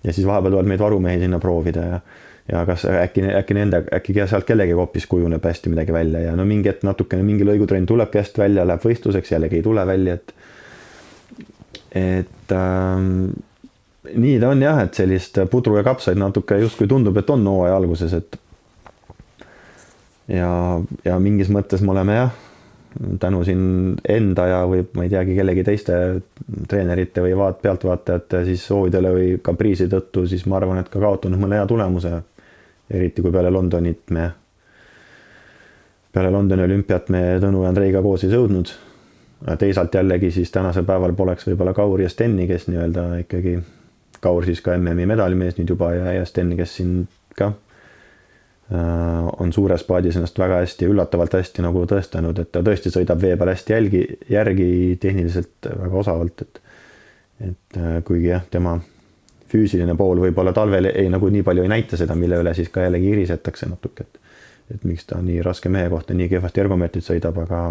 ja 0.04 0.14
siis 0.14 0.28
vahepeal 0.28 0.56
tuleb 0.56 0.70
neid 0.72 0.84
varumehi 0.84 1.24
sinna 1.26 1.40
proovida 1.44 1.88
ja 1.90 2.04
ja 2.52 2.66
kas 2.68 2.86
äkki, 2.86 3.24
äkki 3.40 3.56
nende, 3.56 3.84
äkki 3.96 4.16
sealt 4.28 4.46
kellegi 4.48 4.76
hoopis 4.76 5.08
kujuneb 5.08 5.46
hästi 5.46 5.72
midagi 5.72 5.94
välja 5.96 6.20
ja 6.26 6.36
no 6.36 6.46
mingi 6.46 6.68
hetk 6.70 6.84
natukene 6.84 7.24
mingi 7.24 7.46
lõigutrenn 7.48 7.88
tulebki 7.88 8.20
hästi 8.20 8.42
välja, 8.42 8.66
läheb 8.68 8.84
võistluseks, 8.84 9.32
jällegi 9.32 9.62
ei 9.62 9.64
tule 9.64 9.86
välja, 9.88 10.18
et 10.20 10.34
et 11.96 12.52
ähm, 12.52 13.30
nii 14.12 14.40
ta 14.42 14.50
on 14.52 14.62
jah, 14.62 14.82
et 14.84 14.98
sellist 14.98 15.40
pudru 15.52 15.78
ja 15.78 15.86
kapsaid 15.88 16.20
natuke 16.20 16.58
justkui 16.60 16.88
tundub, 16.92 17.18
et 17.18 17.30
on 17.32 17.48
hooaja 17.48 17.78
alguses, 17.80 18.16
et 18.18 18.40
ja, 20.28 20.82
ja 21.06 21.20
mingis 21.20 21.52
mõttes 21.54 21.84
me 21.86 21.96
oleme 21.96 22.18
jah, 22.18 22.34
tänu 23.20 23.44
siin 23.44 23.96
enda 24.10 24.46
ja 24.48 24.60
või 24.70 24.84
ma 24.96 25.06
ei 25.06 25.10
teagi, 25.10 25.36
kellegi 25.36 25.64
teiste 25.66 25.98
treenerite 26.70 27.24
või 27.26 27.34
vaat-, 27.38 27.62
pealtvaatajate 27.64 28.44
siis 28.46 28.66
soovidele 28.68 29.14
või 29.14 29.28
kapriisi 29.42 29.88
tõttu, 29.92 30.28
siis 30.30 30.46
ma 30.46 30.60
arvan, 30.60 30.82
et 30.82 30.92
ka 30.94 31.02
kaotanud 31.02 31.42
mõne 31.42 31.60
hea 31.60 31.68
tulemuse. 31.70 32.22
eriti 32.94 33.22
kui 33.22 33.32
peale 33.32 33.50
Londonit 33.50 34.12
me, 34.12 34.32
peale 36.12 36.32
Londoni 36.32 36.64
olümpiat 36.64 37.10
me 37.10 37.22
Tõnu 37.42 37.64
ja 37.64 37.70
Andreiga 37.70 38.02
koos 38.02 38.24
ei 38.24 38.30
sõudnud. 38.30 38.74
teisalt 39.60 39.96
jällegi 39.96 40.32
siis 40.32 40.52
tänasel 40.52 40.84
päeval 40.84 41.14
poleks 41.14 41.48
võib-olla 41.48 41.74
Kaur 41.74 42.02
ja 42.02 42.10
Steni, 42.10 42.48
kes 42.48 42.68
nii-öelda 42.68 43.18
ikkagi, 43.26 43.60
Kaur 44.22 44.46
siis 44.46 44.62
ka 44.62 44.78
MM-i 44.78 45.06
medalimees 45.06 45.58
nüüd 45.58 45.70
juba 45.70 45.94
ja, 45.94 46.14
ja 46.14 46.26
Sten, 46.26 46.56
kes 46.58 46.76
siin 46.76 47.08
ka 47.36 47.52
on 48.72 49.54
suures 49.54 49.84
paadis 49.84 50.16
ennast 50.16 50.40
väga 50.40 50.62
hästi, 50.62 50.88
üllatavalt 50.90 51.34
hästi 51.36 51.66
nagu 51.66 51.84
tõestanud, 51.90 52.40
et 52.40 52.52
ta 52.52 52.62
tõesti 52.64 52.90
sõidab 52.94 53.20
vee 53.22 53.36
peal 53.38 53.52
hästi 53.52 53.74
jälgi, 53.74 54.04
järgi 54.32 54.68
tehniliselt 55.02 55.68
väga 55.68 55.98
osavalt, 56.00 56.42
et 56.42 56.62
et 57.44 57.78
äh, 57.78 57.98
kuigi 58.06 58.30
jah, 58.30 58.44
tema 58.52 58.78
füüsiline 59.52 59.96
pool 59.98 60.22
võib-olla 60.22 60.54
talvel 60.56 60.88
ei 60.94 61.10
nagu 61.12 61.28
nii 61.30 61.44
palju 61.44 61.66
ei 61.66 61.72
näita 61.72 61.98
seda, 62.00 62.16
mille 62.16 62.38
üle 62.40 62.54
siis 62.56 62.70
ka 62.72 62.86
jällegi 62.86 63.10
irisetakse 63.18 63.68
natuke, 63.70 64.08
et 64.08 64.22
et 64.74 64.86
miks 64.88 65.06
ta 65.06 65.20
nii 65.22 65.42
raske 65.44 65.70
mehe 65.70 65.90
kohta 65.92 66.16
nii 66.16 66.30
kehvasti 66.32 66.62
ergomeetrit 66.64 67.06
sõidab, 67.06 67.42
aga 67.44 67.66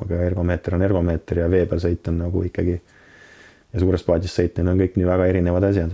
aga 0.00 0.22
ergomeeter 0.24 0.74
on 0.74 0.82
ergomeeter 0.82 1.42
ja 1.42 1.50
vee 1.52 1.66
peal 1.68 1.82
sõit 1.82 2.08
on 2.08 2.22
nagu 2.22 2.42
ikkagi 2.48 2.78
ja 3.72 3.82
suures 3.82 4.02
paadis 4.06 4.32
sõitmine 4.38 4.72
on 4.72 4.80
kõik 4.80 4.96
nii 4.96 5.06
väga 5.06 5.26
erinevad 5.34 5.68
asjad 5.68 5.92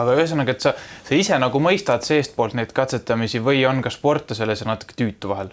aga 0.00 0.16
ühesõnaga, 0.18 0.54
et 0.54 0.64
sa, 0.64 0.74
sa 1.06 1.16
ise 1.16 1.38
nagu 1.40 1.60
mõistad 1.62 2.04
seestpoolt 2.06 2.56
neid 2.58 2.72
katsetamisi 2.74 3.42
või 3.42 3.64
on 3.68 3.82
ka 3.84 3.92
sportlasele 3.94 4.56
see 4.58 4.68
natuke 4.68 4.96
tüütu 4.98 5.30
vahel? 5.30 5.52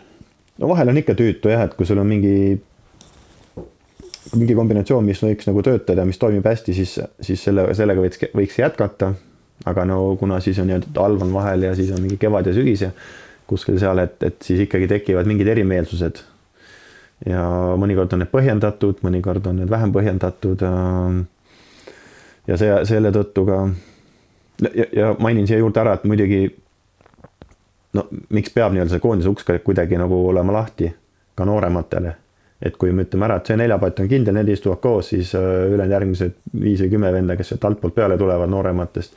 no 0.61 0.69
vahel 0.69 0.91
on 0.91 1.01
ikka 1.01 1.15
tüütu 1.17 1.51
jah, 1.51 1.65
et 1.65 1.75
kui 1.77 1.87
sul 1.89 2.01
on 2.01 2.09
mingi, 2.09 2.59
mingi 4.35 4.57
kombinatsioon, 4.57 5.05
mis 5.05 5.21
võiks 5.23 5.49
nagu 5.49 5.63
töötada, 5.65 6.05
mis 6.07 6.21
toimib 6.21 6.45
hästi, 6.47 6.75
siis, 6.77 6.97
siis 7.21 7.43
selle, 7.47 7.67
sellega 7.77 8.03
võiks, 8.03 8.25
võiks 8.37 8.59
jätkata. 8.61 9.13
aga 9.65 9.85
no 9.85 10.15
kuna 10.17 10.39
siis 10.41 10.59
on 10.59 10.69
nii-öelda 10.69 10.89
talv 10.93 11.21
on 11.21 11.33
vahel 11.33 11.67
ja 11.67 11.75
siis 11.77 11.91
on 11.93 12.01
mingi 12.01 12.17
kevad 12.17 12.47
ja 12.49 12.53
sügis 12.53 12.81
ja 12.81 12.91
kuskil 13.47 13.77
seal, 13.79 13.99
et, 13.99 14.17
et 14.23 14.41
siis 14.41 14.63
ikkagi 14.65 14.87
tekivad 14.87 15.27
mingid 15.29 15.47
erimeelsused. 15.53 16.23
ja 17.25 17.41
mõnikord 17.77 18.13
on 18.15 18.23
need 18.23 18.31
põhjendatud, 18.31 19.03
mõnikord 19.05 19.45
on 19.47 19.61
need 19.61 19.69
vähem 19.69 19.93
põhjendatud. 19.93 20.65
ja 22.47 22.57
see, 22.57 22.73
selle 22.89 23.11
tõttu 23.13 23.45
ka 23.45 23.63
ja, 24.61 24.85
ja 24.93 25.15
mainin 25.19 25.47
siia 25.47 25.59
juurde 25.59 25.81
ära, 25.81 25.95
et 25.97 26.03
muidugi 26.09 26.43
no 27.97 28.07
miks 28.29 28.53
peab 28.55 28.73
nii-öelda 28.73 28.95
see 28.95 29.03
koondise 29.03 29.31
uks 29.31 29.47
kuidagi 29.65 29.99
nagu 29.99 30.19
olema 30.27 30.53
lahti 30.61 30.91
ka 31.35 31.45
noorematele. 31.45 32.15
et 32.61 32.75
kui 32.77 32.91
me 32.93 33.01
ütleme 33.07 33.25
ära, 33.25 33.39
et 33.39 33.47
see 33.49 33.55
neljapott 33.57 33.99
on 34.03 34.07
kindel, 34.09 34.35
need 34.37 34.49
istuvad 34.53 34.77
koos, 34.83 35.07
siis 35.09 35.31
äh, 35.33 35.45
ülejäänud 35.65 35.93
järgmised 35.95 36.35
viis 36.61 36.83
või 36.83 36.91
kümme 36.91 37.09
venda, 37.15 37.33
kes 37.39 37.49
sealt 37.49 37.63
altpoolt 37.65 37.95
peale 37.95 38.17
tulevad 38.21 38.51
noorematest, 38.53 39.15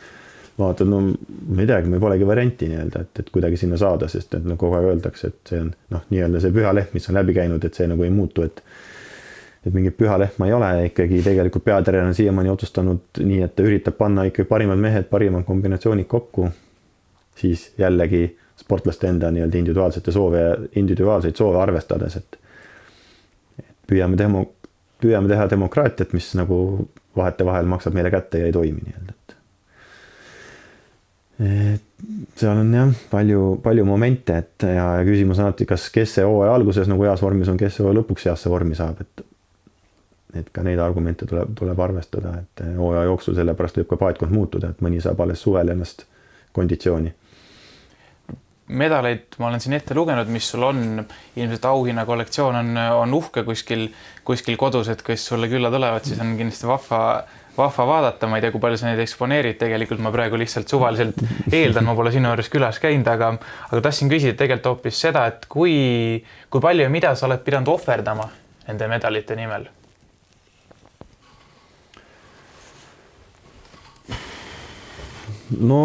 vaatad, 0.56 0.88
no 0.88 1.02
ma 1.02 1.60
ei 1.60 1.68
teagi, 1.68 1.90
meil 1.92 2.00
polegi 2.00 2.24
varianti 2.24 2.70
nii-öelda, 2.70 3.02
et, 3.04 3.20
et 3.20 3.28
kuidagi 3.34 3.58
sinna 3.60 3.76
saada, 3.76 4.08
sest 4.08 4.38
et 4.38 4.46
no 4.48 4.56
kogu 4.56 4.78
aeg 4.78 4.88
öeldakse, 4.94 5.28
et 5.28 5.52
see 5.52 5.60
on 5.60 5.68
noh, 5.92 6.06
nii-öelda 6.14 6.40
see 6.40 6.56
püha 6.56 6.72
lehm, 6.72 6.88
mis 6.96 7.10
on 7.12 7.18
läbi 7.20 7.36
käinud, 7.36 7.68
et 7.68 7.76
see 7.76 7.90
nagu 7.90 8.06
ei 8.08 8.14
muutu, 8.16 8.48
et 8.48 8.64
et 9.66 9.72
mingit 9.72 9.96
püha 9.96 10.18
lehma 10.20 10.46
ei 10.48 10.52
ole, 10.52 10.70
ikkagi 10.90 11.22
tegelikult 11.24 11.64
peatreener 11.64 12.10
on 12.10 12.16
siiamaani 12.16 12.52
otsustanud 12.52 13.20
nii, 13.24 13.40
et 13.46 13.54
ta 13.56 13.64
üritab 13.64 13.96
panna 13.96 14.26
ikkagi 14.28 14.48
parimad 14.48 14.80
mehed, 14.80 15.08
parimad 15.10 15.46
kombinatsioonid 15.48 16.08
kokku. 16.10 16.50
siis 17.34 17.72
jällegi 17.78 18.36
sportlaste 18.56 19.08
enda 19.08 19.30
nii-öelda 19.30 19.58
individuaalsete 19.58 20.12
soove, 20.12 20.42
individuaalseid 20.76 21.36
soove 21.36 21.58
arvestades, 21.58 22.16
et 22.16 22.38
püüame 23.90 24.18
demo, 24.18 24.44
püüame 25.02 25.28
teha 25.28 25.48
demokraatiat, 25.50 26.12
mis 26.14 26.30
nagu 26.38 26.58
vahetevahel 27.16 27.66
maksab 27.66 27.96
meile 27.96 28.12
kätte 28.14 28.38
ja 28.38 28.46
ei 28.46 28.54
toimi 28.54 28.84
nii-öelda, 28.84 29.16
et. 29.16 29.36
et 31.48 32.08
seal 32.38 32.62
on 32.62 32.72
jah, 32.74 32.94
palju, 33.10 33.42
palju 33.64 33.84
momente, 33.88 34.38
et 34.44 34.68
ja 34.76 34.86
küsimus 35.06 35.40
on 35.40 35.48
alati, 35.48 35.66
kas, 35.66 35.88
kes 35.90 36.18
see 36.18 36.24
hooaja 36.28 36.54
alguses 36.54 36.90
nagu 36.90 37.02
heas 37.08 37.22
vormis 37.24 37.50
on, 37.50 37.58
kes 37.58 37.80
hooaja 37.82 37.98
lõpuks 37.98 38.28
heasse 38.30 38.52
vormi 38.52 38.78
saab, 38.78 39.02
et 39.02 39.33
et 40.38 40.48
ka 40.52 40.64
neid 40.66 40.80
argumente 40.82 41.26
tuleb, 41.28 41.52
tuleb 41.58 41.80
arvestada, 41.80 42.38
et 42.42 42.64
hooaja 42.78 43.04
jooksul 43.08 43.36
sellepärast 43.38 43.78
võib 43.80 43.90
ka 43.92 44.00
paatkond 44.00 44.34
muutuda, 44.34 44.72
et 44.72 44.82
mõni 44.84 45.02
saab 45.04 45.20
alles 45.24 45.42
suvel 45.44 45.74
ennast 45.74 46.06
konditsiooni. 46.54 47.14
medaleid 48.64 49.36
ma 49.38 49.50
olen 49.50 49.60
siin 49.60 49.74
ette 49.76 49.94
lugenud, 49.94 50.28
mis 50.32 50.46
sul 50.48 50.62
on, 50.64 50.78
ilmselt 51.36 51.64
auhinnakollektsioon 51.68 52.56
on, 52.56 52.78
on 52.96 53.14
uhke 53.14 53.42
kuskil, 53.44 53.90
kuskil 54.24 54.56
kodus, 54.56 54.88
et 54.88 55.02
kes 55.04 55.26
sulle 55.26 55.50
külla 55.52 55.70
tulevad, 55.70 56.06
siis 56.08 56.22
on 56.24 56.32
kindlasti 56.38 56.70
vahva, 56.70 57.02
vahva 57.58 57.86
vaadata, 57.90 58.26
ma 58.26 58.40
ei 58.40 58.46
tea, 58.46 58.54
kui 58.54 58.64
palju 58.64 58.80
sa 58.80 58.88
neid 58.88 59.04
eksponeerid, 59.04 59.58
tegelikult 59.60 60.00
ma 60.00 60.14
praegu 60.14 60.40
lihtsalt 60.40 60.72
suvaliselt 60.72 61.20
eeldan, 61.52 61.84
ma 61.90 61.98
pole 61.98 62.14
sinu 62.14 62.32
juures 62.32 62.48
külas 62.56 62.80
käinud, 62.80 63.12
aga, 63.12 63.34
aga 63.68 63.84
tahtsin 63.84 64.08
küsida 64.12 64.38
tegelikult 64.40 64.72
hoopis 64.72 65.04
seda, 65.06 65.28
et 65.28 65.44
kui, 65.52 65.76
kui 66.48 66.64
palju 66.64 66.88
ja 66.88 66.96
mida 66.96 67.12
sa 67.14 67.28
oled 67.28 67.44
pidanud 67.44 67.74
ohverdama 67.76 68.30
nende 68.64 68.88
medalite 68.88 69.36
nimel 69.36 69.68
no 75.60 75.80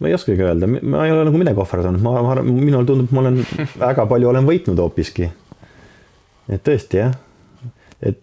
ma 0.00 0.08
ei 0.08 0.14
oskagi 0.16 0.42
öelda, 0.42 0.66
ma 0.66 1.04
ei 1.04 1.12
ole 1.12 1.26
nagu 1.28 1.40
midagi 1.40 1.60
ohverdanud, 1.60 2.00
ma, 2.02 2.22
ma, 2.24 2.36
minul 2.42 2.86
tundub, 2.88 3.10
ma 3.12 3.24
olen 3.24 3.42
väga 3.84 4.06
palju 4.08 4.30
olen 4.30 4.48
võitnud 4.48 4.80
hoopiski. 4.80 5.28
et 6.48 6.64
tõesti 6.66 7.02
jah, 7.02 7.12
et 8.00 8.22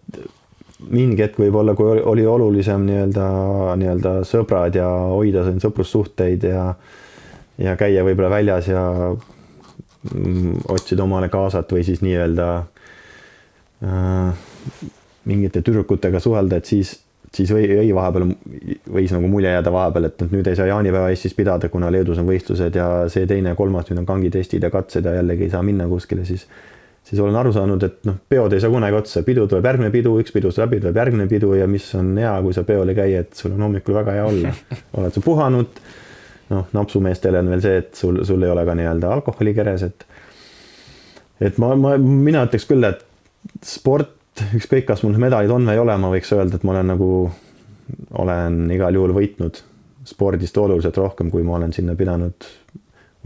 mingi 0.90 1.22
hetk 1.22 1.38
võib-olla, 1.40 1.74
kui 1.78 1.88
oli, 1.94 2.02
oli 2.06 2.26
olulisem 2.26 2.84
nii-öelda, 2.86 3.26
nii-öelda 3.80 4.14
sõbrad 4.26 4.76
ja 4.78 4.88
hoida 5.14 5.44
siin 5.46 5.62
sõprussuhteid 5.62 6.46
ja 6.50 6.72
ja 7.58 7.74
käia 7.78 8.04
võib-olla 8.06 8.30
väljas 8.30 8.68
ja 8.70 8.82
mm, 9.10 10.68
otsida 10.70 11.02
omale 11.02 11.30
kaasat 11.30 11.72
või 11.74 11.82
siis 11.86 12.02
nii-öelda 12.06 12.46
äh, 13.82 14.46
mingite 15.26 15.62
tüdrukutega 15.62 16.20
suhelda, 16.22 16.60
et 16.60 16.70
siis 16.70 16.94
siis 17.34 17.50
või, 17.52 17.66
või 17.68 17.92
vahepeal 17.94 18.30
võis 18.94 19.12
nagu 19.12 19.28
mulje 19.28 19.52
jääda 19.52 19.72
vahepeal, 19.72 20.08
et 20.08 20.24
nüüd 20.30 20.48
ei 20.48 20.56
saa 20.56 20.70
jaanipäeva 20.70 21.10
Eestis 21.12 21.36
pidada, 21.36 21.68
kuna 21.68 21.90
Leedus 21.92 22.20
on 22.22 22.28
võistlused 22.28 22.76
ja 22.78 22.88
see 23.12 23.28
teine 23.28 23.52
ja 23.52 23.58
kolmas 23.58 23.90
nüüd 23.90 24.02
on 24.02 24.08
kangitestid 24.08 24.64
ja 24.64 24.72
katsed 24.72 25.04
ja 25.04 25.18
jällegi 25.18 25.48
ei 25.48 25.52
saa 25.52 25.62
minna 25.66 25.88
kuskile, 25.90 26.24
siis 26.28 26.46
siis 27.08 27.20
olen 27.24 27.36
aru 27.40 27.52
saanud, 27.56 27.84
et 27.86 28.02
noh, 28.04 28.18
peod 28.28 28.52
ei 28.52 28.60
saa 28.60 28.70
kunagi 28.72 28.96
otsa, 28.98 29.22
pidu 29.24 29.46
tuleb 29.48 29.64
järgmine 29.64 29.88
pidu, 29.94 30.12
üks 30.20 30.34
pidu 30.34 30.50
saab 30.52 30.68
läbi, 30.68 30.82
tuleb 30.82 30.98
järgmine 31.00 31.28
pidu 31.30 31.54
ja 31.56 31.68
mis 31.70 31.86
on 31.96 32.10
hea, 32.20 32.34
kui 32.44 32.56
sa 32.56 32.66
peol 32.68 32.92
ei 32.92 32.98
käi, 32.98 33.14
et 33.22 33.38
sul 33.38 33.54
on 33.56 33.64
hommikul 33.64 33.96
väga 33.96 34.18
hea 34.18 34.26
olla. 34.28 34.52
oled 35.00 35.16
sa 35.16 35.22
puhanud, 35.24 35.80
noh, 36.52 36.68
napsumeestele 36.76 37.40
on 37.40 37.48
veel 37.54 37.64
see, 37.64 37.80
et 37.80 37.90
sul, 37.96 38.20
sul 38.28 38.44
ei 38.44 38.52
ole 38.52 38.66
ka 38.68 38.76
nii-öelda 38.76 39.12
alkoholi 39.16 39.56
keres, 39.56 39.86
et 39.88 40.06
et 41.48 41.58
ma, 41.62 41.72
ma, 41.78 41.94
mina 42.02 42.44
ütleks 42.48 42.66
küll, 42.68 42.84
et 42.84 43.04
sport 43.64 44.17
ükskõik, 44.58 44.86
kas 44.88 45.02
mul 45.04 45.18
medalid 45.20 45.52
on 45.52 45.66
või 45.66 45.76
ei 45.76 45.82
ole, 45.82 45.96
ma 46.00 46.12
võiks 46.12 46.32
öelda, 46.36 46.58
et 46.58 46.64
ma 46.66 46.74
olen 46.76 46.92
nagu, 46.94 47.10
olen 48.22 48.64
igal 48.74 48.94
juhul 48.94 49.14
võitnud 49.16 49.62
spordist 50.08 50.56
oluliselt 50.58 50.96
rohkem, 50.96 51.30
kui 51.30 51.44
ma 51.44 51.58
olen 51.58 51.72
sinna 51.76 51.96
pidanud 51.98 52.48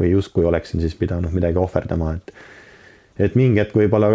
või 0.01 0.11
justkui 0.11 0.45
oleksin 0.49 0.81
siis 0.83 0.95
pidanud 0.99 1.33
midagi 1.35 1.61
ohverdama, 1.61 2.17
et 2.17 2.33
et 3.23 3.35
mingi 3.37 3.61
hetk 3.61 3.77
võib-olla 3.77 4.09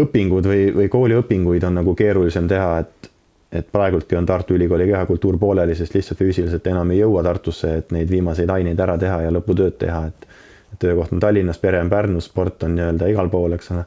õpingud 0.00 0.46
või, 0.48 0.70
või 0.74 0.88
kooliõpinguid 0.90 1.64
on 1.68 1.76
nagu 1.82 1.94
keerulisem 1.94 2.48
teha, 2.48 2.78
et 2.80 3.10
et 3.50 3.66
praegultki 3.66 4.14
on 4.14 4.26
Tartu 4.26 4.54
Ülikooli 4.54 4.84
kehakultuur 4.86 5.34
pooleli, 5.38 5.74
sest 5.74 5.94
lihtsalt 5.96 6.20
füüsiliselt 6.20 6.66
enam 6.70 6.90
ei 6.94 7.00
jõua 7.00 7.24
Tartusse, 7.26 7.72
et 7.80 7.88
neid 7.90 8.10
viimaseid 8.10 8.50
aineid 8.50 8.78
ära 8.78 8.94
teha 8.98 9.24
ja 9.24 9.32
lõputööd 9.34 9.74
teha, 9.80 10.04
et 10.06 10.78
töökoht 10.78 11.10
on 11.12 11.22
Tallinnas, 11.22 11.58
pere 11.58 11.80
on 11.82 11.90
Pärnus, 11.90 12.28
sport 12.30 12.62
on 12.62 12.76
nii-öelda 12.78 13.08
igal 13.10 13.30
pool, 13.32 13.56
eks 13.56 13.72
ole 13.74 13.82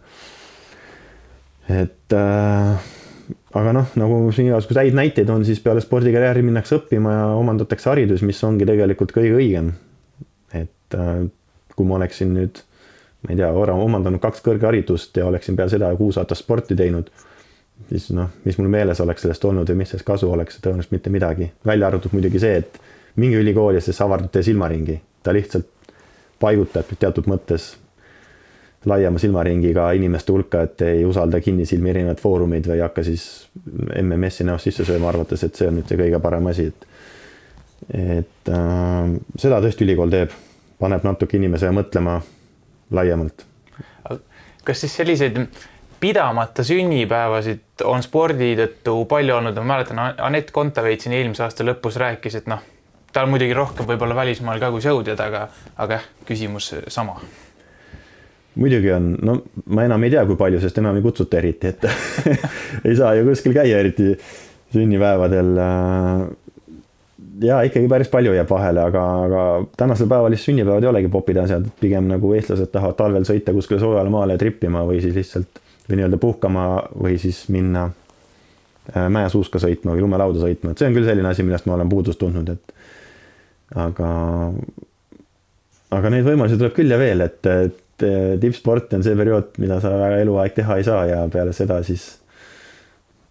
et 1.69 2.15
äh, 2.17 2.91
aga 3.53 3.73
noh, 3.75 3.89
nagu 3.99 4.19
siin 4.35 4.49
igasuguseid 4.49 4.89
häid 4.89 4.97
näiteid 4.97 5.31
on, 5.33 5.45
siis 5.47 5.61
peale 5.63 5.81
spordikarjääri 5.83 6.43
minnakse 6.45 6.77
õppima 6.79 7.13
ja 7.15 7.25
omandatakse 7.37 7.91
haridus, 7.91 8.23
mis 8.25 8.41
ongi 8.43 8.67
tegelikult 8.67 9.13
kõige 9.15 9.37
õigem. 9.37 9.73
et 10.53 10.97
äh, 10.97 11.25
kui 11.75 11.87
ma 11.89 11.97
oleksin 11.97 12.33
nüüd, 12.35 12.63
ma 13.23 13.33
ei 13.33 13.39
tea, 13.39 13.51
omandanud 13.51 14.21
kaks 14.21 14.43
kõrgharidust 14.45 15.17
ja 15.17 15.27
oleksin 15.29 15.57
peale 15.57 15.73
seda 15.73 15.89
kuus 15.97 16.19
aastat 16.21 16.37
sporti 16.37 16.77
teinud, 16.77 17.09
siis 17.89 18.09
noh, 18.13 18.29
mis 18.45 18.57
mul 18.59 18.69
meeles 18.73 19.01
oleks 19.01 19.25
sellest 19.25 19.45
olnud 19.49 19.69
või 19.69 19.81
mis 19.81 19.93
sellest 19.93 20.07
kasu 20.07 20.29
oleks, 20.31 20.59
tõenäoliselt 20.61 20.93
mitte 20.93 21.13
midagi. 21.13 21.51
välja 21.65 21.87
arvatud 21.87 22.13
muidugi 22.13 22.41
see, 22.43 22.59
et 22.61 22.81
minge 23.15 23.39
ülikooli, 23.41 23.81
sest 23.81 23.97
see 23.97 24.05
avardab 24.05 24.33
teie 24.33 24.49
silmaringi. 24.49 24.99
ta 25.23 25.33
lihtsalt 25.33 25.69
paigutab 26.39 26.89
teatud 26.99 27.29
mõttes 27.31 27.73
laiema 28.85 29.19
silmaringiga 29.19 29.91
inimeste 29.91 30.33
hulka, 30.33 30.61
et 30.67 30.81
ei 30.81 31.05
usalda 31.05 31.39
kinnisilmi 31.41 31.89
erinevaid 31.89 32.21
foorumeid 32.21 32.67
või 32.67 32.79
ei 32.79 32.83
hakka 32.83 33.03
siis 33.07 33.27
MMS-i 34.01 34.47
näost 34.47 34.69
sisse 34.69 34.85
sööma, 34.87 35.09
arvates, 35.11 35.43
et 35.43 35.55
see 35.55 35.69
on 35.69 35.79
nüüd 35.79 35.89
see 35.89 35.99
kõige 35.99 36.19
parem 36.23 36.49
asi, 36.51 36.69
et 36.71 36.89
et 37.93 38.49
äh, 38.49 39.13
seda 39.39 39.59
tõesti 39.63 39.83
ülikool 39.83 40.11
teeb, 40.11 40.31
paneb 40.79 41.03
natuke 41.03 41.37
inimese 41.37 41.71
mõtlema 41.75 42.19
laiemalt. 42.95 43.45
kas 44.63 44.79
siis 44.79 44.95
selliseid 44.95 45.39
pidamata 45.99 46.63
sünnipäevasid 46.63 47.83
on 47.87 48.03
spordi 48.03 48.53
tõttu 48.59 49.05
palju 49.09 49.35
olnud, 49.35 49.59
ma 49.59 49.75
mäletan, 49.75 49.99
Anett 50.17 50.51
Kontaveit 50.51 51.01
siin 51.01 51.15
eelmise 51.19 51.43
aasta 51.43 51.63
lõpus 51.67 51.99
rääkis, 51.99 52.35
et 52.39 52.47
noh, 52.51 52.63
tal 53.13 53.27
muidugi 53.31 53.55
rohkem 53.55 53.87
võib-olla 53.87 54.15
välismaal 54.15 54.59
ka 54.59 54.71
kui 54.71 54.83
sõudjad, 54.83 55.19
aga, 55.19 55.47
aga 55.77 55.99
jah, 55.99 56.11
küsimus 56.27 56.73
sama 56.87 57.19
muidugi 58.59 58.91
on, 58.93 59.09
no 59.21 59.37
ma 59.73 59.87
enam 59.87 60.03
ei 60.05 60.13
tea, 60.13 60.23
kui 60.29 60.37
palju, 60.39 60.61
sest 60.61 60.77
enam 60.81 60.97
ei 60.99 61.05
kutsuta 61.05 61.39
eriti, 61.39 61.73
et 61.73 61.87
ei 62.87 62.95
saa 62.97 63.13
ju 63.17 63.25
kuskil 63.29 63.55
käia, 63.55 63.79
eriti 63.81 64.13
sünnipäevadel. 64.73 65.51
Äh, 65.63 66.27
ja 67.43 67.59
ikkagi 67.65 67.89
päris 67.89 68.11
palju 68.13 68.35
jääb 68.35 68.49
vahele, 68.49 68.85
aga, 68.91 69.03
aga 69.25 69.43
tänasel 69.79 70.09
päeval 70.11 70.33
lihtsalt 70.33 70.51
sünnipäevad 70.51 70.85
ei 70.85 70.91
olegi 70.91 71.11
popid 71.13 71.41
asjad, 71.43 71.67
pigem 71.81 72.07
nagu 72.11 72.33
eestlased 72.37 72.71
tahavad 72.73 72.97
talvel 72.99 73.27
sõita 73.27 73.55
kuskile 73.55 73.81
soojale 73.81 74.13
maale 74.13 74.37
trippima 74.41 74.85
või 74.87 75.01
siis 75.03 75.17
lihtsalt 75.17 75.61
või 75.89 75.99
nii-öelda 75.99 76.19
puhkama 76.21 76.67
või 76.93 77.17
siis 77.19 77.43
minna 77.53 77.87
äh, 77.89 79.09
mäesuuska 79.11 79.61
sõitma 79.63 79.95
või 79.95 80.05
lumelauda 80.05 80.45
sõitma, 80.45 80.71
et 80.71 80.81
see 80.81 80.91
on 80.91 80.97
küll 80.97 81.09
selline 81.09 81.31
asi, 81.31 81.45
millest 81.45 81.67
ma 81.67 81.77
olen 81.77 81.91
puudust 81.91 82.21
tundnud, 82.21 82.53
et 82.53 83.79
aga, 83.81 84.09
aga 85.97 86.13
neid 86.13 86.27
võimalusi 86.27 86.59
tuleb 86.61 86.77
küll 86.77 86.93
ja 86.93 87.01
veel, 87.01 87.25
et, 87.25 87.41
et 87.49 87.82
et 88.07 88.39
tippsport 88.41 88.93
on 88.97 89.03
see 89.05 89.15
periood, 89.17 89.53
mida 89.63 89.79
sa 89.83 89.91
väga 89.97 90.21
eluaeg 90.23 90.55
teha 90.57 90.77
ei 90.79 90.87
saa 90.87 91.05
ja 91.09 91.21
peale 91.31 91.53
seda 91.55 91.79
siis 91.83 92.09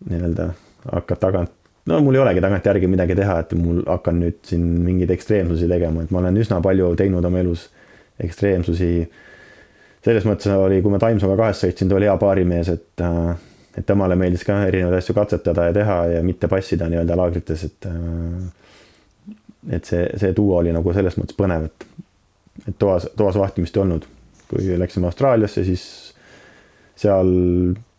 nii-öelda 0.09 0.49
hakkad 0.93 1.21
tagant, 1.23 1.53
no 1.87 2.01
mul 2.03 2.19
ei 2.19 2.23
olegi 2.23 2.43
tagantjärgi 2.43 2.91
midagi 2.91 3.17
teha, 3.19 3.39
et 3.43 3.53
mul 3.59 3.83
hakkan 3.87 4.19
nüüd 4.23 4.41
siin 4.47 4.65
mingeid 4.87 5.13
ekstreemsusi 5.15 5.69
tegema, 5.71 6.03
et 6.03 6.15
ma 6.15 6.23
olen 6.23 6.41
üsna 6.43 6.61
palju 6.65 6.93
teinud 6.99 7.25
oma 7.25 7.43
elus 7.43 7.69
ekstreemsusi. 8.23 8.93
selles 10.03 10.25
mõttes 10.27 10.51
oli, 10.51 10.81
kui 10.83 10.91
ma 10.91 10.99
Taimsoga 10.99 11.37
kahes 11.39 11.61
sõitsin, 11.63 11.89
ta 11.89 11.95
oli 11.95 12.09
hea 12.09 12.17
baarimees, 12.19 12.69
et, 12.73 13.03
et 13.79 13.87
temale 13.87 14.17
meeldis 14.19 14.43
ka 14.45 14.65
erinevaid 14.67 14.99
asju 14.99 15.15
katsetada 15.15 15.69
ja 15.69 15.77
teha 15.77 15.99
ja 16.17 16.23
mitte 16.27 16.51
passida 16.51 16.89
nii-öelda 16.91 17.19
laagrites, 17.19 17.65
et 17.69 17.89
et 19.71 19.87
see, 19.87 20.09
see 20.19 20.33
duo 20.35 20.57
oli 20.59 20.73
nagu 20.75 20.93
selles 20.93 21.15
mõttes 21.19 21.39
põnev, 21.39 21.69
et, 21.69 21.87
et 22.67 22.75
toas, 22.79 23.07
toas 23.17 23.39
vahtimist 23.39 23.77
ei 23.77 23.83
olnud 23.85 24.09
kui 24.53 24.79
läksime 24.79 25.09
Austraaliasse, 25.09 25.65
siis 25.65 25.85
seal 27.03 27.31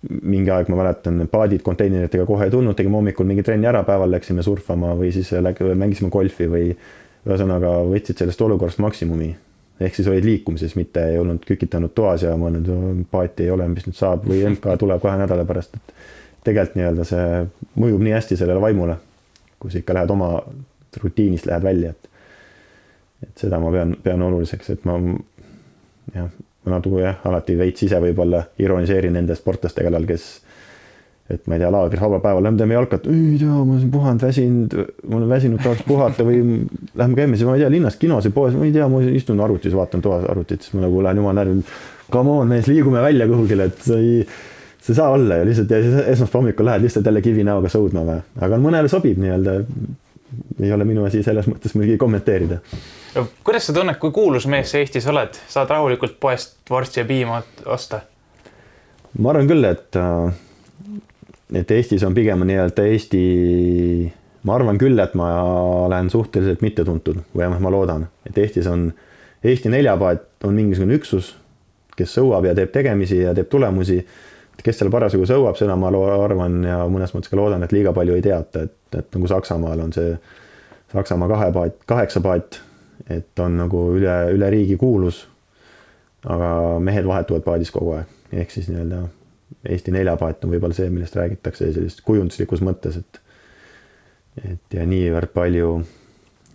mingi 0.04 0.52
aeg 0.52 0.70
ma 0.72 0.82
mäletan, 0.82 1.22
paadid 1.32 1.64
konteineritega 1.66 2.26
kohe 2.28 2.48
ei 2.48 2.52
tulnud, 2.54 2.76
tegime 2.78 3.00
hommikul 3.00 3.28
mingi 3.28 3.46
trenni 3.46 3.70
ära, 3.70 3.84
päeval 3.88 4.12
läksime 4.12 4.44
surfama 4.46 4.94
või 5.00 5.14
siis 5.16 5.32
mängisime 5.34 6.12
golfi 6.14 6.48
või 6.52 6.74
ühesõnaga 7.24 7.78
võtsid 7.88 8.20
sellest 8.20 8.42
olukorrast 8.44 8.84
maksimumi. 8.84 9.34
ehk 9.80 9.96
siis 9.96 10.08
olid 10.08 10.26
liikumises, 10.26 10.76
mitte 10.76 11.02
ei 11.12 11.18
olnud 11.20 11.46
kükitanud 11.48 11.92
toas 11.96 12.24
ja 12.24 12.36
mõelnud, 12.38 13.06
paati 13.12 13.48
ei 13.48 13.52
ole, 13.52 13.68
mis 13.68 13.88
nüüd 13.88 13.98
saab 13.98 14.28
või 14.28 14.44
MK 14.54 14.78
tuleb 14.80 15.02
kahe 15.02 15.18
nädala 15.18 15.46
pärast, 15.46 15.76
et 15.76 15.96
tegelikult 16.44 16.78
nii-öelda 16.78 17.08
see 17.08 17.28
mõjub 17.80 18.04
nii 18.04 18.14
hästi 18.14 18.38
sellele 18.38 18.62
vaimule, 18.62 18.98
kui 19.60 19.72
sa 19.72 19.80
ikka 19.80 19.96
lähed 19.98 20.12
oma 20.12 20.36
rutiinist 21.02 21.48
lähed 21.50 21.64
välja, 21.64 21.96
et 21.96 22.12
et 23.24 23.46
seda 23.46 23.60
ma 23.60 23.72
pean, 23.72 23.96
pean 24.04 24.22
oluliseks, 24.22 24.70
et 24.74 24.86
ma 24.86 24.98
jah, 26.16 26.32
ma 26.66 26.78
natuke 26.78 27.04
jah, 27.04 27.22
alati 27.30 27.56
veits 27.60 27.86
ise 27.88 28.00
võib-olla 28.04 28.44
ironiseerin 28.62 29.16
nende 29.16 29.36
sportlaste 29.40 29.86
kallal, 29.86 30.08
kes 30.10 30.28
et 31.32 31.46
ma 31.48 31.56
ei 31.56 31.62
tea, 31.62 31.70
laagris 31.72 32.02
vabal 32.04 32.20
päeval, 32.24 32.44
lähme 32.44 32.60
teeme 32.60 32.76
jalkat, 32.76 33.06
ei 33.08 33.38
tea, 33.40 33.52
ma 33.54 33.78
olen 33.78 33.92
puhanud, 33.94 34.26
väsinud, 34.28 34.74
ma 35.08 35.20
olen 35.20 35.30
väsinud, 35.32 35.62
tahaks 35.64 35.86
puhata 35.88 36.26
või 36.28 36.42
lähme 37.00 37.20
käime 37.20 37.38
siis, 37.40 37.48
ma 37.48 37.56
ei 37.56 37.64
tea, 37.64 37.72
linnas 37.72 37.96
kinos 38.02 38.28
või 38.28 38.36
poes, 38.36 38.58
ma 38.60 38.68
ei 38.68 38.74
tea, 38.76 38.90
ma 38.92 39.00
istun 39.08 39.40
arvutis, 39.44 39.76
vaatan 39.78 40.04
toas 40.04 40.26
arvutit, 40.30 40.66
siis 40.66 40.76
ma 40.76 40.84
nagu 40.84 41.00
lähen 41.06 41.22
jumala 41.22 41.40
närvi. 41.40 41.64
Come 42.12 42.36
on, 42.36 42.52
mees, 42.52 42.68
liigume 42.68 43.02
välja 43.02 43.28
kuhugile, 43.30 43.70
et 43.72 43.80
sa 43.88 43.98
ei, 44.02 44.20
sa 44.84 44.92
ei 44.92 45.00
saa 45.00 45.10
olla 45.16 45.40
ju 45.40 45.48
lihtsalt 45.48 45.72
ja 45.72 45.82
siis 45.86 45.96
esmaspäeva 46.18 46.42
hommikul 46.42 46.68
lähed 46.68 46.84
lihtsalt 46.84 47.08
jälle 47.08 47.24
kivinäoga 47.24 47.72
sõudma 47.72 48.04
või, 48.10 48.20
aga 48.44 48.60
mõnele 48.68 48.92
sobib 48.92 49.24
nii-öelda. 49.24 49.62
Ei 50.62 50.72
ole 50.74 50.86
minu 50.88 51.06
asi 51.06 51.24
selles 51.24 51.48
mõttes 51.50 51.76
muidugi 51.78 51.98
kommenteerida 52.02 52.60
kuidas 53.44 53.68
sa 53.68 53.74
tunned, 53.74 53.98
kui 54.02 54.12
kuulus 54.12 54.48
mees 54.50 54.72
sa 54.72 54.82
Eestis 54.82 55.06
oled, 55.10 55.38
saad 55.48 55.70
rahulikult 55.70 56.18
poest 56.20 56.58
vorsti 56.70 57.02
ja 57.02 57.06
piima 57.06 57.42
osta? 57.66 58.02
ma 59.20 59.30
arvan 59.30 59.48
küll, 59.48 59.66
et, 59.70 59.96
äh, 60.00 60.34
et 61.62 61.72
Eestis 61.72 62.04
on 62.04 62.16
pigem 62.18 62.42
nii-öelda 62.48 62.86
Eesti, 62.90 63.24
ma 64.50 64.56
arvan 64.58 64.80
küll, 64.82 64.98
et 65.00 65.14
ma 65.20 65.30
olen 65.86 66.10
suhteliselt 66.10 66.66
mittetuntud 66.66 67.22
või 67.22 67.44
vähemalt 67.44 67.66
ma 67.66 67.74
loodan, 67.74 68.08
et 68.26 68.38
Eestis 68.38 68.68
on, 68.68 68.90
Eesti 69.44 69.70
neljapaat 69.70 70.48
on 70.48 70.58
mingisugune 70.58 70.98
üksus, 70.98 71.36
kes 71.98 72.18
sõuab 72.18 72.48
ja 72.50 72.56
teeb 72.58 72.72
tegemisi 72.74 73.20
ja 73.22 73.36
teeb 73.38 73.52
tulemusi. 73.52 74.00
Kes 74.62 74.78
seal 74.80 74.92
parasjagu 74.94 75.26
sõuab, 75.28 75.58
seda 75.58 75.76
ma 75.80 75.90
arvan 75.90 76.60
ja 76.68 76.84
mõnes 76.92 77.16
mõttes 77.16 77.32
ka 77.32 77.40
loodan, 77.40 77.64
et 77.66 77.74
liiga 77.74 77.94
palju 77.96 78.20
ei 78.20 78.26
teata, 78.26 78.68
et, 78.68 78.78
et 78.98 79.18
nagu 79.18 79.32
Saksamaal 79.32 79.82
on 79.88 79.96
see 79.96 80.14
Saksamaa 80.94 81.28
kahe 81.32 81.50
paat, 81.56 81.80
kaheksa 81.90 82.22
paat 82.22 82.60
et 83.10 83.40
on 83.40 83.58
nagu 83.58 83.84
üle, 83.98 84.16
üle 84.36 84.50
riigi 84.54 84.78
kuulus. 84.80 85.28
aga 86.24 86.80
mehed 86.80 87.04
vahetuvad 87.04 87.44
paadis 87.44 87.72
kogu 87.76 87.98
aeg, 87.98 88.12
ehk 88.32 88.52
siis 88.54 88.70
nii-öelda 88.72 89.02
Eesti 89.68 89.92
neljapaat 89.92 90.46
on 90.46 90.54
võib-olla 90.54 90.76
see, 90.76 90.88
millest 90.90 91.16
räägitakse 91.20 91.68
sellises 91.76 92.00
kujunduslikus 92.04 92.64
mõttes, 92.64 92.96
et 93.02 93.20
et 94.40 94.78
ja 94.78 94.86
niivõrd 94.88 95.34
palju 95.36 95.74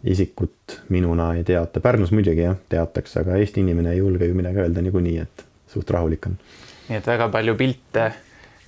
isikut 0.09 0.79
minuna 0.89 1.35
ei 1.37 1.45
teata, 1.45 1.83
Pärnus 1.85 2.15
muidugi 2.17 2.47
jah, 2.47 2.57
teatakse, 2.69 3.21
aga 3.21 3.37
Eesti 3.37 3.61
inimene 3.61 3.93
ei 3.93 4.01
julge 4.01 4.27
ju 4.27 4.35
midagi 4.35 4.65
öelda 4.65 4.83
niikuinii, 4.83 5.19
et 5.21 5.45
suht 5.69 5.91
rahulik 5.95 6.27
on. 6.31 6.41
Nii 6.89 6.99
et 7.01 7.07
väga 7.07 7.29
palju 7.33 7.55
pilte 7.59 8.07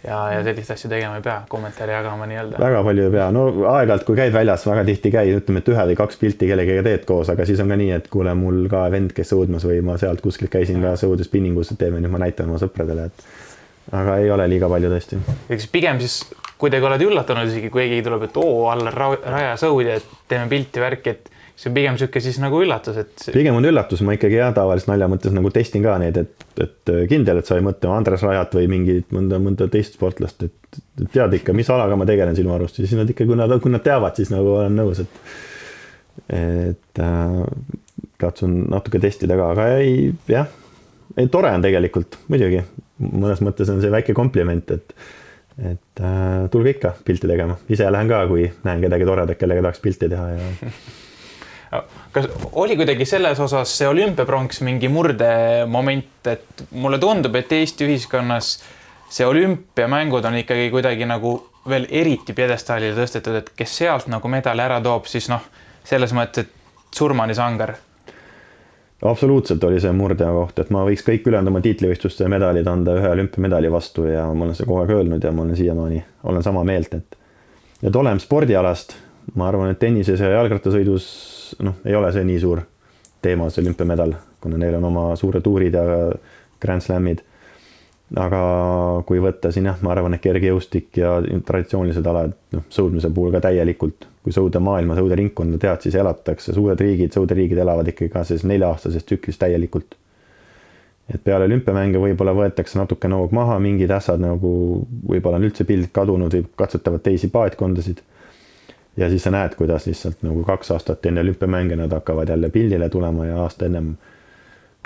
ja, 0.05 0.19
ja 0.35 0.43
sellist 0.45 0.73
asja 0.75 0.91
tegema 0.91 1.19
ei 1.19 1.25
pea, 1.25 1.37
kommentaare 1.49 1.93
jagama 1.93 2.27
nii-öelda. 2.31 2.61
väga 2.63 2.83
palju 2.87 3.07
ei 3.07 3.15
pea, 3.15 3.29
no 3.35 3.45
aeg-ajalt, 3.51 4.05
kui 4.09 4.19
käid 4.19 4.35
väljas, 4.35 4.67
väga 4.69 4.85
tihti 4.89 5.13
käid, 5.15 5.33
ütleme, 5.43 5.63
et 5.63 5.71
ühe 5.73 5.87
või 5.91 5.97
kaks 6.01 6.21
pilti 6.21 6.49
kellegagi 6.51 6.85
teed 6.87 7.07
koos, 7.09 7.33
aga 7.33 7.47
siis 7.49 7.61
on 7.65 7.73
ka 7.73 7.79
nii, 7.81 7.91
et 7.99 8.11
kuule, 8.13 8.35
mul 8.39 8.63
ka 8.73 8.87
vend, 8.93 9.15
kes 9.17 9.33
sõudmas 9.35 9.67
või 9.69 9.81
ma 9.87 9.97
sealt 10.01 10.23
kuskilt 10.25 10.53
käisin 10.53 10.81
ka 10.85 10.95
sõudes 11.01 11.29
spinningus, 11.31 11.73
et 11.73 11.81
teeme 11.83 12.01
nüüd, 12.01 12.13
ma 12.13 12.23
näitan 12.25 12.49
oma 12.49 12.61
sõpradele, 12.63 13.11
et 13.11 13.27
aga 13.97 14.21
ei 14.23 14.31
ole 14.31 14.47
liiga 14.53 14.71
palju 14.71 14.93
tõesti. 14.93 15.21
eks 15.57 15.69
pigem 15.73 16.01
siis 16.03 16.23
kuidagi 16.61 16.87
oled 16.87 17.05
üllatunud 17.05 17.49
isegi, 17.49 17.73
kui 17.73 17.89
keegi 17.89 18.07
tuleb, 18.07 18.29
et 18.29 18.41
oo, 18.41 18.69
Allar 18.73 18.97
Raja 19.21 19.55
sõudja, 19.61 20.01
et 20.01 20.17
teeme 20.29 20.49
pilti, 20.51 20.81
värki, 20.83 21.17
et 21.17 21.31
see 21.61 21.69
on 21.69 21.77
pigem 21.77 21.97
niisugune 21.97 22.23
siis 22.25 22.39
nagu 22.41 22.61
üllatus, 22.65 22.97
et. 23.03 23.27
pigem 23.35 23.59
on 23.59 23.69
üllatus, 23.69 24.01
ma 24.07 24.15
ikkagi 24.17 24.39
jah, 24.39 24.53
tavaliselt 24.57 24.95
nalja 24.95 25.09
mõttes 25.13 25.35
nagu 25.37 25.51
testin 25.53 25.85
ka 25.85 25.99
neid, 26.01 26.17
et, 26.23 26.47
et 26.65 26.93
kindel, 27.11 27.41
et 27.41 27.51
sa 27.51 27.59
ei 27.59 27.65
mõtle 27.65 27.93
Andres 27.93 28.25
Rajat 28.25 28.57
või 28.57 28.71
mingit 28.73 29.13
mõnda, 29.13 29.41
mõnda 29.43 29.69
teist 29.73 29.99
sportlast, 29.99 30.47
et 30.47 30.81
tead 31.13 31.37
ikka, 31.41 31.55
mis 31.57 31.69
alaga 31.73 31.99
ma 32.01 32.07
tegelen 32.09 32.39
sinu 32.39 32.55
arust. 32.55 32.81
Ja 32.81 32.87
siis 32.87 32.97
nad 32.97 33.11
ikka, 33.13 33.27
kui 33.29 33.37
nad, 33.37 33.53
kui 33.61 33.73
nad 33.73 33.85
teavad, 33.85 34.17
siis 34.17 34.33
nagu 34.33 34.55
olen 34.57 34.81
nõus, 34.81 35.03
et 35.05 35.23
et 36.31 37.01
äh, 37.01 37.37
katsun 38.21 38.57
natuke 38.71 39.01
testida 39.03 39.37
ka, 39.39 39.53
aga 39.55 39.69
ei, 39.81 40.11
jah, 40.31 40.49
ei 41.19 41.29
tore 41.33 41.53
on 41.55 41.65
tegelikult 41.65 42.19
muidugi, 42.33 42.63
mõnes 43.01 43.41
mõttes 43.45 43.71
on 43.73 43.81
see 43.83 43.93
väike 43.93 44.17
kompliment, 44.17 44.77
et 44.77 44.97
et 45.61 46.01
äh, 46.01 46.49
tulge 46.53 46.73
ikka 46.73 46.95
pilti 47.05 47.29
tegema, 47.29 47.59
ise 47.69 47.89
lähen 47.93 48.09
ka, 48.09 48.23
kui 48.31 48.47
näen 48.65 48.81
kedagi 48.81 49.05
toredat, 49.09 49.37
kellega 49.37 49.67
tahaks 49.67 49.83
pilti 49.85 50.09
teha 50.09 50.29
ja 50.39 50.51
kas 52.13 52.29
oli 52.53 52.77
kuidagi 52.77 53.07
selles 53.07 53.41
osas 53.41 53.73
see 53.79 53.89
olümpiapronks 53.89 54.61
mingi 54.67 54.89
murdemoment, 54.91 56.27
et 56.27 56.65
mulle 56.71 56.99
tundub, 56.99 57.37
et 57.39 57.53
Eesti 57.53 57.87
ühiskonnas 57.87 58.57
see 59.11 59.27
olümpiamängud 59.27 60.25
on 60.25 60.39
ikkagi 60.43 60.71
kuidagi 60.71 61.07
nagu 61.07 61.37
veel 61.69 61.87
eriti 61.91 62.35
pjedestaalile 62.35 62.97
tõstetud, 62.97 63.37
et 63.43 63.53
kes 63.57 63.77
sealt 63.83 64.09
nagu 64.11 64.29
medali 64.33 64.63
ära 64.65 64.81
toob, 64.83 65.07
siis 65.11 65.29
noh, 65.31 65.45
selles 65.85 66.15
mõttes, 66.17 66.47
et 66.47 66.97
surmani 66.97 67.35
sangar. 67.35 67.75
absoluutselt 69.05 69.65
oli 69.65 69.81
see 69.81 69.93
murdekoht, 69.97 70.59
et 70.59 70.71
ma 70.71 70.85
võiks 70.85 71.05
kõik 71.07 71.27
ülejäänud 71.27 71.53
oma 71.53 71.61
tiitlivõistluste 71.65 72.29
medalid 72.29 72.67
anda 72.69 72.97
ühe 72.99 73.13
olümpiamedali 73.15 73.71
vastu 73.73 74.05
ja 74.05 74.27
ma 74.35 74.45
olen 74.45 74.55
seda 74.55 74.69
kogu 74.69 74.83
aeg 74.83 74.91
öelnud 74.97 75.25
ja 75.25 75.33
ma 75.33 75.43
olen 75.43 75.57
siiamaani, 75.57 76.03
olen 76.25 76.43
sama 76.43 76.65
meelt, 76.65 76.95
et 76.95 77.17
et 77.83 77.97
oleme 77.97 78.21
spordialast, 78.21 78.93
ma 79.35 79.49
arvan, 79.49 79.71
et 79.71 79.79
tennises 79.79 80.21
ja 80.21 80.31
jalgrattasõidus 80.35 81.07
noh, 81.63 81.81
ei 81.85 81.95
ole 81.95 82.13
see 82.13 82.25
nii 82.27 82.41
suur 82.43 82.63
teema, 83.23 83.51
see 83.51 83.63
olümpiamedal, 83.65 84.15
kuna 84.41 84.61
neil 84.61 84.79
on 84.79 84.87
oma 84.89 85.11
suured 85.17 85.45
tuurid 85.45 85.75
ja 85.75 85.85
Grand 86.61 86.85
Slamid. 86.85 87.25
aga 88.17 88.39
kui 89.07 89.21
võtta 89.23 89.53
siin 89.55 89.69
jah, 89.69 89.77
ma 89.87 89.93
arvan, 89.93 90.17
et 90.17 90.23
kergejõustik 90.25 90.97
ja 90.99 91.13
traditsioonilised 91.47 92.07
alad, 92.11 92.33
noh, 92.57 92.65
sõudmise 92.75 93.07
puhul 93.15 93.31
ka 93.37 93.39
täielikult, 93.45 94.09
kui 94.25 94.35
sõudemaailma, 94.35 94.97
sõuderingkonda 94.99 95.61
tead, 95.63 95.85
siis 95.85 95.95
elatakse, 95.95 96.51
suured 96.57 96.81
riigid, 96.83 97.15
sõuderiigid 97.15 97.61
elavad 97.63 97.87
ikkagi 97.93 98.11
ka 98.11 98.25
selles 98.27 98.43
nelja-aastases 98.51 99.07
tsüklis 99.07 99.39
täielikult. 99.39 99.95
et 101.11 101.23
peale 101.25 101.45
olümpiamänge 101.45 101.99
võib-olla 101.99 102.35
võetakse 102.35 102.79
natuke 102.79 103.09
noog 103.11 103.33
maha, 103.35 103.59
mingid 103.59 103.91
ässad 103.91 104.21
nagu 104.23 104.51
võib-olla 105.09 105.41
on 105.41 105.47
üldse 105.49 105.65
pilt 105.67 105.91
kadunud 105.93 106.35
või 106.35 106.45
katsetavad 106.57 107.03
teisi 107.03 107.29
paatkondasid. 107.29 108.03
Ja 108.97 109.09
siis 109.09 109.23
sa 109.23 109.31
näed, 109.31 109.55
kuidas 109.59 109.87
lihtsalt 109.87 110.23
nagu 110.23 110.45
kaks 110.45 110.71
aastat 110.71 111.07
enne 111.07 111.21
olümpiamänge 111.21 111.77
nad 111.77 111.93
hakkavad 111.93 112.29
jälle 112.29 112.51
pildile 112.51 112.89
tulema 112.89 113.27
ja 113.27 113.43
aasta 113.43 113.67
ennem 113.67 113.95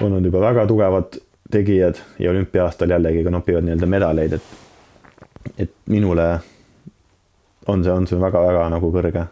olnud 0.02 0.24
juba 0.24 0.40
väga 0.40 0.66
tugevad 0.66 1.20
tegijad 1.50 1.94
ja 2.18 2.30
olümpia-aastal 2.30 2.90
jällegi 2.90 3.24
ka 3.24 3.30
nopivad 3.30 3.64
nii-öelda 3.64 3.86
medaleid, 3.86 4.32
et 4.32 4.42
et 5.58 5.72
minule 5.86 6.40
on 7.66 7.84
see, 7.84 7.92
on 7.92 8.06
see 8.06 8.20
väga-väga 8.20 8.68
nagu 8.72 8.90
kõrge, 8.92 9.24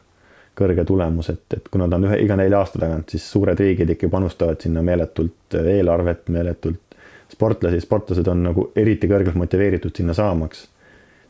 kõrge 0.58 0.84
tulemus, 0.88 1.30
et, 1.32 1.44
et 1.56 1.68
kuna 1.72 1.88
ta 1.88 1.96
on 1.96 2.08
ühe, 2.08 2.18
iga 2.24 2.36
nelja 2.36 2.60
aasta 2.60 2.80
tagant, 2.82 3.12
siis 3.12 3.24
suured 3.32 3.58
riigid 3.58 3.94
ikka 3.94 4.10
panustavad 4.12 4.60
sinna 4.60 4.82
meeletult 4.84 5.56
eelarvet, 5.62 6.28
meeletult 6.32 6.98
sportlasi, 7.32 7.80
sportlased 7.80 8.28
on 8.28 8.44
nagu 8.48 8.68
eriti 8.76 9.08
kõrgelt 9.08 9.38
motiveeritud 9.40 9.96
sinna 9.96 10.14
saamaks. 10.16 10.68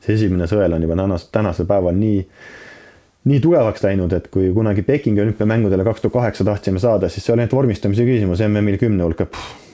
see 0.02 0.14
esimene 0.18 0.48
sõel 0.50 0.74
on 0.74 0.82
juba 0.82 0.96
tänas, 0.98 1.28
tänasel 1.30 1.66
päeval 1.66 1.94
nii, 1.94 2.24
nii 3.24 3.40
tugevaks 3.40 3.84
läinud, 3.84 4.12
et 4.16 4.28
kui 4.34 4.48
kunagi 4.54 4.82
Pekingi 4.82 5.22
olümpiamängudele 5.22 5.84
kaks 5.86 6.00
tuhat 6.02 6.12
kaheksa 6.12 6.44
tahtsime 6.44 6.80
saada, 6.82 7.08
siis 7.08 7.26
see 7.26 7.34
oli 7.34 7.44
ainult 7.44 7.54
vormistamise 7.54 8.06
küsimus 8.06 8.42
MM-il 8.48 8.78
kümne 8.80 9.04
hulka 9.06 9.28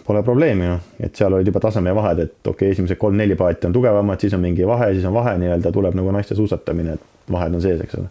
pole 0.08 0.22
probleemi, 0.24 0.64
noh, 0.68 0.80
et 1.04 1.16
seal 1.16 1.34
olid 1.36 1.48
juba 1.48 1.60
tasemevahed, 1.60 2.20
et 2.24 2.34
okei 2.40 2.68
okay,, 2.68 2.76
esimesed 2.76 2.96
kolm-neli 3.00 3.36
paati 3.36 3.68
on 3.68 3.76
tugevamad, 3.76 4.20
siis 4.20 4.32
on 4.36 4.40
mingi 4.40 4.66
vahe, 4.68 4.90
siis 4.96 5.04
on 5.08 5.12
vahe 5.16 5.34
nii-öelda, 5.40 5.72
tuleb 5.72 5.96
nagu 5.98 6.12
naiste 6.16 6.36
suusatamine, 6.36 6.96
et 6.96 7.32
vahed 7.32 7.56
on 7.58 7.64
sees, 7.64 7.82
eks 7.84 7.98
ole. 8.00 8.08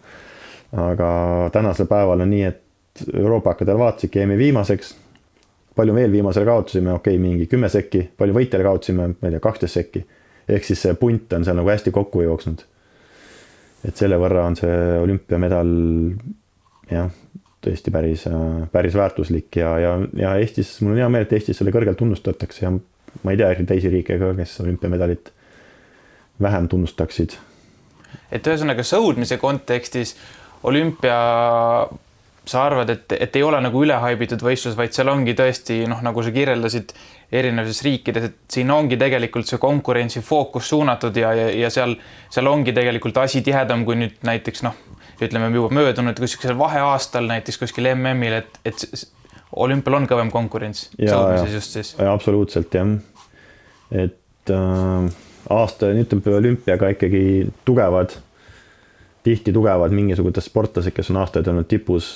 aga 0.84 1.10
tänasel 1.54 1.90
päeval 1.90 2.22
on 2.22 2.30
nii, 2.30 2.44
et 2.46 2.64
Euroopa 3.14 3.54
hakkadel 3.54 3.78
vaatasidki, 3.78 4.22
jäime 4.22 4.38
viimaseks. 4.38 4.94
palju 5.78 5.94
veel 5.94 6.12
viimasele 6.12 6.46
kaotasime, 6.46 6.92
okei 6.92 7.14
okay,, 7.14 7.22
mingi 7.22 7.46
kümme 7.46 7.68
sekki, 7.70 8.08
palju 8.18 8.34
võitjale 8.34 8.66
kaotasime, 8.66 9.08
ma 9.08 9.28
ei 9.28 9.34
tea, 9.34 9.42
kaksteist 9.42 9.74
sekki. 9.74 10.06
ehk 10.48 10.64
siis 10.64 10.82
see 10.82 10.94
punt 10.94 11.32
on 11.32 11.44
seal 11.44 11.58
nagu 11.58 11.70
hästi 11.70 11.90
kokku 11.90 12.22
jooksnud. 12.22 12.62
Et 13.86 13.96
selle 13.96 14.18
võrra 14.18 14.46
on 14.48 14.56
see 14.58 14.76
olümpiamedal 15.02 15.72
jah, 16.90 17.10
tõesti 17.64 17.92
päris, 17.94 18.24
päris 18.72 18.96
väärtuslik 18.98 19.60
ja, 19.60 19.74
ja, 19.82 19.92
ja 20.16 20.34
Eestis, 20.40 20.76
mul 20.82 20.96
on 20.96 21.02
hea 21.02 21.08
meel, 21.12 21.26
et 21.26 21.34
Eestis 21.36 21.60
selle 21.60 21.74
kõrgelt 21.74 21.98
tunnustatakse 22.00 22.64
ja 22.64 22.72
ma 22.72 23.34
ei 23.34 23.40
tea 23.40 23.52
teisi 23.66 23.92
riike 23.92 24.18
ka, 24.20 24.32
kes 24.38 24.58
olümpiamedalit 24.64 25.32
vähem 26.42 26.68
tunnustaksid. 26.70 27.38
et 28.32 28.46
ühesõnaga 28.46 28.84
sõudmise 28.86 29.38
kontekstis 29.38 30.14
olümpia, 30.62 31.18
sa 32.48 32.64
arvad, 32.64 32.90
et, 32.90 33.12
et 33.12 33.36
ei 33.36 33.44
ole 33.44 33.60
nagu 33.60 33.84
ülehaibitud 33.84 34.42
võistlus, 34.44 34.76
vaid 34.78 34.96
seal 34.96 35.10
ongi 35.12 35.34
tõesti 35.38 35.82
noh, 35.90 36.00
nagu 36.04 36.24
sa 36.24 36.32
kirjeldasid 36.34 36.94
erinevates 37.38 37.82
riikides, 37.84 38.28
et 38.30 38.38
siin 38.52 38.70
ongi 38.72 38.96
tegelikult 39.00 39.48
see 39.48 39.60
konkurentsi 39.60 40.22
fookus 40.24 40.70
suunatud 40.72 41.16
ja, 41.16 41.34
ja, 41.36 41.48
ja 41.64 41.70
seal, 41.72 41.98
seal 42.32 42.48
ongi 42.48 42.72
tegelikult 42.76 43.20
asi 43.20 43.44
tihedam 43.44 43.84
kui 43.88 43.98
nüüd 44.00 44.16
näiteks 44.26 44.64
noh 44.64 44.78
ütleme 45.22 45.50
juba 45.54 45.74
möödunud 45.74 46.18
kuskil 46.20 46.54
vaheaastal 46.58 47.26
näiteks 47.26 47.58
kuskil 47.58 47.90
MM-il, 47.94 48.38
et, 48.38 48.60
et 48.64 48.84
olümpial 49.56 49.98
on 49.98 50.06
kõvem 50.10 50.30
konkurents 50.32 50.88
sõudmises 50.94 51.56
just 51.58 51.76
siis. 51.78 51.94
absoluutselt 52.00 52.74
jah. 52.74 52.94
et 53.90 54.52
äh, 54.54 55.08
aasta, 55.50 55.90
ütleme 55.96 56.36
olümpiaga 56.38 56.92
ikkagi 56.94 57.22
tugevad, 57.68 58.14
tihti 59.28 59.52
tugevad 59.52 59.94
mingisugused 59.94 60.44
sportlased, 60.44 60.94
kes 60.96 61.12
on 61.12 61.20
aastaid 61.22 61.48
olnud 61.52 61.68
tipus, 61.68 62.12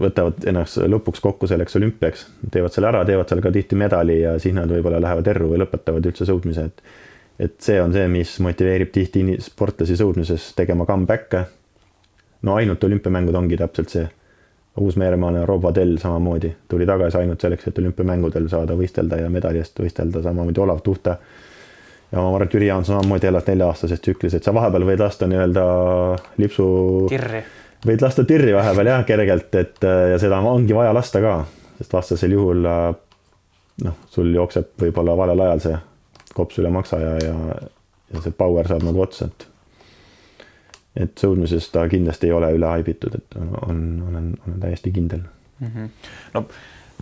võtavad 0.00 0.42
ennast 0.50 0.82
lõpuks 0.86 1.22
kokku 1.22 1.48
selleks 1.50 1.78
olümpiaks, 1.78 2.26
teevad 2.50 2.74
selle 2.74 2.90
ära, 2.90 3.04
teevad 3.06 3.30
seal 3.30 3.42
ka 3.42 3.52
tihti 3.54 3.78
medali 3.78 4.20
ja 4.20 4.34
siis 4.42 4.54
nad 4.54 4.70
võib-olla 4.70 5.00
lähevad 5.02 5.30
erru 5.32 5.52
või 5.52 5.62
lõpetavad 5.64 6.10
üldse 6.10 6.28
sõudmise, 6.28 6.66
et 6.70 6.98
et 7.40 7.54
see 7.64 7.78
on 7.80 7.88
see, 7.94 8.04
mis 8.12 8.34
motiveerib 8.44 8.90
tihti 8.92 9.22
sportlasi 9.40 9.94
sõudmises 9.96 10.50
tegema 10.58 10.84
comeback'e 10.84 11.46
no 12.42 12.54
ainult 12.54 12.84
olümpiamängud 12.84 13.34
ongi 13.34 13.56
täpselt 13.56 13.94
see. 13.94 14.08
Uus-Meremaale 14.80 15.42
Rob 15.48 15.62
Vadell 15.62 15.96
samamoodi 15.98 16.52
tuli 16.68 16.86
tagasi 16.86 17.18
ainult 17.18 17.40
selleks, 17.42 17.66
et 17.68 17.78
olümpiamängudel 17.78 18.46
saada 18.48 18.76
võistelda 18.78 19.18
ja 19.18 19.30
medali 19.32 19.58
eest 19.60 19.80
võistelda, 19.80 20.22
samamoodi 20.22 20.62
Olav 20.62 20.80
Tuhta. 20.86 21.16
Ja 22.12 22.18
ma 22.18 22.28
arvan, 22.28 22.48
et 22.48 22.54
Jüri 22.54 22.66
Jaanson 22.66 22.96
samamoodi 22.96 23.28
elas 23.30 23.46
nelja-aastases 23.46 24.02
tsüklis, 24.02 24.34
et 24.34 24.46
sa 24.46 24.54
vahepeal 24.54 24.86
võid 24.88 25.02
lasta 25.02 25.28
nii-öelda 25.30 25.64
lipsu. 26.42 26.66
tirri. 27.10 27.42
võid 27.86 28.02
lasta 28.04 28.24
tirri 28.28 28.54
vahepeal 28.56 28.92
jah, 28.92 29.04
kergelt, 29.06 29.54
et 29.60 29.86
ja 30.12 30.18
seda 30.22 30.40
ongi 30.52 30.76
vaja 30.76 30.94
lasta 30.96 31.22
ka, 31.24 31.36
sest 31.78 31.94
vastasel 31.94 32.34
juhul 32.36 32.66
noh, 32.66 34.00
sul 34.10 34.34
jookseb 34.34 34.74
võib-olla 34.80 35.16
valel 35.16 35.46
ajal 35.46 35.64
see 35.66 35.78
kops 36.34 36.58
üle 36.62 36.72
maksa 36.72 36.98
ja, 37.02 37.14
ja, 37.24 37.36
ja 38.14 38.24
see 38.24 38.34
power 38.36 38.68
saab 38.68 38.84
nagu 38.86 39.06
otsa, 39.06 39.30
et 39.30 39.46
et 41.00 41.22
sõudmises 41.22 41.68
ta 41.70 41.84
kindlasti 41.86 42.26
ei 42.26 42.32
ole 42.34 42.48
üle 42.56 42.66
haibitud, 42.66 43.14
et 43.14 43.36
on, 43.38 43.78
olen, 44.08 44.32
olen 44.42 44.56
täiesti 44.60 44.90
kindel 44.92 45.22
mm. 45.60 45.68
-hmm. 45.68 45.88
no 46.34 46.44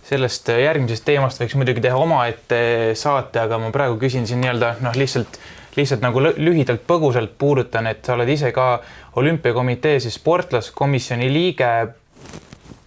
sellest 0.05 0.49
järgmisest 0.49 1.05
teemast 1.05 1.41
võiks 1.41 1.55
muidugi 1.59 1.83
teha 1.83 1.97
omaette 1.99 2.59
saate, 2.97 3.41
aga 3.41 3.59
ma 3.61 3.71
praegu 3.75 3.97
küsin 4.01 4.27
siin 4.27 4.41
nii-öelda 4.43 4.75
noh, 4.83 4.95
lihtsalt, 4.97 5.39
lihtsalt 5.77 6.03
nagu 6.05 6.23
lühidalt 6.23 6.85
põgusalt 6.87 7.35
puudutan, 7.37 7.87
et 7.91 8.05
sa 8.05 8.15
oled 8.15 8.29
ise 8.29 8.51
ka 8.55 8.79
olümpiakomitee 9.19 9.99
siis 9.99 10.19
sportlaskomisjoni 10.19 11.31
liige. 11.33 11.71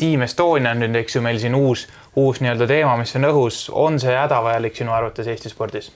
Team 0.03 0.25
Estonia 0.27 0.73
on 0.75 0.81
nüüd, 0.83 0.97
eks 0.99 1.15
ju, 1.15 1.21
meil 1.23 1.39
siin 1.39 1.55
uus, 1.55 1.85
uus 2.19 2.41
nii-öelda 2.43 2.67
teema, 2.67 2.97
mis 2.99 3.13
on 3.19 3.29
õhus, 3.29 3.67
on 3.71 4.01
see 4.03 4.17
hädavajalik 4.17 4.75
sinu 4.75 4.95
arvates 4.95 5.29
Eesti 5.31 5.53
spordis? 5.53 5.93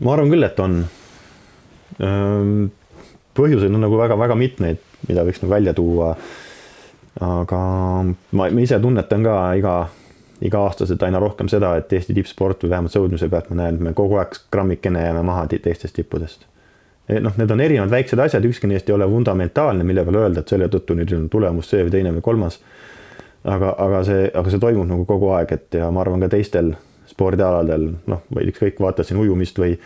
ma 0.00 0.12
arvan 0.14 0.30
küll, 0.32 0.44
et 0.44 0.60
on 0.60 0.82
põhjuseid 3.36 3.74
on 3.74 3.84
nagu 3.84 3.98
väga-väga 4.00 4.36
mitmeid, 4.38 4.80
mida 5.08 5.24
võiks 5.26 5.42
nagu 5.42 5.52
välja 5.52 5.74
tuua. 5.76 6.14
aga 7.20 7.60
ma, 8.06 8.46
ma 8.46 8.62
ise 8.62 8.78
tunnetan 8.80 9.24
ka 9.26 9.34
iga, 9.58 9.74
iga-aastaselt 10.40 11.02
aina 11.02 11.20
rohkem 11.20 11.48
seda, 11.52 11.74
et 11.76 11.92
Eesti 11.92 12.14
tippsport 12.16 12.64
või 12.64 12.72
vähemalt 12.74 12.94
sõudmise 12.94 13.28
pealt 13.28 13.50
ma 13.50 13.62
näen, 13.62 13.76
et 13.76 13.86
me 13.88 13.92
kogu 13.96 14.16
aeg 14.20 14.36
grammikene 14.52 15.02
jääme 15.04 15.22
maha 15.26 15.46
teistest 15.50 15.96
tippudest. 15.96 16.46
E, 17.08 17.18
noh, 17.20 17.34
need 17.36 17.50
on 17.50 17.60
erinevad 17.60 17.92
väiksed 17.92 18.22
asjad, 18.22 18.44
ükski 18.48 18.70
neist 18.70 18.88
ei 18.88 18.94
ole 18.96 19.08
fundamentaalne, 19.10 19.84
mille 19.84 20.04
peale 20.06 20.22
öelda, 20.24 20.44
et 20.44 20.52
selle 20.52 20.68
tõttu 20.72 20.96
nüüd 20.96 21.12
on 21.16 21.26
tulemus 21.32 21.72
see 21.72 21.82
või 21.84 21.96
teine 21.96 22.14
või 22.16 22.24
kolmas. 22.24 22.60
aga, 23.44 23.74
aga 23.78 24.04
see, 24.04 24.30
aga 24.36 24.50
see 24.52 24.60
toimub 24.60 24.88
nagu 24.88 25.04
kogu 25.08 25.30
aeg, 25.32 25.52
et 25.52 25.80
ja 25.80 25.90
ma 25.90 26.02
arvan 26.04 26.20
ka 26.20 26.28
teistel 26.36 26.74
spordialadel, 27.08 27.90
noh, 28.06 28.24
või 28.34 28.50
ükskõik, 28.52 28.80
vaata 28.80 29.04
siin 29.04 29.20
ujumist 29.20 29.58
või 29.58 29.76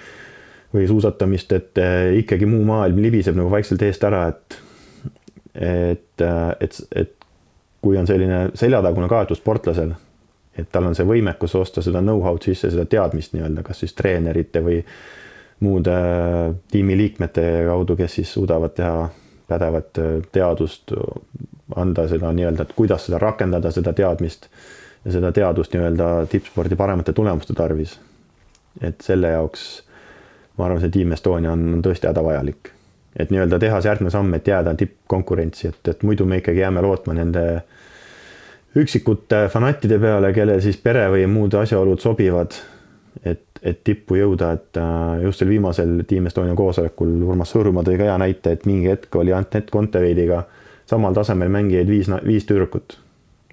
või 0.75 0.89
suusatamist, 0.91 1.53
et 1.55 1.79
eh, 1.79 2.17
ikkagi 2.19 2.49
muu 2.51 2.65
maailm 2.67 2.99
libiseb 2.99 3.37
nagu 3.39 3.51
vaikselt 3.51 3.83
eest 3.87 4.05
ära, 4.05 4.27
et 4.33 4.57
et, 5.55 6.23
et, 6.61 6.79
et 6.99 7.13
kui 7.85 7.99
on 8.01 8.09
selline 8.09 8.49
seljatagune 8.59 9.07
kaetus 9.07 9.39
sportlasel, 9.39 9.93
et 10.59 10.69
tal 10.73 10.87
on 10.87 10.95
see 10.95 11.07
võimekus 11.07 11.55
osta 11.59 11.83
seda 11.83 12.03
know-how'd 12.03 12.45
sisse, 12.47 12.71
seda 12.71 12.85
teadmist 12.91 13.35
nii-öelda, 13.35 13.63
kas 13.67 13.83
siis 13.83 13.95
treenerite 13.99 14.63
või 14.65 14.79
muude 15.65 15.95
tiimiliikmete 16.71 17.45
kaudu, 17.67 17.97
kes 17.97 18.21
siis 18.21 18.33
suudavad 18.33 18.75
teha 18.77 19.09
pädevat 19.49 20.01
teadust, 20.33 20.93
anda 21.77 22.09
seda 22.09 22.33
nii-öelda, 22.33 22.67
et 22.67 22.77
kuidas 22.77 23.07
seda 23.07 23.19
rakendada, 23.23 23.71
seda 23.75 23.93
teadmist 23.93 24.49
ja 25.05 25.13
seda 25.13 25.33
teadust 25.33 25.75
nii-öelda 25.75 26.11
tippspordi 26.31 26.77
paremate 26.77 27.13
tulemuste 27.13 27.55
tarvis. 27.55 27.99
et 28.83 29.01
selle 29.01 29.29
jaoks 29.31 29.85
ma 30.59 30.67
arvan, 30.67 30.81
see 30.83 30.93
Team 30.95 31.13
Estonia 31.15 31.53
on, 31.53 31.67
on 31.77 31.83
tõesti 31.83 32.09
hädavajalik. 32.11 32.71
et 33.19 33.31
nii-öelda 33.31 33.59
teha 33.63 33.81
see 33.81 33.91
järgmine 33.93 34.11
samm, 34.11 34.35
et 34.35 34.49
jääda 34.49 34.75
tippkonkurentsi, 34.75 35.69
et, 35.69 35.89
et 35.89 36.03
muidu 36.03 36.27
me 36.27 36.41
ikkagi 36.41 36.65
jääme 36.65 36.83
lootma 36.83 37.15
nende 37.15 37.45
üksikute 38.77 39.49
fanattide 39.53 39.99
peale, 40.03 40.33
kellel 40.35 40.63
siis 40.63 40.79
pere 40.83 41.07
või 41.13 41.27
muud 41.31 41.55
asjaolud 41.55 42.01
sobivad. 42.03 42.57
et, 43.25 43.41
et 43.63 43.79
tippu 43.85 44.19
jõuda, 44.19 44.53
et 44.53 44.77
äh, 44.77 45.23
just 45.23 45.39
sel 45.39 45.49
viimasel 45.49 46.03
Team 46.09 46.27
Estonia 46.27 46.55
koosolekul 46.59 47.23
Urmas 47.23 47.55
Sõõrumaa 47.55 47.87
tõi 47.87 47.97
ka 47.97 48.09
hea 48.11 48.19
näite, 48.19 48.53
et 48.53 48.67
mingi 48.67 48.91
hetk 48.91 49.17
oli 49.17 49.33
Anett 49.33 49.71
Kontaveidiga 49.71 50.43
samal 50.87 51.15
tasemel 51.15 51.49
mängijaid 51.49 51.89
viis, 51.89 52.11
viis 52.27 52.45
tüdrukut. 52.45 52.99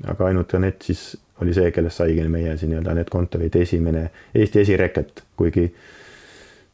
aga 0.08 0.26
ainult 0.26 0.54
Anett 0.58 0.82
siis 0.82 1.18
oli 1.42 1.54
see, 1.54 1.72
kellest 1.72 2.02
saigi 2.02 2.28
meie 2.28 2.58
siin 2.58 2.74
nii-öelda 2.74 2.92
Anett 2.92 3.10
Kontaveit 3.10 3.56
esimene 3.56 4.10
Eesti 4.36 4.60
esireket, 4.66 5.24
kuigi 5.38 5.72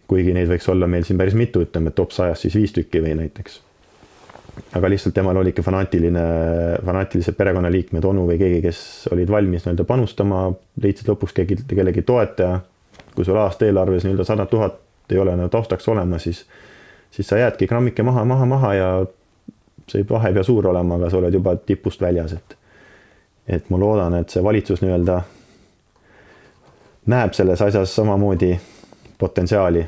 kuigi 0.08 0.34
neid 0.34 0.50
võiks 0.50 0.68
olla 0.72 0.88
meil 0.88 1.04
siin 1.04 1.20
päris 1.20 1.36
mitu, 1.36 1.62
ütleme 1.68 1.92
top 1.92 2.16
sajast 2.16 2.48
siis 2.48 2.56
viis 2.56 2.74
tükki 2.76 3.04
või 3.04 3.16
näiteks. 3.20 3.62
Aga 4.76 4.90
lihtsalt 4.90 5.14
temal 5.16 5.38
oli 5.38 5.50
ikka 5.54 5.64
fanaatiline, 5.66 6.24
fanaatilised 6.86 7.36
perekonnaliikmed, 7.38 8.06
onu 8.06 8.26
või 8.30 8.40
keegi, 8.40 8.62
kes 8.66 8.80
olid 9.12 9.30
valmis 9.32 9.66
nii-öelda 9.66 9.86
panustama, 9.88 10.48
leidsid 10.84 11.10
lõpuks 11.12 11.36
keegi, 11.38 11.60
kellegi 11.70 12.02
toetaja. 12.02 12.60
kui 13.16 13.26
sul 13.26 13.38
aasta 13.38 13.66
eelarves 13.66 14.04
nii-öelda 14.06 14.24
sada 14.24 14.46
tuhat 14.46 14.80
ei 15.10 15.18
ole 15.20 15.36
nagu 15.36 15.50
taustaks 15.50 15.88
olemas, 15.90 16.24
siis, 16.24 16.46
siis 17.12 17.28
sa 17.28 17.38
jäädki 17.38 17.68
grammike 17.68 18.04
maha, 18.04 18.26
maha, 18.26 18.46
maha 18.46 18.74
ja 18.74 18.90
see 19.88 20.06
vahe 20.10 20.30
ei 20.30 20.34
pea 20.34 20.44
suur 20.44 20.68
olema, 20.68 20.96
aga 20.96 21.10
sa 21.10 21.18
oled 21.18 21.34
juba 21.34 21.56
tipust 21.56 22.02
väljas, 22.02 22.34
et 22.34 22.58
et 23.48 23.70
ma 23.70 23.80
loodan, 23.80 24.14
et 24.20 24.30
see 24.30 24.44
valitsus 24.44 24.82
nii-öelda 24.84 25.22
näeb 27.08 27.34
selles 27.34 27.62
asjas 27.64 27.94
samamoodi 27.96 28.52
potentsiaali, 29.18 29.86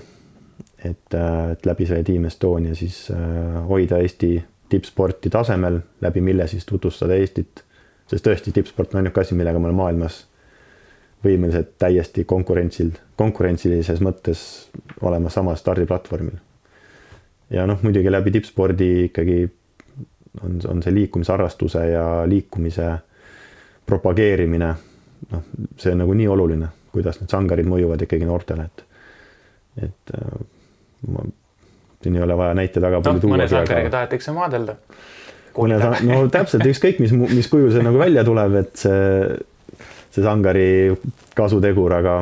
et, 0.85 1.17
et 1.51 1.65
läbi 1.65 1.85
selle 1.85 2.03
Team 2.07 2.25
Estonia 2.25 2.75
siis 2.75 3.09
äh, 3.11 3.67
hoida 3.67 3.99
Eesti 3.99 4.37
tippsporti 4.69 5.29
tasemel, 5.29 5.79
läbi 6.01 6.21
mille 6.21 6.47
siis 6.47 6.65
tutvustada 6.65 7.15
Eestit. 7.15 7.63
sest 8.09 8.25
tõesti, 8.25 8.51
tippsport 8.53 8.93
on 8.93 9.03
ainuke 9.03 9.21
asi, 9.21 9.35
millega 9.37 9.59
me 9.59 9.69
oleme 9.69 9.77
maailmas 9.83 10.23
võimelised 11.23 11.73
täiesti 11.79 12.23
konkurentsil, 12.25 12.91
konkurentsilises 13.19 14.01
mõttes 14.01 14.41
olema 15.01 15.29
samal 15.29 15.57
stardiplatvormil. 15.59 16.37
ja 17.49 17.65
noh, 17.67 17.81
muidugi 17.83 18.11
läbi 18.11 18.31
tippspordi 18.31 18.89
ikkagi 19.09 19.49
on, 20.43 20.59
on 20.67 20.83
see 20.83 20.93
liikumisharrastuse 20.93 21.85
ja 21.89 22.05
liikumise 22.27 22.91
propageerimine, 23.85 24.69
noh, 25.31 25.43
see 25.77 25.91
on 25.93 26.03
nagu 26.03 26.13
nii 26.13 26.27
oluline, 26.29 26.69
kuidas 26.93 27.19
need 27.19 27.33
sangarid 27.33 27.67
mõjuvad 27.67 28.05
ikkagi 28.05 28.27
noortele, 28.29 28.69
et, 28.69 28.85
et 29.89 30.15
äh, 30.15 30.39
ma, 31.09 31.25
siin 32.03 32.15
ei 32.15 32.23
ole 32.23 32.37
vaja 32.37 32.55
näite 32.57 32.81
väga 32.81 33.01
palju 33.03 33.19
no, 33.19 33.23
tuua. 33.23 33.35
mõne 33.35 33.47
sangariga 33.51 33.93
tahetakse 33.93 34.33
maadelda. 34.35 34.75
no 36.07 36.19
täpselt, 36.31 36.65
ükskõik 36.69 37.01
mis, 37.03 37.13
mis 37.13 37.49
kujul 37.51 37.71
see 37.75 37.83
nagu 37.85 37.99
välja 37.99 38.23
tuleb, 38.27 38.55
et 38.61 38.75
see, 38.79 39.89
see 40.15 40.23
sangari 40.23 40.69
kasutegur, 41.37 41.97
aga, 41.99 42.15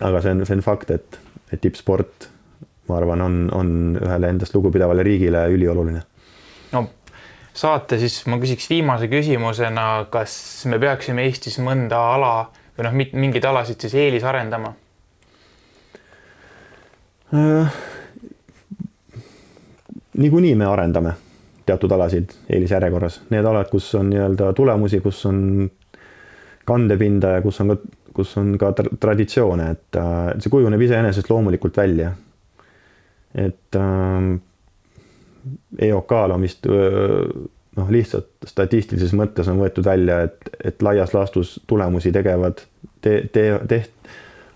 aga 0.00 0.22
see 0.22 0.36
on, 0.36 0.46
see 0.46 0.58
on 0.58 0.64
fakt, 0.64 0.94
et, 0.94 1.20
et 1.50 1.62
tippsport, 1.62 2.28
ma 2.90 2.98
arvan, 3.00 3.24
on, 3.26 3.38
on 3.56 3.76
ühele 3.98 4.32
endast 4.34 4.54
lugupidavale 4.54 5.06
riigile 5.06 5.46
ülioluline. 5.54 6.04
no 6.76 6.86
saate 7.52 7.98
siis 8.00 8.22
ma 8.30 8.38
küsiks 8.40 8.70
viimase 8.70 9.10
küsimusena, 9.12 10.06
kas 10.12 10.34
me 10.70 10.78
peaksime 10.80 11.26
Eestis 11.26 11.58
mõnda 11.60 11.98
ala 12.14 12.36
või 12.78 12.86
noh, 12.86 12.94
mingeid 13.26 13.44
alasid 13.44 13.82
siis 13.82 13.98
eelisarendama 14.06 14.72
äh,? 17.34 17.82
Niikuinii 20.22 20.54
me 20.58 20.66
arendame 20.70 21.14
teatud 21.66 21.92
alasid 21.94 22.32
eelisjärjekorras, 22.50 23.20
need 23.30 23.46
alad, 23.46 23.68
kus 23.70 23.92
on 23.98 24.10
nii-öelda 24.10 24.52
tulemusi, 24.58 25.00
kus 25.04 25.20
on 25.30 25.42
kandepinda 26.66 27.36
ja 27.36 27.42
kus 27.42 27.60
on 27.62 27.74
ka, 27.74 27.76
kus 28.16 28.36
on 28.40 28.56
ka 28.58 28.72
tra 28.78 28.96
traditsioone, 29.00 29.68
et 29.76 29.98
äh, 30.00 30.20
see 30.42 30.52
kujuneb 30.52 30.82
iseenesest 30.88 31.30
loomulikult 31.30 31.76
välja. 31.76 32.12
et 33.34 33.78
äh, 33.78 34.32
EOK-l 35.78 36.34
on 36.34 36.42
vist 36.42 36.66
noh, 37.76 37.88
lihtsalt 37.90 38.46
statistilises 38.46 39.14
mõttes 39.16 39.48
on 39.50 39.58
võetud 39.62 39.86
välja, 39.86 40.20
et, 40.28 40.50
et 40.64 40.82
laias 40.82 41.14
laastus 41.14 41.56
tulemusi 41.66 42.12
tegevad 42.12 42.60
te, 43.00 43.22
te, 43.32 43.46
teht-, 43.68 44.12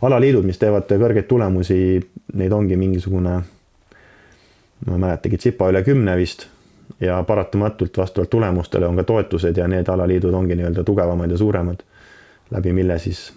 alaliidud, 0.06 0.46
mis 0.46 0.60
teevad 0.60 0.88
kõrgeid 0.90 1.28
tulemusi, 1.30 1.78
neid 2.36 2.54
ongi 2.54 2.78
mingisugune, 2.78 3.40
ma 4.86 4.92
ei 4.92 4.98
mäletagi, 4.98 5.38
tsipa 5.40 5.70
üle 5.72 5.82
kümne 5.82 6.16
vist 6.16 6.46
ja 7.00 7.22
paratamatult 7.22 7.98
vastavalt 7.98 8.30
tulemustele 8.30 8.86
on 8.86 8.96
ka 8.96 9.04
toetused 9.04 9.56
ja 9.56 9.68
need 9.68 9.88
alaliidud 9.88 10.34
ongi 10.34 10.56
nii-öelda 10.56 10.84
tugevamad 10.84 11.30
ja 11.30 11.38
suuremad, 11.38 11.82
läbi 12.50 12.72
mille 12.72 12.98
siis 12.98 13.32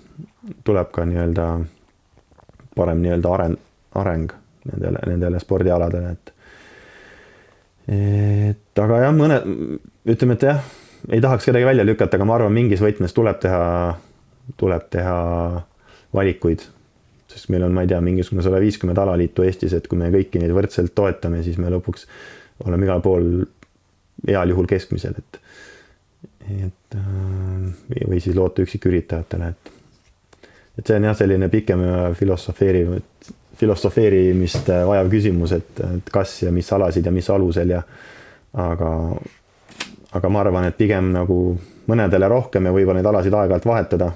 tuleb 0.63 0.91
ka 0.91 1.05
nii-öelda 1.05 1.47
parem 2.75 3.01
nii-öelda 3.03 3.33
areng, 3.33 3.55
areng 3.95 4.35
nendele, 4.71 4.99
nendele 5.07 5.39
spordialadele, 5.39 6.11
et 6.11 6.33
et 7.89 8.79
aga 8.83 8.99
jah, 9.01 9.15
mõne, 9.15 9.39
ütleme, 10.05 10.35
et 10.37 10.45
jah, 10.45 10.59
ei 11.09 11.21
tahaks 11.23 11.47
kedagi 11.49 11.65
välja 11.65 11.85
lükata, 11.85 12.19
aga 12.19 12.27
ma 12.27 12.35
arvan, 12.37 12.53
mingis 12.53 12.83
võtmes 12.83 13.15
tuleb 13.15 13.39
teha, 13.41 13.61
tuleb 14.59 14.85
teha 14.93 15.15
valikuid. 16.13 16.67
Sest 17.29 17.49
meil 17.53 17.65
on, 17.67 17.73
ma 17.75 17.85
ei 17.85 17.91
tea, 17.91 18.01
mingisugune 18.03 18.43
sada 18.45 18.59
viiskümmend 18.61 18.99
alaliitu 19.01 19.45
Eestis, 19.45 19.75
et 19.77 19.87
kui 19.87 19.99
me 19.99 20.09
kõiki 20.13 20.41
neid 20.41 20.53
võrdselt 20.55 20.95
toetame, 20.97 21.43
siis 21.45 21.59
me 21.61 21.71
lõpuks 21.73 22.07
oleme 22.65 22.87
igal 22.87 23.03
pool 23.05 23.27
heal 24.27 24.55
juhul 24.55 24.69
keskmisel, 24.69 25.19
et 25.19 25.43
et 26.49 26.95
äh, 26.97 28.05
või 28.09 28.17
siis 28.17 28.33
loota 28.35 28.63
üksiküritajatele, 28.65 29.49
et 29.53 29.75
et 30.79 30.87
see 30.87 30.95
on 30.95 31.09
jah, 31.09 31.17
selline 31.17 31.49
pikem 31.51 31.81
filosofeeriv, 32.15 32.93
filosofeerimist 33.59 34.69
vajav 34.87 35.09
küsimus, 35.11 35.53
et, 35.57 35.81
et 35.97 36.11
kas 36.13 36.37
ja 36.45 36.53
mis 36.55 36.69
alasid 36.73 37.05
ja 37.05 37.11
mis 37.11 37.27
alusel 37.29 37.75
ja 37.75 37.81
aga, 38.63 38.91
aga 40.15 40.31
ma 40.31 40.41
arvan, 40.45 40.69
et 40.69 40.77
pigem 40.79 41.11
nagu 41.13 41.39
mõnedele 41.89 42.29
rohkem 42.31 42.69
ja 42.69 42.73
võib-olla 42.73 43.01
neid 43.01 43.11
alasid 43.11 43.35
aeg-ajalt 43.35 43.67
vahetada. 43.67 44.11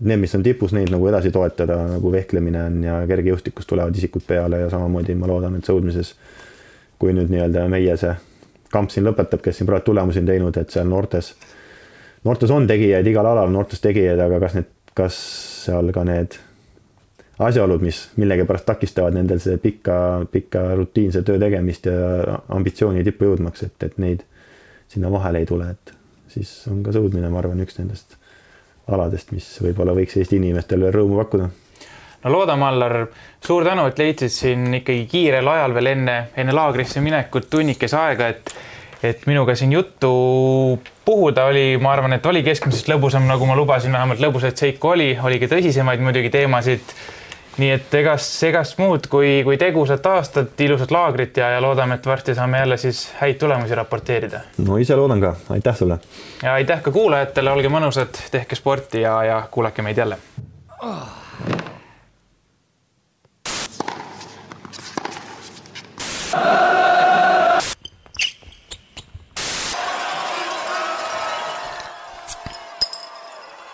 Need, 0.00 0.18
mis 0.18 0.34
on 0.34 0.42
tipus, 0.42 0.72
neid 0.74 0.90
nagu 0.90 1.06
edasi 1.06 1.30
toetada, 1.30 1.76
nagu 1.86 2.10
vehklemine 2.10 2.62
on 2.66 2.78
ja 2.82 2.96
kergejõustikus 3.06 3.68
tulevad 3.70 3.94
isikud 3.94 4.24
peale 4.26 4.64
ja 4.64 4.70
samamoodi 4.72 5.14
ma 5.14 5.28
loodan, 5.30 5.54
et 5.54 5.68
sõudmises, 5.68 6.16
kui 6.98 7.14
nüüd 7.14 7.30
nii-öelda 7.30 7.68
meie 7.70 7.94
see 8.00 8.14
kamp 8.74 8.90
siin 8.90 9.06
lõpetab, 9.06 9.38
kes 9.44 9.60
siin 9.60 9.68
praegu 9.70 9.86
tulemusi 9.86 10.18
on 10.18 10.26
teinud, 10.26 10.58
et 10.58 10.74
seal 10.74 10.88
noortes, 10.90 11.30
noortes 12.26 12.50
on 12.50 12.66
tegijaid, 12.66 13.06
igal 13.06 13.28
alal 13.30 13.54
noortes 13.54 13.82
tegijaid, 13.84 14.18
aga 14.18 14.40
kas 14.42 14.58
need, 14.58 14.72
kas 14.98 15.20
seal 15.68 15.94
ka 15.94 16.02
need 16.08 16.34
asjaolud, 17.38 17.82
mis 17.82 18.00
millegipärast 18.18 18.66
takistavad 18.66 19.14
nendel 19.14 19.38
see 19.42 19.58
pikka, 19.62 19.96
pikka 20.34 20.66
rutiinse 20.78 21.22
töö 21.26 21.38
tegemist 21.42 21.86
ja 21.90 22.40
ambitsiooni 22.54 23.06
tippu 23.06 23.30
jõudmaks, 23.30 23.66
et, 23.66 23.78
et 23.86 23.96
neid 24.02 24.26
sinna 24.90 25.10
vahele 25.14 25.42
ei 25.42 25.48
tule, 25.48 25.70
et 25.70 25.94
siis 26.34 26.50
on 26.70 26.82
ka 26.82 26.94
sõudmine, 26.94 27.30
ma 27.30 27.42
arvan, 27.42 27.62
üks 27.62 27.78
nendest 27.78 28.18
aladest, 28.92 29.32
mis 29.32 29.46
võib-olla 29.64 29.94
võiks 29.96 30.18
Eesti 30.20 30.36
inimestele 30.40 30.90
rõõmu 30.92 31.18
pakkuda. 31.22 31.48
no 32.24 32.32
loodame, 32.32 32.66
Allar, 32.68 32.98
suur 33.44 33.64
tänu, 33.64 33.86
et 33.88 33.98
leidsid 33.98 34.32
siin 34.32 34.80
ikkagi 34.80 35.06
kiirel 35.10 35.48
ajal 35.48 35.74
veel 35.74 35.92
enne, 35.94 36.16
enne 36.36 36.52
laagrisse 36.56 37.00
minekut 37.04 37.50
tunnikese 37.50 37.96
aega, 38.00 38.28
et 38.28 38.54
et 39.04 39.26
minuga 39.28 39.52
siin 39.52 39.72
juttu 39.72 40.10
puhuda 41.04 41.44
oli, 41.50 41.76
ma 41.76 41.90
arvan, 41.92 42.14
et 42.16 42.26
oli 42.26 42.40
keskmisest 42.46 42.88
lõbusam, 42.88 43.26
nagu 43.28 43.44
ma 43.44 43.56
lubasin, 43.58 43.92
vähemalt 43.92 44.22
lõbusaid 44.22 44.56
seiku 44.56 44.94
oli, 44.94 45.10
oligi 45.20 45.48
tõsisemaid 45.50 46.00
muidugi 46.00 46.30
teemasid 46.32 46.94
nii 47.58 47.70
et 47.70 47.94
egas, 47.94 48.26
egast 48.48 48.78
muud 48.82 49.06
kui, 49.10 49.42
kui 49.46 49.58
tegusat 49.60 50.06
aastat, 50.10 50.60
ilusat 50.60 50.90
laagrit 50.94 51.36
ja, 51.38 51.52
ja 51.54 51.60
loodame, 51.62 51.98
et 51.98 52.06
varsti 52.06 52.34
saame 52.34 52.58
jälle 52.58 52.76
siis 52.80 53.06
häid 53.20 53.38
tulemusi 53.38 53.74
raporteerida. 53.74 54.40
no 54.66 54.78
ise 54.82 54.96
loodan 54.96 55.20
ka, 55.20 55.34
aitäh 55.50 55.76
sulle. 55.76 55.98
ja 56.42 56.54
aitäh 56.54 56.82
ka 56.82 56.90
kuulajatele, 56.90 57.50
olge 57.50 57.70
mõnusad, 57.70 58.18
tehke 58.30 58.58
sporti 58.58 59.04
ja, 59.06 59.22
ja 59.24 59.42
kuulake 59.50 59.82
meid 59.82 59.98
jälle 59.98 60.18
oh.. 60.82 61.08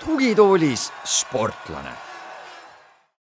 tugitoolis 0.04 0.92
sportlane 1.04 2.09